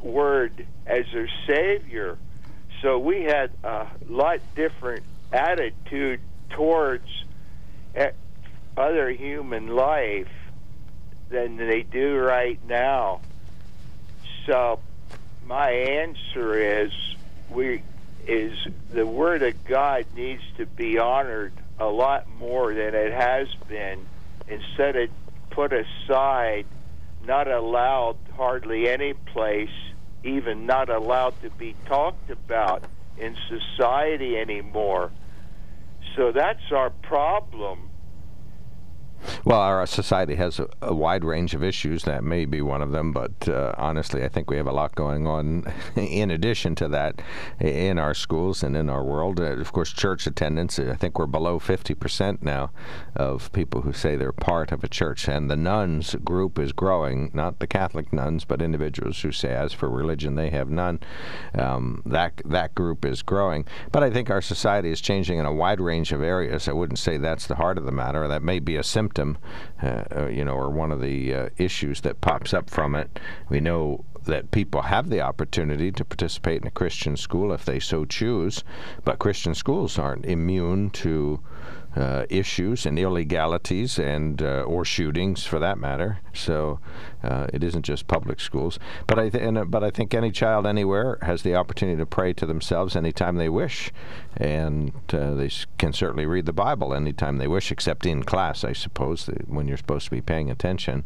Word 0.00 0.66
as 0.86 1.04
their 1.12 1.30
Savior. 1.46 2.18
So 2.82 2.98
we 2.98 3.22
had 3.22 3.50
a 3.62 3.86
lot 4.08 4.40
different 4.54 5.04
attitude 5.32 6.20
towards 6.54 7.08
eh, 7.94 8.10
other 8.76 9.10
human 9.10 9.68
life 9.68 10.28
than 11.28 11.56
they 11.56 11.82
do 11.82 12.16
right 12.16 12.58
now. 12.66 13.20
So 14.46 14.80
my 15.46 15.70
answer 15.70 16.82
is 16.84 16.92
we 17.50 17.82
is 18.26 18.52
the 18.90 19.06
word 19.06 19.42
of 19.42 19.64
God 19.64 20.06
needs 20.16 20.42
to 20.56 20.64
be 20.64 20.98
honored 20.98 21.52
a 21.78 21.86
lot 21.86 22.26
more 22.38 22.72
than 22.72 22.94
it 22.94 23.12
has 23.12 23.48
been 23.68 24.06
instead 24.48 24.96
of 24.96 25.10
put 25.50 25.72
aside 25.72 26.64
not 27.26 27.48
allowed 27.48 28.16
hardly 28.36 28.88
any 28.88 29.12
place 29.12 29.68
even 30.22 30.64
not 30.64 30.88
allowed 30.88 31.38
to 31.42 31.50
be 31.50 31.76
talked 31.86 32.30
about 32.30 32.82
in 33.18 33.36
society 33.48 34.38
anymore 34.38 35.10
so 36.16 36.32
that's 36.34 36.60
our 36.72 36.90
problem 36.90 37.90
Well, 39.44 39.60
our 39.60 39.86
society 39.86 40.34
has 40.36 40.58
a, 40.58 40.68
a 40.82 40.94
wide 40.94 41.24
range 41.24 41.54
of 41.54 41.62
issues. 41.62 42.04
That 42.04 42.24
may 42.24 42.44
be 42.44 42.62
one 42.62 42.82
of 42.82 42.92
them, 42.92 43.12
but 43.12 43.48
uh, 43.48 43.74
honestly, 43.76 44.24
I 44.24 44.28
think 44.28 44.50
we 44.50 44.56
have 44.56 44.66
a 44.66 44.72
lot 44.72 44.94
going 44.94 45.26
on 45.26 45.72
in 45.96 46.30
addition 46.30 46.74
to 46.76 46.88
that 46.88 47.20
in 47.60 47.98
our 47.98 48.14
schools 48.14 48.62
and 48.62 48.76
in 48.76 48.88
our 48.88 49.04
world. 49.04 49.40
Uh, 49.40 49.56
of 49.56 49.72
course, 49.72 49.92
church 49.92 50.26
attendance, 50.26 50.78
I 50.78 50.94
think 50.94 51.18
we're 51.18 51.26
below 51.26 51.58
50% 51.58 52.42
now 52.42 52.70
of 53.16 53.52
people 53.52 53.82
who 53.82 53.92
say 53.92 54.16
they're 54.16 54.32
part 54.32 54.72
of 54.72 54.84
a 54.84 54.88
church. 54.88 55.28
And 55.28 55.50
the 55.50 55.56
nones 55.56 56.14
group 56.24 56.58
is 56.58 56.72
growing, 56.72 57.30
not 57.32 57.58
the 57.58 57.66
Catholic 57.66 58.12
nuns, 58.12 58.44
but 58.44 58.62
individuals 58.62 59.20
who 59.20 59.32
say, 59.32 59.54
as 59.54 59.72
for 59.72 59.88
religion, 59.88 60.34
they 60.34 60.50
have 60.50 60.68
none. 60.68 61.00
Um, 61.54 62.02
that, 62.06 62.40
that 62.44 62.74
group 62.74 63.04
is 63.04 63.22
growing. 63.22 63.66
But 63.92 64.02
I 64.02 64.10
think 64.10 64.30
our 64.30 64.42
society 64.42 64.90
is 64.90 65.00
changing 65.00 65.38
in 65.38 65.46
a 65.46 65.52
wide 65.52 65.80
range 65.80 66.12
of 66.12 66.22
areas. 66.22 66.68
I 66.68 66.72
wouldn't 66.72 66.98
say 66.98 67.16
that's 67.16 67.46
the 67.46 67.56
heart 67.56 67.78
of 67.78 67.84
the 67.84 67.92
matter. 67.92 68.26
That 68.28 68.42
may 68.42 68.58
be 68.58 68.76
a 68.76 68.82
symptom, 68.82 69.13
uh, 69.18 69.34
uh, 69.82 70.26
you 70.28 70.44
know, 70.44 70.54
or 70.54 70.70
one 70.70 70.90
of 70.90 71.00
the 71.00 71.34
uh, 71.34 71.48
issues 71.56 72.00
that 72.02 72.20
pops 72.20 72.54
up 72.54 72.70
from 72.70 72.94
it. 72.94 73.18
We 73.48 73.60
know 73.60 74.04
that 74.24 74.50
people 74.50 74.82
have 74.82 75.10
the 75.10 75.20
opportunity 75.20 75.92
to 75.92 76.04
participate 76.04 76.62
in 76.62 76.66
a 76.66 76.70
Christian 76.70 77.16
school 77.16 77.52
if 77.52 77.64
they 77.64 77.78
so 77.78 78.04
choose, 78.04 78.64
but 79.04 79.18
Christian 79.18 79.54
schools 79.54 79.98
aren't 79.98 80.24
immune 80.24 80.90
to 80.90 81.40
uh, 81.96 82.24
issues 82.28 82.86
and 82.86 82.98
illegalities 82.98 83.98
and 83.98 84.42
uh, 84.42 84.62
or 84.62 84.84
shootings 84.84 85.44
for 85.44 85.58
that 85.58 85.78
matter. 85.78 86.18
So 86.32 86.80
uh, 87.22 87.46
it 87.52 87.62
isn't 87.62 87.84
just 87.84 88.08
public 88.08 88.40
schools. 88.40 88.78
But 89.06 89.18
I 89.18 89.28
th- 89.28 89.42
and, 89.42 89.58
uh, 89.58 89.64
but 89.64 89.84
I 89.84 89.90
think 89.90 90.12
any 90.12 90.32
child 90.32 90.66
anywhere 90.66 91.18
has 91.22 91.42
the 91.42 91.54
opportunity 91.54 91.98
to 91.98 92.06
pray 92.06 92.32
to 92.34 92.46
themselves 92.46 92.96
anytime 92.96 93.36
they 93.36 93.48
wish, 93.48 93.92
and 94.36 94.92
uh, 95.12 95.34
they 95.34 95.50
can 95.78 95.92
certainly 95.92 96.26
read 96.26 96.46
the 96.46 96.52
Bible 96.52 96.94
anytime 96.94 97.38
they 97.38 97.48
wish, 97.48 97.70
except 97.70 98.06
in 98.06 98.24
class, 98.24 98.64
I 98.64 98.72
suppose, 98.72 99.26
when 99.46 99.68
you're 99.68 99.76
supposed 99.76 100.06
to 100.06 100.10
be 100.10 100.20
paying 100.20 100.50
attention. 100.50 101.04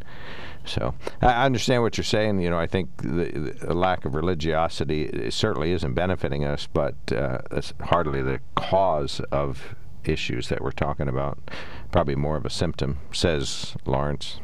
So 0.65 0.95
I 1.23 1.45
understand 1.47 1.83
what 1.83 1.97
you're 1.97 2.05
saying. 2.05 2.41
You 2.41 2.51
know, 2.51 2.59
I 2.59 2.67
think 2.67 2.91
the, 2.99 3.55
the 3.61 3.75
lack 3.75 4.05
of 4.05 4.15
religiosity 4.15 5.31
certainly 5.31 5.73
isn't 5.73 5.95
benefiting 5.95 6.45
us, 6.45 6.69
but 6.73 6.95
uh, 7.13 7.39
it's 7.51 7.73
hardly 7.81 8.23
the 8.23 8.41
cause 8.55 9.21
of 9.31 9.75
issues 10.05 10.49
that 10.49 10.63
we're 10.63 10.71
talking 10.71 11.09
about. 11.09 11.39
Probably 11.91 12.15
more 12.15 12.37
of 12.37 12.45
a 12.45 12.51
symptom, 12.51 12.99
says 13.13 13.77
Lawrence. 13.85 14.41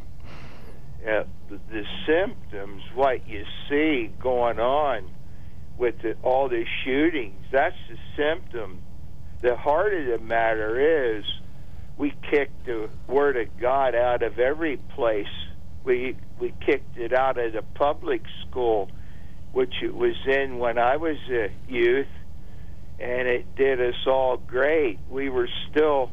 Yeah, 1.05 1.25
the, 1.51 1.85
symptoms, 2.07 2.83
what 2.95 3.29
you 3.29 3.45
see 3.69 4.11
going 4.21 4.59
on 4.59 5.11
with 5.77 6.01
the, 6.03 6.17
all 6.23 6.49
the 6.49 6.65
shootings, 6.85 7.45
that's 7.53 7.77
the 7.91 7.97
symptom. 8.17 8.83
The 9.43 9.57
heart 9.57 9.93
of 9.93 10.07
the 10.07 10.25
matter 10.25 11.19
is 11.19 11.25
we 11.99 12.15
kicked 12.31 12.67
the 12.67 12.89
Word 13.07 13.37
of 13.37 13.49
God 13.61 13.95
out 13.95 14.23
of 14.23 14.39
every 14.39 14.79
place. 14.95 15.27
We 15.85 16.17
we 16.41 16.55
kicked 16.65 16.97
it 16.97 17.13
out 17.13 17.39
of 17.39 17.53
the 17.53 17.63
public 17.75 18.23
school, 18.49 18.91
which 19.53 19.75
it 19.83 19.95
was 19.95 20.17
in 20.27 20.59
when 20.59 20.79
I 20.79 20.97
was 20.97 21.17
a 21.31 21.53
youth, 21.69 22.09
and 22.99 23.29
it 23.29 23.55
did 23.57 23.81
us 23.81 24.07
all 24.07 24.37
great. 24.37 24.99
We 25.09 25.29
were 25.29 25.49
still 25.71 26.11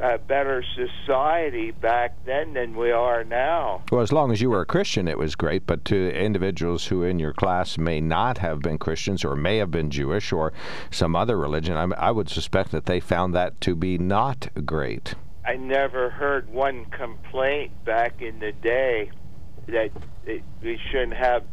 a 0.00 0.18
better 0.18 0.64
society 0.74 1.70
back 1.70 2.16
then 2.24 2.54
than 2.54 2.74
we 2.76 2.90
are 2.90 3.24
now. 3.24 3.82
Well, 3.92 4.00
as 4.00 4.12
long 4.12 4.32
as 4.32 4.40
you 4.40 4.50
were 4.50 4.62
a 4.62 4.66
Christian, 4.66 5.06
it 5.06 5.18
was 5.18 5.34
great. 5.34 5.66
But 5.66 5.84
to 5.86 6.12
individuals 6.12 6.86
who 6.86 7.02
in 7.02 7.18
your 7.18 7.32
class 7.32 7.78
may 7.78 8.00
not 8.00 8.38
have 8.38 8.60
been 8.60 8.78
Christians 8.78 9.24
or 9.24 9.36
may 9.36 9.58
have 9.58 9.70
been 9.70 9.90
Jewish 9.90 10.32
or 10.32 10.52
some 10.90 11.14
other 11.14 11.36
religion, 11.36 11.76
I, 11.76 12.08
I 12.08 12.10
would 12.10 12.28
suspect 12.28 12.72
that 12.72 12.86
they 12.86 13.00
found 13.00 13.34
that 13.34 13.60
to 13.62 13.76
be 13.76 13.98
not 13.98 14.48
great. 14.64 15.14
I 15.46 15.56
never 15.56 16.10
heard 16.10 16.48
one 16.50 16.86
complaint 16.86 17.84
back 17.84 18.22
in 18.22 18.38
the 18.38 18.52
day 18.52 19.10
that 19.66 19.90
it, 20.24 20.42
we 20.62 20.78
shouldn't 20.90 21.14
have 21.14 21.44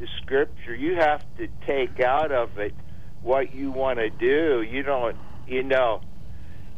the 0.00 0.08
scripture. 0.22 0.74
You 0.74 0.96
have 0.96 1.24
to 1.38 1.48
take 1.66 2.00
out 2.00 2.32
of 2.32 2.58
it 2.58 2.74
what 3.26 3.52
you 3.52 3.72
want 3.72 3.98
to 3.98 4.08
do. 4.08 4.62
You 4.62 4.84
don't, 4.84 5.16
you 5.48 5.64
know, 5.64 6.00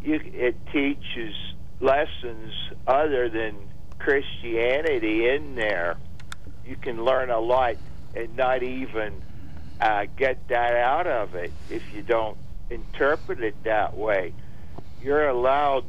you, 0.03 0.19
it 0.25 0.57
teaches 0.73 1.35
lessons 1.79 2.55
other 2.87 3.29
than 3.29 3.55
Christianity 3.99 5.29
in 5.29 5.55
there. 5.55 5.99
You 6.67 6.77
can 6.77 7.05
learn 7.05 7.31
a 7.31 7.39
lot 7.39 7.77
and 8.17 8.35
not 8.35 8.63
even 8.63 9.23
uh, 9.79 10.07
get 10.17 10.49
that 10.49 10.75
out 10.75 11.07
of 11.07 11.35
it 11.35 11.53
if 11.69 11.83
you 11.95 12.03
don't 12.03 12.39
interpret 12.71 13.41
it 13.41 13.63
that 13.65 13.97
way. 13.97 14.33
You're 15.03 15.29
allowed 15.29 15.85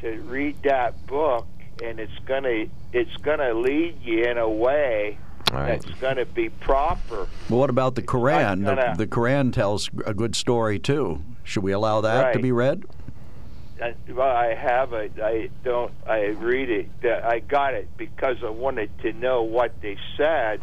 to 0.00 0.18
read 0.22 0.62
that 0.62 1.06
book, 1.06 1.46
and 1.82 2.00
it's 2.00 2.18
gonna 2.24 2.66
it's 2.92 3.16
gonna 3.18 3.52
lead 3.52 4.02
you 4.02 4.24
in 4.24 4.38
a 4.38 4.48
way 4.48 5.18
Right. 5.52 5.80
that's 5.80 5.98
gonna 6.00 6.24
be 6.24 6.48
proper. 6.48 7.28
Well, 7.48 7.60
what 7.60 7.70
about 7.70 7.94
the 7.94 8.02
Quran? 8.02 8.64
gonna- 8.64 8.94
The, 8.96 9.04
the 9.04 9.10
Quran 9.10 9.52
tells 9.52 9.88
a 10.06 10.14
good 10.14 10.34
story 10.34 10.78
too. 10.78 11.22
Should 11.44 11.62
we 11.62 11.72
allow 11.72 12.00
that 12.00 12.32
to 12.32 12.38
be 12.38 12.52
read? 12.52 12.84
I, 13.82 13.94
well, 14.08 14.34
I 14.34 14.54
have 14.54 14.92
it. 14.92 15.12
I 15.22 15.50
don't. 15.64 15.92
I 16.06 16.26
read 16.26 16.70
it. 16.70 16.88
I 17.24 17.40
got 17.40 17.74
it 17.74 17.88
because 17.96 18.36
I 18.44 18.48
wanted 18.50 18.96
to 19.00 19.12
know 19.12 19.42
what 19.42 19.80
they 19.82 19.96
said. 20.16 20.60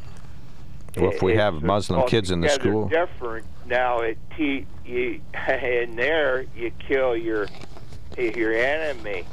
Well, 0.97 1.11
if 1.11 1.21
we 1.21 1.33
It's 1.33 1.39
have 1.41 1.61
Muslim 1.61 2.05
kids 2.07 2.31
in 2.31 2.41
the 2.41 2.49
school, 2.49 2.87
different 2.89 3.45
now. 3.65 3.99
It 3.99 4.17
te- 4.35 4.65
you, 4.85 5.21
in 5.47 5.95
there 5.95 6.45
you 6.55 6.71
kill 6.79 7.15
your 7.15 7.47
your 8.17 8.53
enemy. 8.53 9.25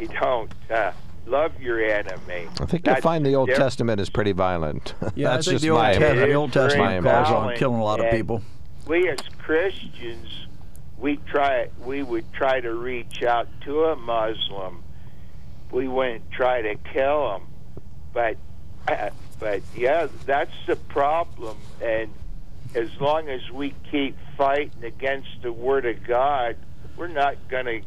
You 0.00 0.08
don't 0.08 0.52
uh, 0.70 0.92
love 1.26 1.60
your 1.60 1.82
enemy. 1.82 2.48
I 2.60 2.66
think 2.66 2.86
you'll 2.86 2.96
find 2.96 3.24
the 3.24 3.34
Old 3.34 3.48
different. 3.48 3.66
Testament 3.66 4.00
is 4.00 4.10
pretty 4.10 4.32
violent. 4.32 4.94
Yeah, 5.14 5.30
That's 5.30 5.46
I 5.48 5.50
think 5.50 5.54
just 5.54 5.62
the 5.62 5.70
Old, 5.70 5.80
my 5.80 5.92
Testament, 5.92 6.28
the 6.28 6.34
Old 6.34 6.52
Testament 6.52 7.04
calls 7.04 7.28
on 7.28 7.56
killing 7.56 7.80
a 7.80 7.84
lot 7.84 8.00
of 8.00 8.10
people. 8.10 8.42
We 8.86 9.08
as 9.08 9.18
Christians, 9.38 10.28
we 10.98 11.16
try. 11.26 11.68
We 11.84 12.02
would 12.02 12.32
try 12.32 12.60
to 12.60 12.74
reach 12.74 13.22
out 13.22 13.48
to 13.62 13.84
a 13.84 13.96
Muslim. 13.96 14.82
We 15.70 15.88
wouldn't 15.88 16.30
try 16.30 16.62
to 16.62 16.74
kill 16.92 17.36
him, 17.36 17.42
but 18.12 18.36
uh, 18.88 19.10
but 19.38 19.62
yeah, 19.76 20.08
that's 20.26 20.52
the 20.66 20.76
problem. 20.76 21.56
And 21.82 22.12
as 22.74 22.88
long 23.00 23.28
as 23.28 23.50
we 23.50 23.74
keep 23.90 24.16
fighting 24.36 24.84
against 24.84 25.42
the 25.42 25.52
Word 25.52 25.84
of 25.86 26.04
God, 26.04 26.56
we're 26.96 27.08
not 27.08 27.36
going 27.48 27.66
to 27.66 27.74
Yeah, 27.76 27.82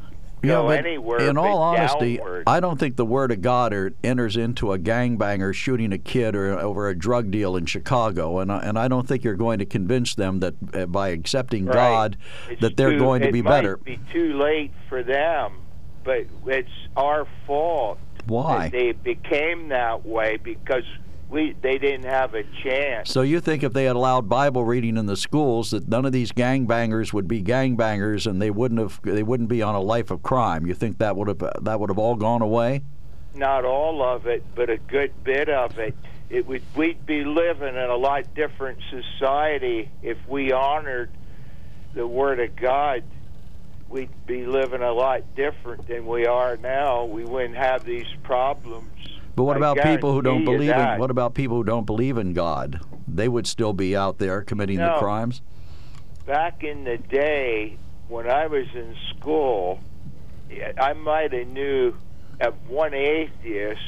go 0.45 0.69
anywhere. 0.69 1.19
in 1.29 1.37
all 1.37 1.61
honesty, 1.61 2.17
downward. 2.17 2.43
I 2.47 2.59
don't 2.59 2.79
think 2.79 2.95
the 2.95 3.05
word 3.05 3.31
of 3.31 3.41
God 3.41 3.73
er, 3.73 3.93
enters 4.03 4.37
into 4.37 4.71
a 4.73 4.79
gangbanger 4.79 5.53
shooting 5.53 5.91
a 5.93 5.97
kid 5.97 6.35
or 6.35 6.57
over 6.59 6.87
a 6.89 6.97
drug 6.97 7.31
deal 7.31 7.55
in 7.55 7.65
Chicago, 7.65 8.39
and 8.39 8.51
I, 8.51 8.59
and 8.59 8.77
I 8.79 8.87
don't 8.87 9.07
think 9.07 9.23
you're 9.23 9.35
going 9.35 9.59
to 9.59 9.65
convince 9.65 10.15
them 10.15 10.39
that 10.39 10.53
uh, 10.73 10.85
by 10.85 11.09
accepting 11.09 11.65
Right. 11.65 11.73
God 11.75 12.17
It's 12.49 12.61
that 12.61 12.77
they're 12.77 12.91
too- 12.91 12.99
going 12.99 13.21
to 13.21 13.31
be 13.31 13.41
better. 13.41 13.73
it 13.73 13.83
be 13.83 13.91
might 13.91 13.97
better. 13.97 14.07
Be 14.13 14.13
too 14.13 14.33
late 14.37 14.71
for 14.89 15.03
them, 15.03 15.53
but 16.03 16.25
it's 16.47 16.69
our 16.95 17.25
fault. 17.47 17.99
Why? 18.27 18.69
that 18.69 18.71
They 18.71 18.91
became 18.91 19.69
that 19.69 20.05
way 20.05 20.37
because 20.37 20.83
we 21.35 21.53
they 21.61 21.77
didn't 21.77 22.05
have 22.05 22.33
a 22.33 22.43
chance. 22.63 23.11
So 23.11 23.21
you 23.21 23.41
think 23.41 23.61
if 23.61 23.73
they 23.73 23.83
had 23.83 23.97
allowed 23.97 24.29
Bible 24.29 24.63
reading 24.63 24.95
in 24.95 25.05
the 25.05 25.17
schools, 25.17 25.71
that 25.71 25.87
none 25.87 26.05
of 26.05 26.13
these 26.13 26.31
gangbangers 26.31 27.11
would 27.11 27.27
be 27.27 27.43
gangbangers, 27.43 28.25
and 28.25 28.41
they 28.41 28.49
wouldn't 28.49 28.79
have 28.79 29.01
they 29.03 29.21
wouldn't 29.21 29.49
be 29.49 29.61
on 29.61 29.75
a 29.75 29.81
life 29.81 30.11
of 30.11 30.23
crime? 30.23 30.65
You 30.65 30.73
think 30.73 30.97
that 30.99 31.17
would 31.17 31.27
have 31.27 31.43
that 31.61 31.79
would 31.79 31.89
have 31.89 31.99
all 31.99 32.15
gone 32.15 32.41
away? 32.41 32.83
Not 33.35 33.65
all 33.65 34.01
of 34.01 34.27
it, 34.27 34.43
but 34.55 34.69
a 34.69 34.77
good 34.77 35.11
bit 35.25 35.49
of 35.49 35.77
it. 35.77 35.93
It 36.29 36.47
would 36.47 36.63
we'd 36.73 37.05
be 37.05 37.25
living 37.25 37.75
in 37.75 37.89
a 37.89 37.97
lot 37.97 38.33
different 38.33 38.79
society 38.89 39.91
if 40.01 40.17
we 40.29 40.53
honored 40.53 41.11
the 41.93 42.07
Word 42.07 42.39
of 42.39 42.55
God. 42.55 43.03
We'd 43.89 44.25
be 44.25 44.45
living 44.45 44.81
a 44.81 44.93
lot 44.93 45.35
different 45.35 45.87
than 45.89 46.07
we 46.07 46.25
are 46.27 46.55
now. 46.55 47.03
We 47.03 47.25
wouldn't 47.25 47.57
have 47.57 47.83
these 47.83 48.07
problems. 48.23 49.14
But 49.35 49.43
what 49.43 49.57
I 49.57 49.59
about 49.59 49.77
people 49.83 50.13
who 50.13 50.21
don't 50.21 50.45
believe 50.45 50.71
in 50.71 50.99
what 50.99 51.11
about 51.11 51.33
people 51.33 51.57
who 51.57 51.63
don't 51.63 51.85
believe 51.85 52.17
in 52.17 52.33
God? 52.33 52.79
They 53.07 53.27
would 53.27 53.47
still 53.47 53.73
be 53.73 53.95
out 53.95 54.17
there 54.17 54.41
committing 54.41 54.77
the 54.77 54.95
crimes. 54.97 55.41
back 56.25 56.63
in 56.63 56.83
the 56.85 56.97
day 56.97 57.77
when 58.07 58.29
I 58.29 58.47
was 58.47 58.67
in 58.73 58.95
school, 59.09 59.79
I 60.77 60.93
might 60.93 61.33
have 61.33 61.47
knew 61.47 61.95
of 62.39 62.69
one 62.69 62.93
atheist, 62.93 63.81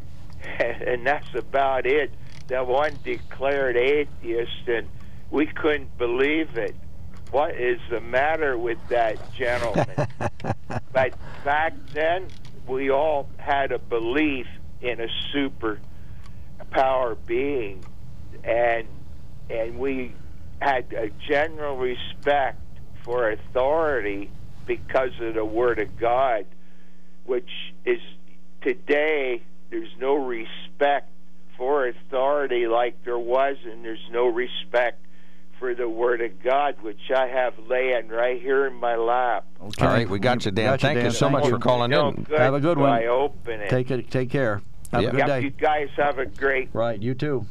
and 0.58 1.06
that's 1.06 1.34
about 1.34 1.86
it. 1.86 2.12
That 2.48 2.66
one 2.66 2.98
declared 3.04 3.76
atheist, 3.76 4.66
and 4.66 4.88
we 5.30 5.46
couldn't 5.46 5.96
believe 5.98 6.56
it. 6.56 6.74
What 7.30 7.54
is 7.54 7.78
the 7.90 8.00
matter 8.00 8.58
with 8.58 8.78
that 8.88 9.32
gentleman? 9.34 9.86
but 10.92 11.14
back 11.44 11.74
then, 11.92 12.26
we 12.66 12.90
all 12.90 13.28
had 13.38 13.70
a 13.70 13.78
belief 13.78 14.46
in 14.80 15.00
a 15.00 15.08
super 15.32 15.78
power 16.70 17.14
being, 17.26 17.84
and 18.44 18.86
and 19.48 19.78
we 19.78 20.14
had 20.60 20.92
a 20.92 21.10
general 21.28 21.76
respect 21.76 22.58
for 23.04 23.30
authority 23.30 24.30
because 24.66 25.10
of 25.20 25.34
the 25.34 25.44
Word 25.44 25.78
of 25.80 25.96
God, 25.98 26.46
which 27.24 27.48
is 27.84 28.00
today 28.62 29.42
there's 29.70 29.90
no 29.98 30.14
respect 30.14 31.08
for 31.56 31.88
authority 31.88 32.66
like 32.66 33.04
there 33.04 33.18
was, 33.18 33.56
and 33.64 33.84
there's 33.84 34.06
no 34.10 34.26
respect 34.26 35.04
for 35.58 35.74
the 35.74 35.88
Word 35.88 36.20
of 36.22 36.42
God, 36.42 36.76
which 36.82 37.10
I 37.14 37.26
have 37.26 37.54
laying 37.68 38.08
right 38.08 38.40
here 38.40 38.66
in 38.66 38.74
my 38.74 38.96
lap. 38.96 39.44
Okay. 39.62 39.84
All 39.84 39.92
right, 39.92 40.08
we 40.08 40.18
got 40.18 40.44
you, 40.44 40.50
Dan. 40.50 40.66
Got 40.72 40.80
Thank 40.80 40.96
you 40.96 41.02
Dan. 41.02 41.10
so 41.12 41.26
Thank 41.26 41.32
much 41.32 41.44
you. 41.44 41.50
for 41.50 41.58
calling 41.58 41.90
No 41.90 42.08
in. 42.08 42.22
good 42.22 42.38
Have 42.38 42.54
a 42.54 42.60
good 42.60 42.78
one. 42.78 42.90
I 42.90 43.06
open 43.06 43.60
it. 43.60 43.68
Take 43.68 43.90
it. 43.90 44.10
Take 44.10 44.30
care. 44.30 44.62
Have 44.92 45.02
Yeah. 45.02 45.08
a 45.08 45.12
good 45.12 45.18
Yep, 45.18 45.26
day. 45.28 45.40
you 45.42 45.50
guys 45.50 45.88
have 45.96 46.18
a 46.18 46.26
great 46.26 46.68
Right. 46.72 47.00
You 47.00 47.14
too. 47.14 47.46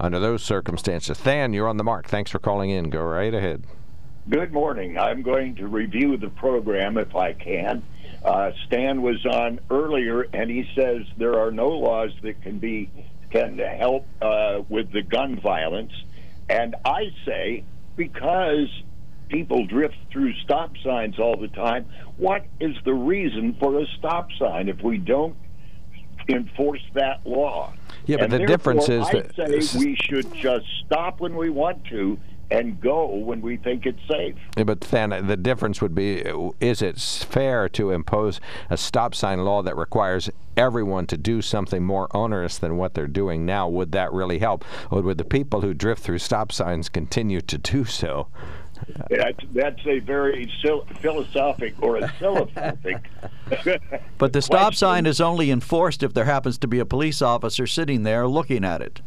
under 0.00 0.18
those 0.18 0.42
circumstances. 0.42 1.18
Than, 1.18 1.52
you're 1.52 1.68
on 1.68 1.76
the 1.76 1.84
mark. 1.84 2.08
Thanks 2.08 2.30
for 2.30 2.38
calling 2.38 2.70
in. 2.70 2.88
Go 2.88 3.02
right 3.02 3.34
ahead. 3.34 3.64
Good 4.30 4.50
morning. 4.50 4.98
I'm 4.98 5.20
going 5.22 5.56
to 5.56 5.66
review 5.66 6.16
the 6.16 6.30
program 6.30 6.96
if 6.96 7.14
I 7.14 7.34
can. 7.34 7.84
Uh, 8.24 8.52
Stan 8.66 9.02
was 9.02 9.24
on 9.26 9.60
earlier, 9.70 10.22
and 10.22 10.50
he 10.50 10.66
says 10.74 11.02
there 11.18 11.38
are 11.38 11.50
no 11.50 11.68
laws 11.68 12.12
that 12.22 12.40
can 12.42 12.58
be 12.58 12.90
can 13.30 13.58
help 13.58 14.06
uh, 14.22 14.62
with 14.70 14.90
the 14.90 15.02
gun 15.02 15.38
violence. 15.38 15.92
And 16.48 16.76
I 16.84 17.10
say 17.26 17.62
because 17.96 18.68
people 19.28 19.66
drift 19.66 19.96
through 20.10 20.32
stop 20.44 20.72
signs 20.82 21.18
all 21.18 21.36
the 21.36 21.48
time, 21.48 21.86
what 22.16 22.46
is 22.58 22.74
the 22.86 22.94
reason 22.94 23.54
for 23.60 23.78
a 23.78 23.86
stop 23.98 24.28
sign 24.38 24.68
if 24.68 24.80
we 24.82 24.96
don't 24.96 25.36
enforce 26.28 26.82
that 26.94 27.20
law? 27.26 27.72
Yeah, 28.06 28.16
but 28.16 28.24
And 28.24 28.32
the 28.32 28.46
difference 28.46 28.88
is 28.88 29.08
that- 29.10 29.32
I 29.38 29.60
say 29.60 29.78
we 29.78 29.96
should 29.96 30.32
just 30.34 30.66
stop 30.84 31.20
when 31.20 31.36
we 31.36 31.50
want 31.50 31.84
to 31.86 32.18
and 32.50 32.80
go 32.80 33.08
when 33.08 33.40
we 33.40 33.56
think 33.56 33.86
it's 33.86 33.98
safe. 34.08 34.36
Yeah, 34.56 34.64
but 34.64 34.80
then 34.82 35.26
the 35.26 35.36
difference 35.36 35.82
would 35.82 35.94
be 35.94 36.22
is 36.60 36.80
it 36.80 36.98
fair 37.00 37.68
to 37.70 37.90
impose 37.90 38.40
a 38.70 38.76
stop 38.76 39.14
sign 39.14 39.44
law 39.44 39.62
that 39.62 39.76
requires 39.76 40.30
everyone 40.56 41.06
to 41.06 41.16
do 41.16 41.42
something 41.42 41.84
more 41.84 42.08
onerous 42.16 42.56
than 42.58 42.76
what 42.76 42.94
they're 42.94 43.08
doing 43.08 43.44
now? 43.44 43.68
Would 43.68 43.92
that 43.92 44.12
really 44.12 44.38
help? 44.38 44.64
Or 44.90 45.02
would 45.02 45.18
the 45.18 45.24
people 45.24 45.62
who 45.62 45.74
drift 45.74 46.02
through 46.02 46.18
stop 46.18 46.52
signs 46.52 46.88
continue 46.88 47.40
to 47.40 47.58
do 47.58 47.84
so? 47.84 48.28
That's, 49.10 49.38
that's 49.52 49.86
a 49.86 50.00
very 50.00 50.50
philosophic 51.00 51.74
or 51.82 51.96
a 51.98 52.08
philosophic. 52.08 53.04
But 54.18 54.32
the 54.32 54.42
stop 54.42 54.74
sign 54.74 55.06
is 55.06 55.20
only 55.20 55.52
enforced 55.52 56.02
if 56.02 56.12
there 56.12 56.24
happens 56.24 56.58
to 56.58 56.66
be 56.66 56.80
a 56.80 56.84
police 56.84 57.22
officer 57.22 57.64
sitting 57.66 58.02
there 58.02 58.26
looking 58.26 58.64
at 58.64 58.82
it. 58.82 59.00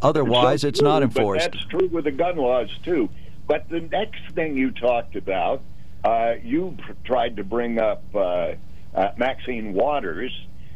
Otherwise, 0.00 0.62
So 0.62 0.68
it's 0.68 0.80
not 0.80 1.02
enforced. 1.02 1.50
But 1.50 1.52
that's 1.52 1.64
true 1.66 1.88
with 1.88 2.04
the 2.04 2.10
gun 2.10 2.36
laws 2.36 2.70
too. 2.84 3.10
But 3.46 3.68
the 3.68 3.80
next 3.80 4.22
thing 4.34 4.56
you 4.56 4.70
talked 4.70 5.14
about, 5.14 5.62
uh, 6.04 6.34
you 6.42 6.76
pr- 6.80 6.92
tried 7.04 7.36
to 7.36 7.44
bring 7.44 7.78
up 7.78 8.02
uh, 8.14 8.52
uh, 8.94 9.12
Maxine 9.18 9.74
Waters, 9.74 10.32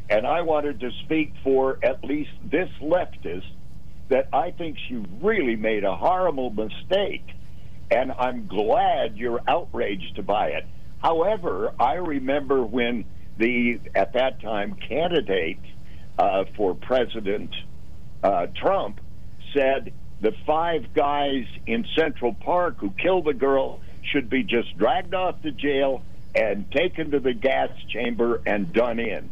and 0.09 0.27
I 0.27 0.41
wanted 0.41 0.79
to 0.81 0.91
speak 1.03 1.33
for 1.43 1.79
at 1.83 2.03
least 2.03 2.31
this 2.43 2.69
leftist 2.81 3.49
that 4.09 4.29
I 4.31 4.51
think 4.51 4.77
she 4.87 5.03
really 5.21 5.55
made 5.55 5.83
a 5.83 5.95
horrible 5.95 6.49
mistake, 6.49 7.25
and 7.89 8.11
I'm 8.11 8.47
glad 8.47 9.17
you're 9.17 9.41
outraged 9.47 10.25
by 10.25 10.49
it. 10.49 10.65
However, 11.01 11.73
I 11.79 11.95
remember 11.95 12.63
when 12.63 13.05
the 13.37 13.79
at 13.95 14.13
that 14.13 14.41
time 14.41 14.75
candidate 14.75 15.59
uh, 16.17 16.45
for 16.55 16.73
President 16.73 17.53
uh, 18.23 18.47
Trump 18.55 18.99
said 19.53 19.93
the 20.21 20.33
five 20.45 20.93
guys 20.93 21.45
in 21.65 21.85
Central 21.95 22.33
Park 22.33 22.77
who 22.79 22.89
killed 22.91 23.25
the 23.25 23.33
girl 23.33 23.79
should 24.01 24.29
be 24.29 24.43
just 24.43 24.75
dragged 24.77 25.13
off 25.13 25.41
to 25.43 25.51
jail 25.51 26.01
and 26.33 26.69
taken 26.71 27.11
to 27.11 27.19
the 27.19 27.33
gas 27.33 27.69
chamber 27.89 28.41
and 28.45 28.73
done 28.73 28.99
in. 28.99 29.29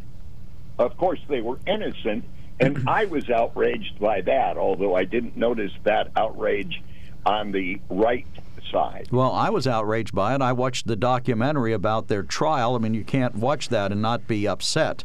Of 0.78 0.96
course, 0.96 1.20
they 1.28 1.40
were 1.40 1.58
innocent, 1.66 2.24
and 2.60 2.88
I 2.88 3.06
was 3.06 3.28
outraged 3.30 3.98
by 3.98 4.20
that, 4.22 4.56
although 4.56 4.94
I 4.94 5.04
didn't 5.04 5.36
notice 5.36 5.72
that 5.84 6.10
outrage 6.16 6.82
on 7.24 7.52
the 7.52 7.80
right 7.88 8.26
side. 8.70 9.08
Well, 9.10 9.32
I 9.32 9.50
was 9.50 9.66
outraged 9.66 10.14
by 10.14 10.34
it. 10.34 10.42
I 10.42 10.52
watched 10.52 10.86
the 10.86 10.96
documentary 10.96 11.72
about 11.72 12.08
their 12.08 12.22
trial. 12.22 12.74
I 12.74 12.78
mean, 12.78 12.94
you 12.94 13.04
can't 13.04 13.34
watch 13.36 13.68
that 13.70 13.92
and 13.92 14.00
not 14.02 14.26
be 14.26 14.46
upset. 14.46 15.04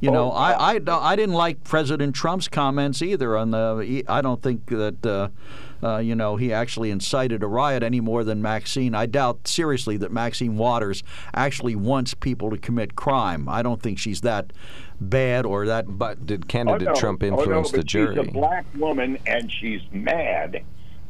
You 0.00 0.10
know, 0.10 0.32
Oh, 0.32 0.34
I, 0.34 0.74
I, 0.76 0.80
I 1.12 1.16
didn't 1.16 1.34
like 1.34 1.64
President 1.64 2.14
Trump's 2.14 2.48
comments 2.48 3.00
either. 3.00 3.38
On 3.38 3.52
the, 3.52 4.04
I 4.06 4.20
don't 4.20 4.42
think 4.42 4.66
that 4.66 5.06
uh, 5.06 5.28
uh, 5.86 5.98
you 5.98 6.14
know 6.14 6.36
he 6.36 6.52
actually 6.52 6.90
incited 6.90 7.42
a 7.42 7.46
riot 7.46 7.82
any 7.82 8.00
more 8.00 8.22
than 8.22 8.42
Maxine. 8.42 8.94
I 8.94 9.06
doubt 9.06 9.48
seriously 9.48 9.96
that 9.98 10.12
Maxine 10.12 10.56
Waters 10.58 11.02
actually 11.32 11.74
wants 11.76 12.12
people 12.12 12.50
to 12.50 12.58
commit 12.58 12.96
crime. 12.96 13.48
I 13.48 13.62
don't 13.62 13.80
think 13.80 13.98
she's 13.98 14.20
that 14.22 14.52
bad 15.00 15.46
or 15.46 15.64
that. 15.66 15.96
But 15.96 16.26
did 16.26 16.42
Oh, 16.44 16.46
candidate 16.48 16.88
no. 16.88 16.94
Trump 16.94 17.22
Oh, 17.22 17.28
no, 17.30 17.38
influence 17.38 17.70
but 17.70 17.76
the 17.78 17.84
jury? 17.84 18.16
She's 18.16 18.28
a 18.28 18.30
black 18.30 18.66
woman, 18.76 19.16
and 19.26 19.50
she's 19.50 19.80
mad 19.90 20.62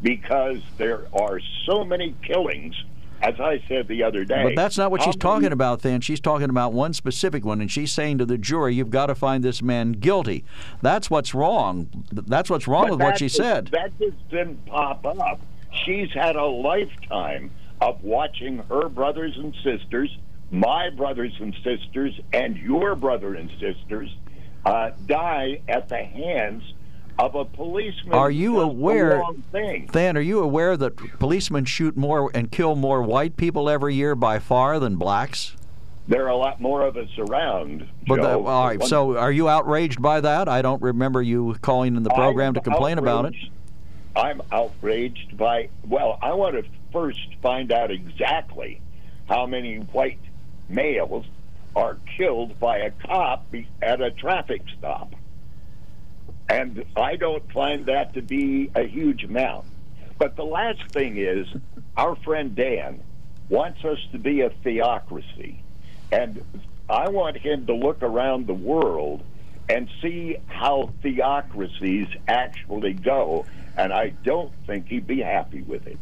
because 0.05 0.59
there 0.77 1.07
are 1.15 1.41
so 1.67 1.85
many 1.85 2.15
killings 2.23 2.77
as 3.23 3.41
I 3.41 3.63
said 3.69 3.89
the 3.89 4.03
other 4.03 4.23
day. 4.25 4.43
But 4.43 4.55
that's 4.55 4.77
not 4.77 4.91
what 4.91 5.03
she's 5.03 5.17
talking 5.17 5.51
about, 5.51 5.81
then. 5.81 6.03
She's 6.03 6.21
talking 6.21 6.51
about 6.51 6.75
one 6.75 6.93
specific 6.93 7.43
one, 7.43 7.63
and 7.63 7.71
she's 7.71 7.91
saying 7.91 8.19
to 8.19 8.27
the 8.27 8.37
jury, 8.37 8.75
you've 8.75 8.91
got 8.91 9.07
to 9.07 9.15
find 9.15 9.43
this 9.43 9.63
man 9.63 9.93
guilty. 9.93 10.45
That's 10.83 11.09
what's 11.09 11.33
wrong. 11.33 11.89
That's 12.13 12.51
what's 12.51 12.69
wrong 12.69 12.91
with 12.91 13.01
what 13.01 13.19
she 13.19 13.27
just- 13.27 13.37
said. 13.37 13.69
That 13.69 13.99
just 13.99 14.29
didn't 14.29 14.67
pop 14.67 15.07
up. 15.07 15.41
She's 15.87 16.13
had 16.13 16.37
a 16.37 16.45
lifetime 16.45 17.51
of 17.81 18.05
watching 18.05 18.59
her 18.69 18.91
brothers 18.91 19.39
and 19.39 19.55
sisters, 19.65 20.15
my 20.51 20.91
brothers 20.91 21.33
and 21.41 21.55
sisters, 21.65 22.21
and 22.35 22.59
your 22.59 22.95
brother 22.95 23.35
and 23.35 23.51
sisters 23.59 24.15
uh, 24.67 24.91
die 25.07 25.63
at 25.67 25.89
the 25.89 26.05
hands 26.05 26.63
of 27.19 27.35
a 27.35 27.45
policeman. 27.45 28.15
Are 28.15 28.31
you 28.31 28.55
the 28.55 28.61
aware. 28.61 29.23
Than, 29.93 30.17
are 30.17 30.21
you 30.21 30.41
aware 30.41 30.77
that 30.77 30.97
policemen 31.19 31.65
shoot 31.65 31.97
more 31.97 32.31
and 32.35 32.51
kill 32.51 32.77
more 32.77 33.03
white 33.03 33.37
people 33.37 33.69
every 33.69 33.95
year 33.95 34.15
by 34.15 34.39
far 34.39 34.79
than 34.79 34.97
blacks? 34.97 35.57
There 36.07 36.25
are 36.27 36.31
a 36.31 36.37
lot 36.37 36.61
more 36.61 36.83
of 36.83 36.97
us 36.97 37.09
around. 37.19 37.89
But 38.07 38.21
Joe. 38.21 38.47
all 38.47 38.67
right, 38.67 38.83
so 38.83 39.17
are 39.17 39.33
you 39.33 39.49
outraged 39.49 40.03
by 40.03 40.21
that? 40.21 40.49
I 40.49 40.61
don't 40.61 40.83
remember 40.83 41.23
you 41.23 41.57
calling 41.63 41.97
in 41.97 42.03
the 42.03 42.11
program 42.11 42.49
I'm 42.49 42.55
to 42.55 42.61
complain 42.61 42.99
about 42.99 43.27
it. 43.27 43.35
I'm 44.15 44.43
outraged 44.53 45.37
by. 45.37 45.71
Well, 45.87 46.19
I 46.21 46.35
want 46.35 46.57
to 46.57 46.65
first 46.93 47.35
find 47.43 47.73
out 47.73 47.91
exactly 47.91 48.81
how 49.29 49.47
many 49.47 49.79
white 49.79 50.21
males 50.69 51.25
are 51.75 51.99
killed 52.17 52.59
by 52.61 52.79
a 52.79 52.91
cop 52.91 53.47
at 53.83 54.01
a 54.01 54.11
traffic 54.11 54.63
stop, 54.79 55.15
and 56.49 56.85
I 56.97 57.17
don't 57.17 57.51
find 57.53 57.87
that 57.87 58.15
to 58.15 58.23
be 58.23 58.71
a 58.75 58.85
huge 58.85 59.25
amount. 59.25 59.67
But 60.19 60.37
the 60.37 60.45
last 60.45 60.83
thing 60.93 61.17
is, 61.17 61.47
our 61.97 62.17
friend 62.17 62.55
Dan 62.55 63.03
wants 63.49 63.85
us 63.85 63.99
to 64.13 64.19
be 64.19 64.43
a 64.43 64.51
theocracy, 64.51 65.63
and 66.13 66.43
I 66.89 67.09
want 67.09 67.37
him 67.37 67.67
to 67.67 67.75
look 67.75 68.03
around 68.03 68.47
the 68.47 68.55
world 68.55 69.23
and 69.69 69.89
see 70.03 70.37
how 70.47 70.93
theocracies 71.03 72.07
actually 72.29 72.93
go, 72.93 73.47
and 73.77 73.93
I 73.93 74.11
don't 74.23 74.53
think 74.67 74.89
he'd 74.89 75.07
be 75.07 75.23
happy 75.23 75.63
with 75.63 75.87
it. 75.87 75.99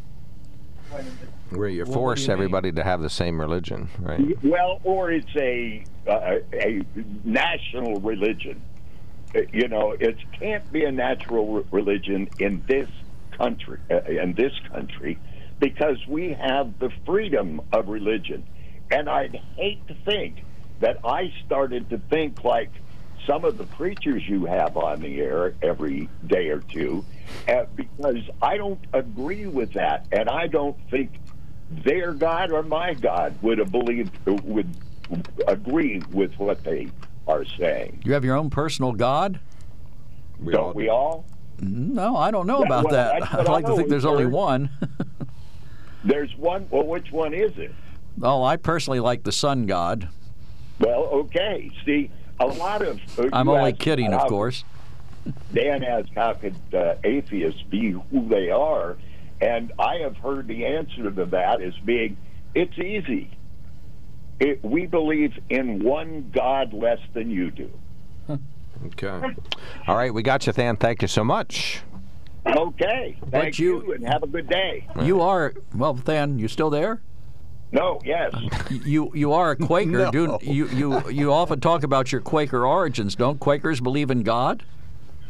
Where 1.49 1.69
you 1.69 1.85
force 1.85 2.21
you 2.21 2.27
mean? 2.27 2.33
everybody 2.33 2.71
to 2.73 2.83
have 2.83 3.01
the 3.01 3.09
same 3.09 3.39
religion, 3.39 3.89
right? 3.99 4.43
Well, 4.43 4.79
or 4.83 5.11
it's 5.11 5.35
a 5.35 5.83
uh, 6.07 6.39
a 6.53 6.81
national 7.23 7.99
religion. 8.01 8.61
You 9.51 9.67
know, 9.67 9.91
it 9.91 10.17
can't 10.33 10.71
be 10.71 10.83
a 10.85 10.91
natural 10.91 11.55
re- 11.55 11.63
religion 11.71 12.29
in 12.39 12.63
this 12.67 12.89
country. 13.31 13.79
Uh, 13.89 14.01
in 14.01 14.33
this 14.33 14.53
country, 14.71 15.17
because 15.59 15.97
we 16.07 16.33
have 16.33 16.77
the 16.79 16.91
freedom 17.05 17.61
of 17.71 17.87
religion, 17.87 18.43
and 18.91 19.09
I'd 19.09 19.35
hate 19.55 19.87
to 19.87 19.95
think 20.05 20.43
that 20.79 20.99
I 21.03 21.33
started 21.45 21.89
to 21.89 21.97
think 21.97 22.43
like 22.43 22.69
some 23.25 23.45
of 23.45 23.57
the 23.57 23.63
preachers 23.63 24.27
you 24.27 24.45
have 24.45 24.75
on 24.77 25.01
the 25.01 25.21
air 25.21 25.53
every 25.61 26.09
day 26.27 26.49
or 26.49 26.59
two, 26.59 27.05
uh, 27.47 27.65
because 27.75 28.21
I 28.41 28.57
don't 28.57 28.83
agree 28.91 29.47
with 29.47 29.73
that, 29.73 30.07
and 30.11 30.29
I 30.29 30.47
don't 30.47 30.77
think 30.91 31.11
their 31.71 32.13
God 32.13 32.51
or 32.51 32.63
my 32.63 32.93
God 32.93 33.41
would 33.41 33.57
have 33.57 33.71
believed 33.71 34.15
would 34.27 34.75
agree 35.47 36.01
with 36.11 36.33
what 36.37 36.63
they 36.63 36.89
are 37.27 37.45
saying. 37.57 38.01
You 38.05 38.13
have 38.13 38.23
your 38.25 38.35
own 38.35 38.49
personal 38.49 38.91
God? 38.93 39.39
don't 40.51 40.75
we 40.75 40.89
all? 40.89 41.25
No, 41.59 42.17
I 42.17 42.31
don't 42.31 42.47
know 42.47 42.59
Yeah, 42.59 42.65
about 42.65 42.85
well, 42.85 42.93
that. 42.93 43.13
I'd 43.33 43.37
what 43.37 43.47
I 43.47 43.51
like 43.51 43.65
to 43.67 43.75
think 43.75 43.89
there's 43.89 44.05
only 44.05 44.25
one. 44.25 44.69
There's 46.05 46.35
one. 46.35 46.67
Well, 46.69 46.85
which 46.85 47.11
one 47.13 47.33
is 47.33 47.57
it? 47.57 47.71
oh, 48.21 48.43
I 48.43 48.57
personally 48.57 48.99
like 48.99 49.23
the 49.23 49.31
sun 49.31 49.65
god. 49.67 50.09
Well, 50.79 51.03
okay. 51.05 51.71
See, 51.85 52.11
a 52.41 52.45
lot 52.47 52.81
of. 52.81 52.99
uh, 53.17 53.29
I'm 53.31 53.47
only 53.47 53.71
asked 53.71 53.79
kidding, 53.79 54.11
how- 54.11 54.19
of 54.19 54.27
course. 54.27 54.65
Dan 55.53 55.81
asked, 55.85 56.09
how 56.13 56.33
could 56.33 56.57
uh, 56.73 56.95
atheists 57.05 57.61
be 57.61 57.91
who 57.91 58.27
they 58.27 58.49
are? 58.49 58.97
And 59.39 59.71
I 59.79 59.99
have 59.99 60.17
heard 60.17 60.47
the 60.49 60.65
answer 60.65 61.09
to 61.09 61.25
that 61.27 61.61
as 61.61 61.73
being, 61.85 62.17
it's 62.53 62.77
easy. 62.77 63.31
It, 64.43 64.61
we 64.61 64.85
believe 64.85 65.33
in 65.49 65.81
one 65.83 66.29
God 66.33 66.73
less 66.73 66.99
than 67.13 67.29
you 67.31 67.49
do. 67.51 67.69
Okay. 68.87 69.21
All 69.87 69.95
right, 69.95 70.13
we 70.13 70.23
got 70.23 70.45
you, 70.45 70.51
Than. 70.51 70.75
Thank 70.75 71.01
you 71.01 71.07
so 71.07 71.23
much. 71.23 71.79
Okay. 72.45 73.15
But 73.21 73.31
Thank 73.31 73.59
you- 73.59 73.81
you, 73.85 73.93
and 73.93 74.05
have 74.05 74.23
a 74.23 74.27
good 74.27 74.49
day. 74.49 74.85
You 75.01 75.21
are 75.21 75.53
well, 75.73 75.93
Than. 75.93 76.37
You 76.37 76.49
still 76.49 76.69
there? 76.69 76.99
No, 77.71 78.01
yes. 78.03 78.33
You 78.69 79.09
you 79.15 79.31
are 79.31 79.51
a 79.51 79.55
Quaker. 79.55 79.89
No. 80.11 80.11
Do 80.11 80.37
you 80.41 80.67
you 80.67 81.09
you 81.09 81.31
often 81.31 81.61
talk 81.61 81.83
about 81.83 82.11
your 82.11 82.19
Quaker 82.19 82.65
origins? 82.65 83.15
Don't 83.15 83.39
Quakers 83.39 83.79
believe 83.79 84.11
in 84.11 84.23
God? 84.23 84.63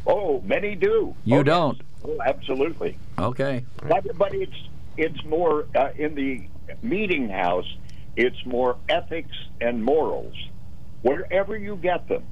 Oh, 0.08 0.42
many 0.46 0.74
do. 0.74 1.16
You 1.24 1.40
Oh, 1.40 1.44
don't. 1.44 1.80
Oh, 2.04 2.18
absolutely. 2.26 2.98
Okay. 3.20 3.66
But, 3.88 4.18
but 4.18 4.34
it's 4.34 4.58
it's 4.98 5.24
more 5.26 5.68
uh, 5.76 5.90
in 5.96 6.16
the 6.16 6.42
meeting 6.82 7.30
house. 7.30 7.72
It's 8.16 8.46
more 8.46 8.78
ethics 8.90 9.36
and 9.60 9.84
morals, 9.84 10.36
wherever 11.02 11.58
you 11.58 11.76
get 11.78 12.08
them. 12.08 12.24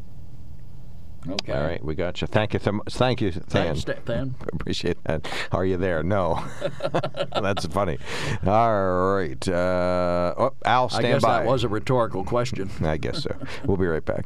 Okay. 1.29 1.53
All 1.53 1.61
right, 1.63 1.83
we 1.83 1.93
got 1.93 2.19
you. 2.19 2.25
Thank 2.27 2.53
you. 2.53 2.59
Th- 2.59 2.75
thank 2.89 3.21
you, 3.21 3.29
Than. 3.29 3.75
Thanks, 3.75 3.83
Than. 4.05 4.33
Appreciate 4.53 4.97
that. 5.03 5.27
Are 5.51 5.63
you 5.63 5.77
there? 5.77 6.01
No. 6.01 6.43
That's 7.41 7.67
funny. 7.67 7.99
All 8.45 9.13
right. 9.13 9.47
Uh, 9.47 10.33
oh, 10.35 10.53
Al, 10.65 10.85
I 10.85 10.87
stand 10.87 11.05
guess 11.05 11.21
by. 11.21 11.39
that 11.43 11.45
was 11.47 11.63
a 11.63 11.67
rhetorical 11.69 12.23
question. 12.23 12.71
I 12.81 12.97
guess 12.97 13.23
so. 13.23 13.35
We'll 13.65 13.77
be 13.77 13.85
right 13.85 14.03
back. 14.03 14.25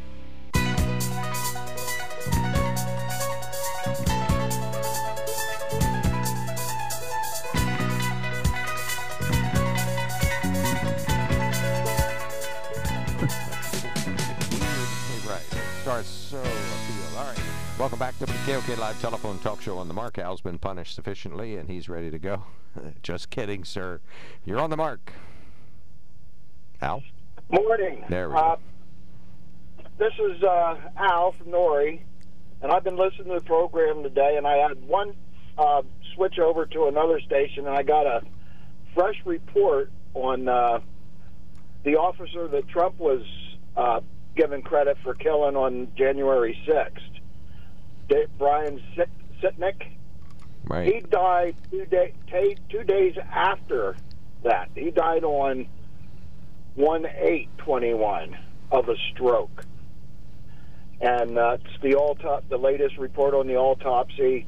Welcome 17.81 17.97
back 17.97 18.15
to 18.19 18.27
the 18.27 18.33
KOK 18.45 18.77
Live 18.77 19.01
Telephone 19.01 19.39
Talk 19.39 19.59
Show 19.59 19.79
on 19.79 19.87
the 19.87 19.93
mark. 19.95 20.19
Al's 20.19 20.39
been 20.39 20.59
punished 20.59 20.93
sufficiently, 20.93 21.55
and 21.55 21.67
he's 21.67 21.89
ready 21.89 22.11
to 22.11 22.19
go. 22.19 22.43
Just 23.01 23.31
kidding, 23.31 23.63
sir. 23.63 24.01
You're 24.45 24.59
on 24.59 24.69
the 24.69 24.77
mark. 24.77 25.13
Al? 26.79 27.01
Morning. 27.49 28.05
There 28.07 28.29
we 28.29 28.35
uh, 28.35 28.57
go. 28.57 28.59
This 29.97 30.13
is 30.13 30.43
uh, 30.43 30.75
Al 30.95 31.31
from 31.31 31.47
Nori, 31.47 32.01
and 32.61 32.71
I've 32.71 32.83
been 32.83 32.97
listening 32.97 33.29
to 33.29 33.39
the 33.39 33.45
program 33.45 34.03
today, 34.03 34.35
and 34.37 34.45
I 34.45 34.57
had 34.57 34.79
one 34.83 35.15
uh, 35.57 35.81
switch 36.13 36.37
over 36.37 36.67
to 36.67 36.85
another 36.85 37.19
station, 37.19 37.65
and 37.65 37.75
I 37.75 37.81
got 37.81 38.05
a 38.05 38.21
fresh 38.93 39.19
report 39.25 39.91
on 40.13 40.47
uh, 40.47 40.81
the 41.83 41.95
officer 41.95 42.47
that 42.47 42.67
Trump 42.67 42.99
was 42.99 43.23
uh, 43.75 44.01
given 44.35 44.61
credit 44.61 44.97
for 45.01 45.15
killing 45.15 45.55
on 45.55 45.87
January 45.97 46.55
6th, 46.67 47.10
Brian 48.37 48.81
Sit- 48.95 49.09
Sitnick. 49.41 49.87
Right. 50.67 50.93
He 50.93 50.99
died 51.01 51.55
two, 51.69 51.85
day, 51.85 52.13
ta- 52.29 52.61
two 52.69 52.83
days 52.83 53.15
after 53.33 53.95
that. 54.43 54.69
He 54.75 54.91
died 54.91 55.23
on 55.23 55.67
one 56.75 57.05
eight 57.05 57.49
twenty 57.57 57.93
one 57.93 58.37
of 58.71 58.87
a 58.87 58.95
stroke, 59.11 59.65
and 61.01 61.37
uh, 61.37 61.57
it's 61.59 61.81
the 61.81 61.95
auto- 61.95 62.41
the 62.49 62.57
latest 62.57 62.97
report 62.97 63.33
on 63.33 63.47
the 63.47 63.57
autopsy, 63.57 64.45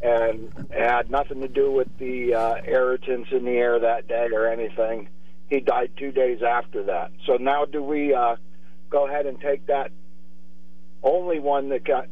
and 0.00 0.50
it 0.70 0.80
had 0.80 1.10
nothing 1.10 1.40
to 1.42 1.48
do 1.48 1.70
with 1.70 1.88
the 1.98 2.34
uh, 2.34 2.54
irritants 2.64 3.30
in 3.32 3.44
the 3.44 3.50
air 3.52 3.78
that 3.78 4.08
day 4.08 4.28
or 4.32 4.48
anything. 4.48 5.08
He 5.50 5.60
died 5.60 5.90
two 5.98 6.12
days 6.12 6.42
after 6.42 6.84
that. 6.84 7.10
So 7.26 7.36
now, 7.36 7.66
do 7.66 7.82
we 7.82 8.14
uh, 8.14 8.36
go 8.88 9.06
ahead 9.06 9.26
and 9.26 9.38
take 9.40 9.66
that 9.66 9.90
only 11.02 11.40
one 11.40 11.68
that 11.70 11.84
got 11.84 12.06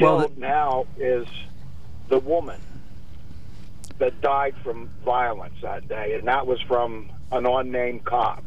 Well, 0.00 0.20
killed 0.20 0.38
now 0.38 0.86
is 0.98 1.26
the 2.08 2.18
woman 2.18 2.60
that 3.98 4.20
died 4.20 4.54
from 4.62 4.88
violence 5.04 5.54
that 5.62 5.88
day, 5.88 6.14
and 6.14 6.26
that 6.28 6.46
was 6.46 6.60
from 6.62 7.10
an 7.32 7.46
unnamed 7.46 8.04
cop. 8.04 8.44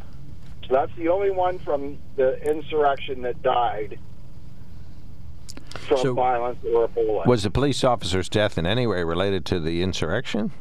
So 0.68 0.76
that's 0.76 0.96
the 0.96 1.10
only 1.10 1.32
one 1.32 1.60
from 1.60 1.98
the 2.16 2.42
insurrection 2.50 3.22
that 3.24 3.42
died 3.42 4.00
from 5.88 5.98
So- 5.98 6.14
violence 6.14 6.60
or 6.64 6.86
a 6.86 6.88
bullet. 6.88 7.28
Was 7.28 7.44
the 7.44 7.52
police 7.52 7.84
officer's 7.84 8.30
death 8.30 8.58
in 8.58 8.66
any 8.66 8.88
way 8.88 9.04
related 9.04 9.46
to 9.48 9.60
the 9.60 9.82
insurrection? 9.82 10.52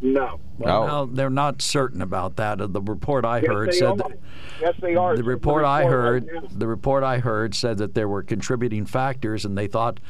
No. 0.00 0.40
Well, 0.58 0.82
Oh. 0.82 0.86
now, 0.86 1.04
they're 1.12 1.30
not 1.30 1.60
certain 1.62 2.00
about 2.02 2.36
that. 2.36 2.60
Uh, 2.60 2.66
The 2.66 2.80
report 2.80 3.24
I 3.24 3.38
Yes, 3.38 3.46
heard 3.46 3.74
said 3.74 3.98
that 3.98 4.18
Yes, 4.60 4.74
they 4.80 4.94
are. 4.96 5.10
the 5.14 5.20
It's 5.20 5.20
in 5.20 5.26
report 5.26 5.64
I 5.64 5.84
heard 5.84 6.28
right 6.32 6.58
the 6.58 6.66
report 6.66 7.02
I 7.04 7.18
heard 7.18 7.54
said 7.54 7.78
that 7.78 7.94
there 7.94 8.08
were 8.08 8.22
contributing 8.22 8.86
factors, 8.86 9.44
and 9.44 9.56
they 9.58 9.66
thought 9.66 10.00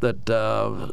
that 0.00 0.28
uh, 0.30 0.88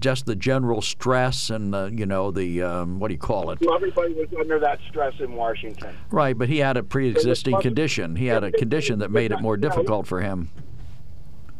just 0.00 0.26
the 0.26 0.34
general 0.34 0.82
stress 0.82 1.48
and 1.50 1.74
uh, 1.74 1.88
you 1.92 2.06
know 2.06 2.30
the 2.30 2.60
um, 2.62 2.98
what 2.98 3.08
do 3.08 3.14
you 3.14 3.18
call 3.20 3.50
it? 3.50 3.60
Well, 3.60 3.74
everybody 3.74 4.14
was 4.14 4.28
under 4.38 4.58
that 4.58 4.80
stress 4.88 5.14
in 5.20 5.34
Washington. 5.34 5.94
Right, 6.10 6.36
but 6.36 6.48
he 6.48 6.58
had 6.58 6.76
a 6.76 6.82
pre-existing 6.82 7.60
condition. 7.60 8.16
He 8.16 8.26
had 8.26 8.42
a 8.44 8.50
condition 8.50 8.98
that 9.00 9.10
made 9.10 9.30
it 9.30 9.40
more 9.40 9.56
difficult 9.56 10.06
for 10.06 10.20
him. 10.20 10.48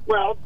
Well, 0.07 0.37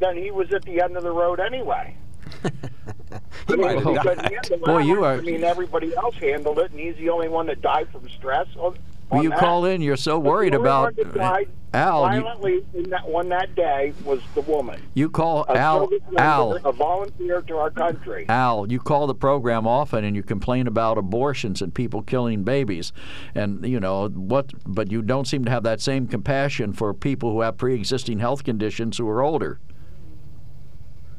then 0.00 0.16
he 0.16 0.30
was 0.30 0.52
at 0.54 0.62
the 0.62 0.80
end 0.80 0.96
of 0.96 1.02
the 1.02 1.12
road 1.12 1.40
anyway. 1.40 1.96
I 3.48 3.56
mean, 3.56 3.60
might 3.60 3.74
have 3.78 3.84
he 3.84 3.94
died. 3.94 4.02
couldn't 4.02 4.32
handle 4.32 4.58
Boy, 4.66 4.78
you 4.82 5.04
are- 5.04 5.14
I 5.14 5.20
mean, 5.20 5.44
everybody 5.44 5.94
else 5.96 6.14
handled 6.16 6.58
it, 6.58 6.70
and 6.70 6.80
he's 6.80 6.96
the 6.96 7.10
only 7.10 7.28
one 7.28 7.46
that 7.46 7.60
died 7.62 7.88
from 7.92 8.08
stress. 8.08 8.46
On, 8.56 8.76
Will 9.10 9.22
you 9.24 9.30
that. 9.30 9.38
call 9.40 9.66
in? 9.66 9.82
You're 9.82 9.96
so 9.98 10.18
worried 10.18 10.54
about 10.54 10.98
uh, 10.98 11.04
died 11.04 11.48
Al. 11.74 12.14
You, 12.14 12.20
Violently 12.22 12.64
in 12.72 12.88
that 12.90 13.06
one 13.06 13.28
that 13.28 13.54
day 13.54 13.92
was 14.04 14.20
the 14.34 14.40
woman. 14.42 14.80
you 14.94 15.10
call 15.10 15.44
A 15.50 15.54
Al. 15.56 15.90
Al. 16.16 16.52
a 16.64 16.72
volunteer 16.72 17.42
to 17.42 17.56
our 17.58 17.68
country. 17.70 18.24
Al, 18.30 18.70
you 18.72 18.78
call 18.78 19.06
the 19.06 19.14
program 19.14 19.66
often 19.66 20.02
and 20.04 20.16
you 20.16 20.22
complain 20.22 20.66
about 20.66 20.96
abortions 20.96 21.60
and 21.60 21.74
people 21.74 22.00
killing 22.02 22.42
babies, 22.42 22.92
and 23.34 23.66
you 23.66 23.80
know 23.80 24.08
what? 24.08 24.50
But 24.66 24.90
you 24.90 25.02
don't 25.02 25.26
seem 25.26 25.44
to 25.44 25.50
have 25.50 25.62
that 25.64 25.82
same 25.82 26.06
compassion 26.06 26.72
for 26.72 26.94
people 26.94 27.32
who 27.32 27.42
have 27.42 27.58
pre-existing 27.58 28.18
health 28.18 28.44
conditions 28.44 28.96
who 28.96 29.06
are 29.10 29.22
older. 29.22 29.60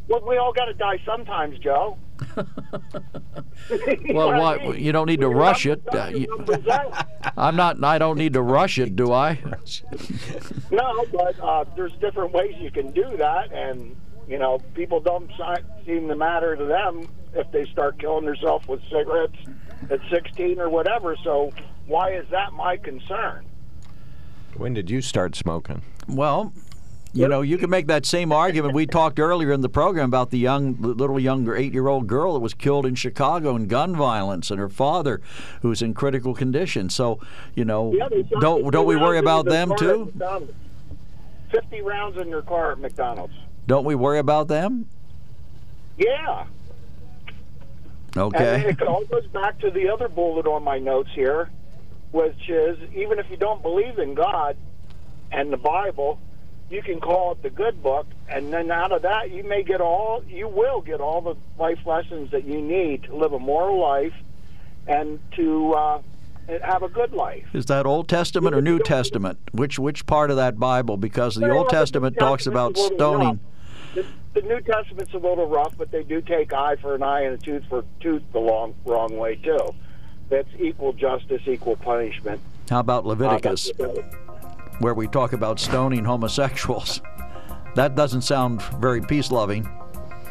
Well, 0.08 0.22
we 0.28 0.38
all 0.38 0.54
got 0.54 0.66
to 0.66 0.74
die 0.74 1.00
sometimes, 1.06 1.60
Joe. 1.60 1.98
Well, 4.14 4.34
what? 4.42 4.80
You 4.80 4.92
don't 4.92 5.08
need 5.08 5.22
to 5.22 5.30
rush 5.30 5.66
it. 5.66 5.82
Uh, 5.94 6.08
you- 6.14 6.46
I'm 7.38 7.56
not. 7.56 7.82
I 7.84 7.98
don't 7.98 8.18
need 8.18 8.34
to 8.34 8.42
rush 8.42 8.78
it, 8.78 8.96
do 8.96 9.14
I? 9.14 9.40
No, 10.72 11.06
but 11.14 11.40
uh, 11.40 11.64
there's 11.76 11.94
different 11.94 12.34
ways 12.34 12.56
you 12.60 12.72
can 12.72 12.92
do 12.92 13.16
that, 13.18 13.52
and 13.54 13.96
you 14.28 14.38
know, 14.38 14.60
people 14.74 15.00
don't 15.00 15.30
si- 15.38 15.64
seem 15.86 16.08
to 16.10 16.16
matter 16.16 16.56
to 16.56 16.66
them 16.66 17.08
if 17.36 17.50
they 17.52 17.66
start 17.66 18.00
killing 18.00 18.26
themselves 18.26 18.68
with 18.68 18.82
cigarettes 18.90 19.38
at 19.90 20.00
16 20.12 20.60
or 20.60 20.70
whatever. 20.70 21.16
So 21.24 21.52
why 21.88 22.12
is 22.14 22.26
that 22.32 22.52
my 22.54 22.76
concern? 22.78 23.46
When 24.58 24.74
did 24.74 24.90
you 24.90 25.02
start 25.02 25.36
smoking? 25.36 25.84
Well, 26.08 26.54
you 27.14 27.28
know, 27.28 27.42
you 27.42 27.58
can 27.58 27.70
make 27.70 27.88
that 27.88 28.06
same 28.06 28.32
argument. 28.32 28.74
We 28.74 28.88
talked 28.88 29.20
earlier 29.20 29.52
in 29.52 29.62
the 29.62 29.70
program 29.70 30.06
about 30.06 30.32
the 30.32 30.40
young, 30.40 30.76
little 30.80 31.20
younger 31.20 31.56
eight-year-old 31.56 32.08
girl 32.08 32.34
that 32.34 32.40
was 32.40 32.54
killed 32.56 32.86
in 32.88 32.96
Chicago 32.96 33.56
in 33.56 33.68
gun 33.68 33.96
violence, 33.96 34.50
and 34.50 34.60
her 34.60 34.70
father, 34.70 35.22
who's 35.62 35.82
in 35.84 35.94
critical 35.94 36.34
condition. 36.34 36.90
So, 36.90 37.20
you 37.54 37.66
know, 37.66 37.94
Yeah, 37.94 38.10
don't 38.40 38.70
don't 38.72 38.88
we 38.88 38.96
worry 38.96 39.20
about 39.20 39.46
them 39.46 39.74
too? 39.78 40.12
50 41.52 41.82
rounds 41.82 42.18
in 42.18 42.30
your 42.30 42.42
car 42.42 42.72
at 42.72 42.80
McDonald's. 42.80 43.36
Don't 43.68 43.86
we 43.86 43.94
worry 43.94 44.18
about 44.18 44.48
them? 44.48 44.88
Yeah. 45.98 46.46
And 48.16 48.24
Okay. 48.36 48.66
it 48.70 48.82
all 48.82 49.06
goes 49.06 49.28
back 49.28 49.60
to 49.60 49.70
the 49.70 49.90
other 49.90 50.08
bullet 50.08 50.48
on 50.48 50.64
my 50.64 50.80
notes 50.80 51.10
here, 51.14 51.50
which 52.12 52.50
is 52.50 52.78
even 52.96 53.20
if 53.20 53.30
you 53.30 53.38
don't 53.38 53.62
believe 53.62 54.00
in 54.00 54.16
God 54.16 54.58
and 55.32 55.54
the 55.54 55.58
Bible, 55.58 56.20
you 56.74 56.82
can 56.82 57.00
call 57.00 57.34
it 57.34 57.44
the 57.44 57.50
good 57.52 57.82
book, 57.84 58.08
and 58.28 58.52
then 58.52 58.72
out 58.72 58.92
of 58.92 59.04
that, 59.04 59.30
you 59.30 59.44
may 59.44 59.62
get 59.62 59.80
all, 59.80 60.24
you 60.28 60.48
will 60.48 60.82
get 60.82 61.00
all 61.00 61.22
the 61.22 61.36
life 61.62 61.80
lessons 61.86 62.32
that 62.32 62.46
you 62.46 62.60
need 62.62 63.04
to 63.04 63.16
live 63.16 63.32
a 63.32 63.40
moral 63.40 63.80
life 63.80 64.14
and 64.88 65.20
to 65.36 65.74
uh, 65.74 66.02
have 66.64 66.82
a 66.82 66.90
good 66.90 67.14
life. 67.14 67.46
Is 67.54 67.68
that 67.68 67.86
Old 67.86 68.10
Testament 68.10 68.56
or 68.56 68.62
New 68.62 68.80
Testament? 68.80 69.38
Which 69.52 69.78
which 69.78 70.06
part 70.08 70.32
of 70.32 70.38
that 70.38 70.58
Bible? 70.60 70.98
Because 70.98 71.36
the 71.36 71.50
Old 71.52 71.70
Testament 71.70 72.18
talks 72.18 72.48
about 72.48 72.76
Testament's 72.76 73.02
a 73.02 73.06
little 73.06 73.20
stoning. 73.20 73.40
The, 73.94 74.06
the 74.34 74.42
New 74.48 74.62
Testament's 74.62 75.14
a 75.14 75.18
little 75.18 75.48
rough, 75.48 75.78
but 75.78 75.92
they 75.92 76.04
do 76.04 76.22
take 76.22 76.52
eye 76.54 76.76
for 76.78 76.96
an 76.96 77.04
eye 77.04 77.22
and 77.22 77.36
a 77.36 77.38
tooth 77.38 77.64
for 77.70 77.80
a 77.80 77.84
tooth 78.02 78.24
the 78.34 78.40
long, 78.40 78.74
wrong 78.84 79.16
way 79.16 79.36
too. 79.36 79.76
That's 80.30 80.50
equal 80.58 80.94
justice, 80.94 81.44
equal 81.46 81.76
punishment. 81.76 82.42
How 82.68 82.80
about 82.80 83.06
Uh, 83.06 83.10
Leviticus, 83.10 83.72
that's- 83.78 84.16
where 84.80 84.94
we 84.94 85.08
talk 85.08 85.34
about 85.34 85.60
stoning 85.60 86.04
homosexuals? 86.06 87.02
That 87.76 87.96
doesn't 87.96 88.22
sound 88.22 88.62
very 88.80 89.02
peace 89.02 89.32
loving. 89.32 89.68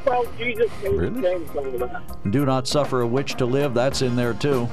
well, 0.06 0.24
Jesus 0.39 0.70
Really? 0.85 1.20
the 1.20 1.23
same 1.23 1.47
some 1.52 1.66
of 1.74 1.81
that. 1.81 2.31
Do 2.31 2.47
not 2.47 2.69
suffer 2.69 3.01
a 3.01 3.06
witch 3.06 3.35
to 3.35 3.47
live. 3.47 3.74
That's 3.74 4.01
in 4.01 4.14
there 4.14 4.32
too. 4.32 4.69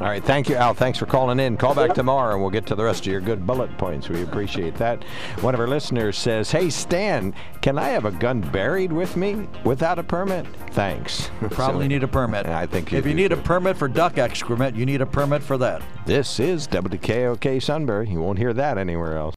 All 0.00 0.08
right, 0.08 0.24
thank 0.24 0.48
you, 0.48 0.56
Al. 0.56 0.74
Thanks 0.74 0.98
for 0.98 1.06
calling 1.06 1.38
in. 1.38 1.56
Call 1.56 1.72
back 1.72 1.94
tomorrow, 1.94 2.32
and 2.32 2.40
we'll 2.42 2.50
get 2.50 2.66
to 2.66 2.74
the 2.74 2.82
rest 2.82 3.06
of 3.06 3.12
your 3.12 3.20
good 3.20 3.46
bullet 3.46 3.76
points. 3.78 4.08
We 4.08 4.22
appreciate 4.22 4.74
that. 4.74 5.04
One 5.40 5.54
of 5.54 5.60
our 5.60 5.68
listeners 5.68 6.18
says, 6.18 6.50
"Hey, 6.50 6.68
Stan, 6.68 7.32
can 7.62 7.78
I 7.78 7.90
have 7.90 8.04
a 8.04 8.10
gun 8.10 8.40
buried 8.40 8.92
with 8.92 9.16
me 9.16 9.46
without 9.62 10.00
a 10.00 10.02
permit? 10.02 10.46
Thanks." 10.72 11.30
Probably 11.50 11.84
So, 11.84 11.88
need 11.88 12.02
a 12.02 12.08
permit. 12.08 12.46
I 12.46 12.66
think 12.66 12.92
if 12.92 13.06
you 13.06 13.14
need 13.14 13.30
a 13.30 13.36
permit 13.36 13.76
for 13.76 13.86
duck 13.86 14.18
excrement, 14.18 14.74
you 14.74 14.84
need 14.84 15.00
a 15.00 15.06
permit 15.06 15.44
for 15.44 15.56
that. 15.58 15.80
This 16.06 16.40
is 16.40 16.66
WKOK 16.66 17.62
Sunbury. 17.62 18.08
You 18.10 18.20
won't 18.20 18.38
hear 18.38 18.52
that 18.52 18.76
anywhere 18.78 19.16
else. 19.16 19.32